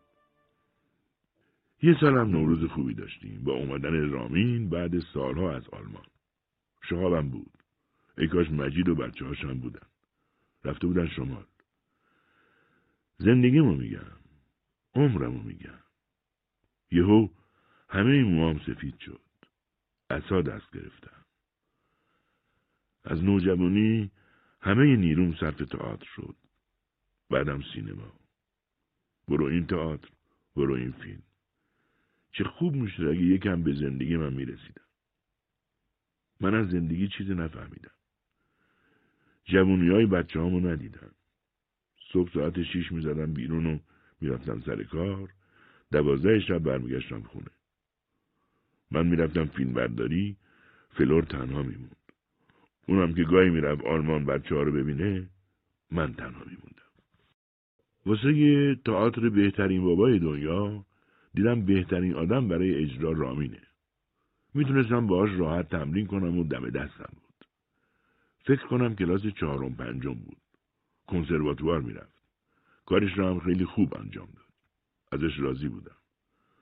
[1.82, 3.44] یه سال هم نوروز خوبی داشتیم.
[3.44, 6.06] با اومدن رامین بعد سالها از آلمان.
[6.90, 7.52] شهابم بود.
[8.18, 9.88] ای کاش مجید و بچه هاشم بودن.
[10.66, 11.46] رفته بودن شمال.
[13.18, 14.18] زندگیمو میگم.
[14.96, 15.80] عمرمو میگم.
[16.92, 17.30] یهو
[17.90, 19.22] همه موام سفید شد.
[20.10, 21.26] اصا دست گرفتم.
[23.04, 24.12] از نوجوانی
[24.62, 26.36] همه نیروم صرف تئاتر شد.
[27.30, 28.14] بعدم سینما.
[29.28, 30.10] برو این تئاتر
[30.56, 31.24] برو این فیلم.
[32.32, 34.88] چه خوب می‌شد اگه یکم به زندگی من می‌رسیدم.
[36.40, 37.92] من از زندگی چیزی نفهمیدم.
[39.46, 41.12] جوونی های بچه ندیدم.
[42.14, 43.80] صبح ساعت شیش می‌زدم بیرون و
[44.22, 45.34] می‌رفتم سر کار.
[45.92, 47.52] دوازده شب برمیگشتم خونه.
[48.92, 50.38] من می‌رفتم فیلم برداری
[50.90, 51.96] فلور تنها میموند.
[52.88, 55.30] اونم که گاهی می‌رفت آلمان بچه ها رو ببینه
[55.92, 56.92] من تنها میموندم.
[58.06, 60.86] واسه تئاتر بهترین بابای دنیا
[61.34, 63.62] دیدم بهترین آدم برای اجرا رامینه.
[64.54, 67.46] می‌تونستم باهاش راحت تمرین کنم و دم دستم بود.
[68.46, 70.38] فکر کنم کلاس چهارم پنجم بود.
[71.08, 72.18] کنسرواتوار می‌رفت.
[72.86, 74.47] کارش را هم خیلی خوب انجام داد.
[75.12, 75.96] ازش راضی بودم.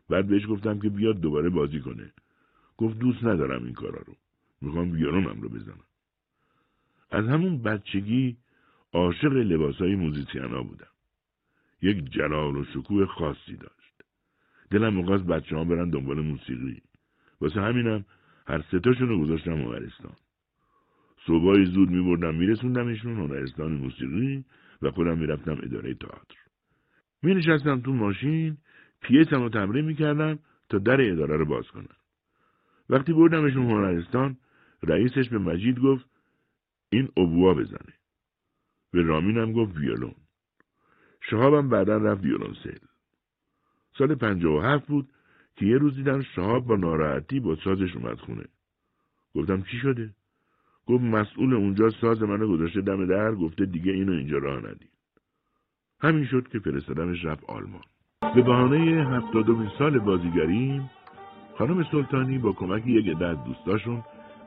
[0.10, 2.14] بعد بهش گفتم که بیاد دوباره بازی کنه.
[2.78, 4.16] گفت دوست ندارم این کارا رو.
[4.62, 5.84] می‌خوام ویولونم رو بزنم.
[7.12, 8.38] از همون بچگی
[8.94, 10.88] عاشق لباسهای موزیسیان ها بودم.
[11.82, 14.04] یک جلال و شکوه خاصی داشت.
[14.70, 16.82] دلم می‌خواست بچه ها برن دنبال موسیقی.
[17.42, 18.06] واسه همینم
[18.48, 20.16] هر ستاشون رو گذاشتم هنرستان
[21.28, 24.46] صبحای زود میبردم میرسوندمشون هنرستان موسیقی
[24.82, 26.45] و خودم می‌رفتم اداره تئاتر.
[27.26, 28.58] می نشستم تو ماشین
[29.02, 30.40] پیتم رو تمرین می‌کردم
[30.70, 31.96] تا در اداره رو باز کنم.
[32.90, 34.38] وقتی بردمشون هنرستان
[34.84, 36.06] رئیسش به مجید گفت
[36.90, 37.94] این ابوا بزنه.
[38.92, 40.16] به رامینم گفت ویولون.
[41.22, 42.22] شهابم بعدا رفت
[42.64, 42.80] سیل
[43.98, 45.10] سال پنجاه و هفت بود
[45.56, 48.46] که یه روز دیدم شهاب با ناراحتی با سازش اومد خونه.
[49.36, 50.14] گفتم چی شده؟
[50.86, 54.95] گفت مسئول اونجا ساز منو گذاشته دم در گفته دیگه اینو اینجا راه ندید.
[56.02, 57.82] همین شد که فرستادمش رفت آلمان
[58.36, 60.90] به بهانه هفتادمین سال بازیگریم
[61.58, 64.04] خانم سلطانی با کمک یک عده از دوستاشون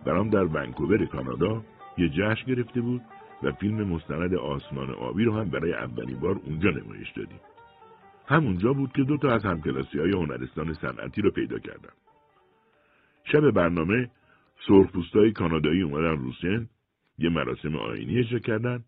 [0.07, 1.65] برام در ونکوور کانادا
[1.99, 3.03] یه جشن گرفته بود
[3.43, 7.41] و فیلم مستند آسمان آبی رو هم برای اولین بار اونجا نمایش دادیم.
[8.27, 11.93] همونجا بود که دو تا از همکلاسی های هنرستان صنعتی رو پیدا کردم.
[13.25, 14.11] شب برنامه
[14.69, 16.69] سرخپوستای کانادایی اومدن روسن
[17.19, 18.85] یه مراسم آینی اجرا کردن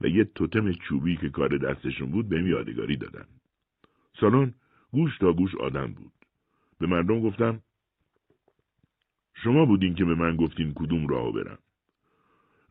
[0.00, 3.26] و یه توتم چوبی که کار دستشون بود بهم یادگاری دادن.
[4.20, 4.54] سالن
[4.92, 6.12] گوش تا گوش آدم بود.
[6.78, 7.62] به مردم گفتم
[9.34, 11.58] شما بودین که به من گفتین کدوم راهو برم.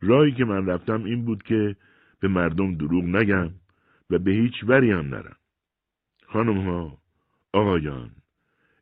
[0.00, 1.76] راهی که من رفتم این بود که
[2.20, 3.50] به مردم دروغ نگم
[4.10, 5.36] و به هیچ وری هم نرم.
[6.26, 6.98] خانم ها،
[7.52, 8.10] آقایان،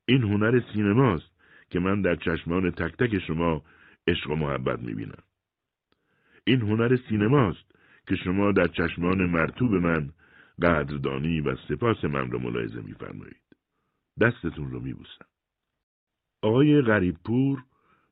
[0.06, 1.32] این هنر سینماست
[1.70, 3.62] که من در چشمان تک تک شما
[4.06, 5.22] عشق و محبت می‌بینم.
[6.44, 7.71] این هنر سینماست
[8.08, 10.10] که شما در چشمان مرتوب من
[10.62, 13.42] قدردانی و سپاس من را ملاحظه میفرمایید.
[14.20, 15.26] دستتون رو میبوسم.
[16.42, 17.64] آقای غریبپور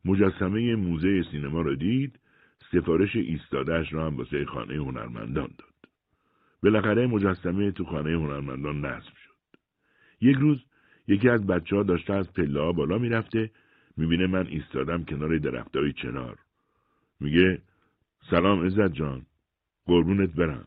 [0.04, 2.20] مجسمه موزه سینما را دید
[2.72, 5.74] سفارش ایستادهش را هم واسه خانه هنرمندان داد.
[6.62, 9.58] بالاخره مجسمه تو خانه هنرمندان نصب شد.
[10.20, 10.64] یک روز
[11.08, 13.50] یکی از بچه ها داشته از پله بالا می‌رفته
[13.96, 16.38] می‌بینه من ایستادم کنار درختای چنار.
[17.20, 17.62] میگه
[18.30, 19.26] سلام عزت جان
[19.90, 20.66] قربونت برم.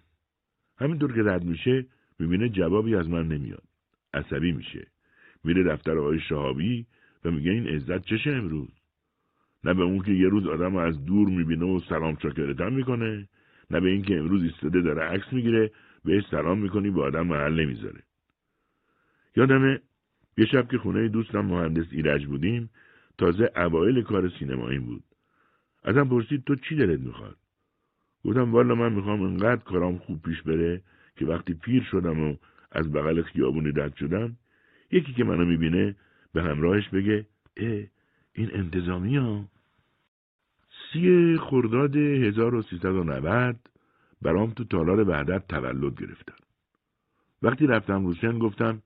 [0.78, 1.86] همینطور که رد میشه
[2.20, 3.64] می‌بینه جوابی از من نمیاد.
[4.14, 4.88] عصبی میشه.
[5.44, 6.86] میره دفتر آقای شهابی
[7.26, 8.70] و میگه این عزت چشه امروز؟
[9.64, 13.28] نه به اون که یه روز آدم از دور می‌بینه و سلام چاکرتم می‌کنه
[13.72, 15.72] نه به اینکه امروز ایستاده داره عکس می‌گیره
[16.06, 18.04] بهش سلام می‌کنی به آدم محل نمی‌ذاره
[19.36, 19.82] یادمه
[20.38, 22.70] یه شب که خونه دوستم مهندس ایرج بودیم
[23.18, 25.04] تازه اوایل کار سینمایی بود
[25.84, 27.38] ازم پرسید تو چی دلت می‌خواد
[28.26, 30.82] گفتم والا من می‌خوام انقدر کارام خوب پیش بره
[31.16, 32.36] که وقتی پیر شدم و
[32.72, 34.38] از بغل خیابونی رد شدم
[34.91, 35.95] یکی که منو می‌بینه
[36.34, 37.26] به همراهش بگه
[37.58, 37.84] اه
[38.34, 39.45] این انتظامی ها
[40.94, 43.56] سی خرداد 1390
[44.22, 46.44] برام تو تالار وحدت تولد گرفتن.
[47.41, 48.82] وقتی رفتم روسیان گفتم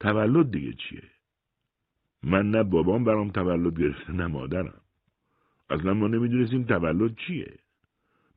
[0.00, 1.02] تولد دیگه چیه؟
[2.22, 4.80] من نه بابام برام تولد گرفته نه مادرم.
[5.70, 7.54] اصلا ما نمی‌دونستیم تولد چیه.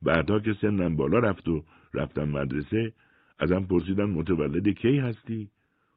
[0.02, 1.64] بعدها که سنم بالا رفت و
[1.94, 2.92] رفتم مدرسه
[3.38, 5.50] ازم پرسیدن متولد کی هستی؟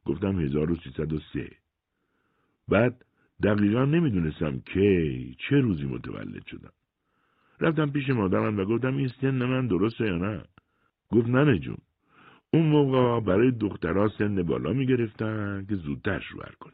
[0.06, 1.50] گفتم 1303.
[2.68, 3.06] بعد
[3.44, 6.72] دقیقا نمی‌دونستم کی چه روزی متولد شدم.
[7.62, 10.44] رفتم پیش مادرم و گفتم این سن من درسته یا نه
[11.12, 11.78] گفت نه جون
[12.54, 16.74] اون موقع برای دخترها سن بالا می‌گرفتن که زودتر شوهر کنن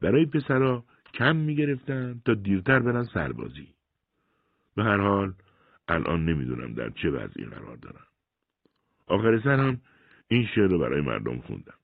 [0.00, 0.84] برای پسرها
[1.14, 3.68] کم می‌گرفتن تا دیرتر برن سربازی
[4.76, 5.32] به هر حال
[5.92, 8.06] الان نمی‌دونم در چه وضعی قرار دارم.
[9.06, 9.80] آخر سر هم
[10.28, 11.78] این شعر رو برای مردم خوندم.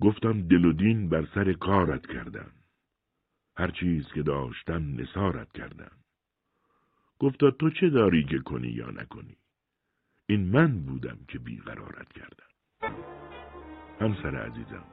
[0.00, 2.50] گفتم دل و دین بر سر کارت کردم.
[3.56, 5.90] هر چیز که داشتم نسارت کردم.
[7.18, 9.36] گفتا تو چه داری که کنی یا نکنی؟
[10.26, 12.48] این من بودم که بیقرارت کردم.
[14.00, 14.84] همسر عزیزم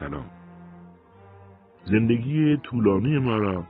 [0.00, 0.30] سلام.
[1.86, 3.66] زندگی طولانی ما را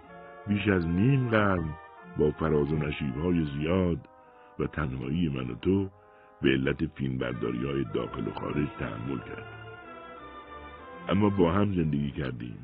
[0.47, 1.74] بیش از نیم قرن
[2.19, 2.77] با فراز و
[3.20, 3.99] های زیاد
[4.59, 5.91] و تنهایی من و تو
[6.43, 9.65] به علت فیلم برداری های داخل و خارج تحمل کرد
[11.09, 12.59] اما با هم زندگی کردیم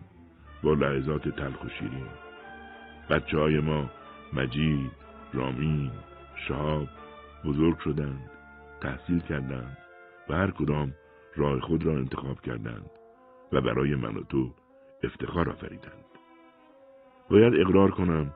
[0.63, 2.07] با لحظات تلخ و شیرین
[3.11, 3.91] بچه های ما
[4.33, 4.91] مجید،
[5.33, 5.91] رامین،
[6.49, 6.89] شهاب
[7.45, 8.31] بزرگ شدند،
[8.81, 9.79] تحصیل کردند
[10.29, 10.93] و هر کدام
[11.37, 12.91] راه خود را انتخاب کردند
[13.53, 14.55] و برای من و تو
[15.03, 16.05] افتخار آفریدند.
[17.31, 18.33] باید اقرار کنم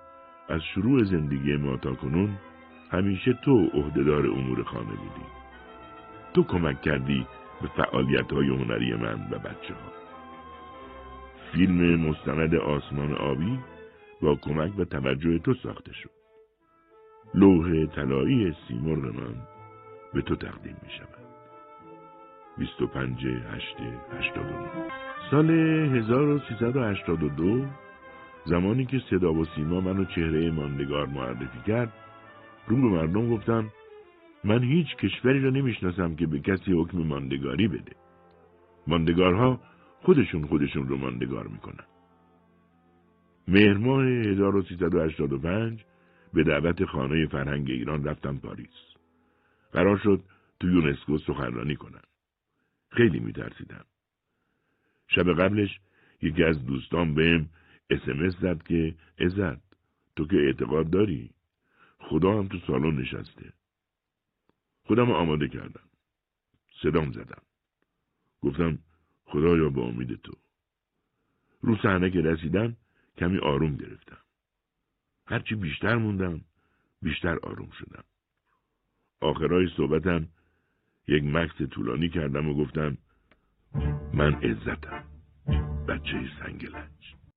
[0.49, 2.39] از شروع زندگی ما تا کنون
[2.91, 5.27] همیشه تو عهدهدار امور خانه بودی.
[6.35, 7.27] تو کمک کردی
[7.62, 9.93] به فعالیت های هنری من و بچه ها.
[11.53, 13.59] فیلم مستند آسمان آبی
[14.23, 16.11] با کمک و توجه تو ساخته شد.
[17.35, 19.35] لوح طلایی سیمرغ من
[20.15, 21.25] به تو تقدیم می شود.
[22.59, 23.77] 25 8
[24.19, 24.69] 89
[25.31, 27.66] سال 1382
[28.47, 31.93] زمانی که صدا و سیما منو چهره ماندگار معرفی کرد
[32.66, 33.71] رو به مردم گفتم
[34.45, 37.93] من هیچ کشوری را نمی‌شناسم که به کسی حکم ماندگاری بده
[38.87, 39.61] ماندگارها
[40.03, 41.85] خودشون خودشون رو ماندگار می‌کنن.
[43.49, 45.85] مهر ماه 1385
[46.35, 48.95] به دعوت خانه فرهنگ ایران رفتم پاریس.
[49.73, 50.23] قرار شد
[50.61, 52.03] تو یونسکو سخنرانی کنم.
[52.91, 53.85] خیلی میترسیدم.
[55.09, 55.81] شب قبلش
[56.23, 57.49] یکی از دوستان بهم
[57.95, 59.61] اسمس زد که ازد
[60.16, 61.31] تو که اعتقاد داری؟
[61.99, 63.53] خدا هم تو سالن نشسته.
[64.83, 65.89] خودم آماده کردم.
[66.83, 67.43] صدام زدم.
[68.43, 68.79] گفتم
[69.25, 70.33] خدایا با امید تو.
[71.61, 72.77] رو صحنه که رسیدم
[73.19, 74.19] کمی آروم گرفتم.
[75.27, 76.41] هرچی بیشتر موندم
[77.03, 78.05] بیشتر آروم شدم.
[79.21, 80.29] آخرای صحبتم
[81.09, 82.99] یک مکس طولانی کردم و گفتم
[84.15, 85.05] من عزتم.
[85.89, 86.94] بچه سنگلج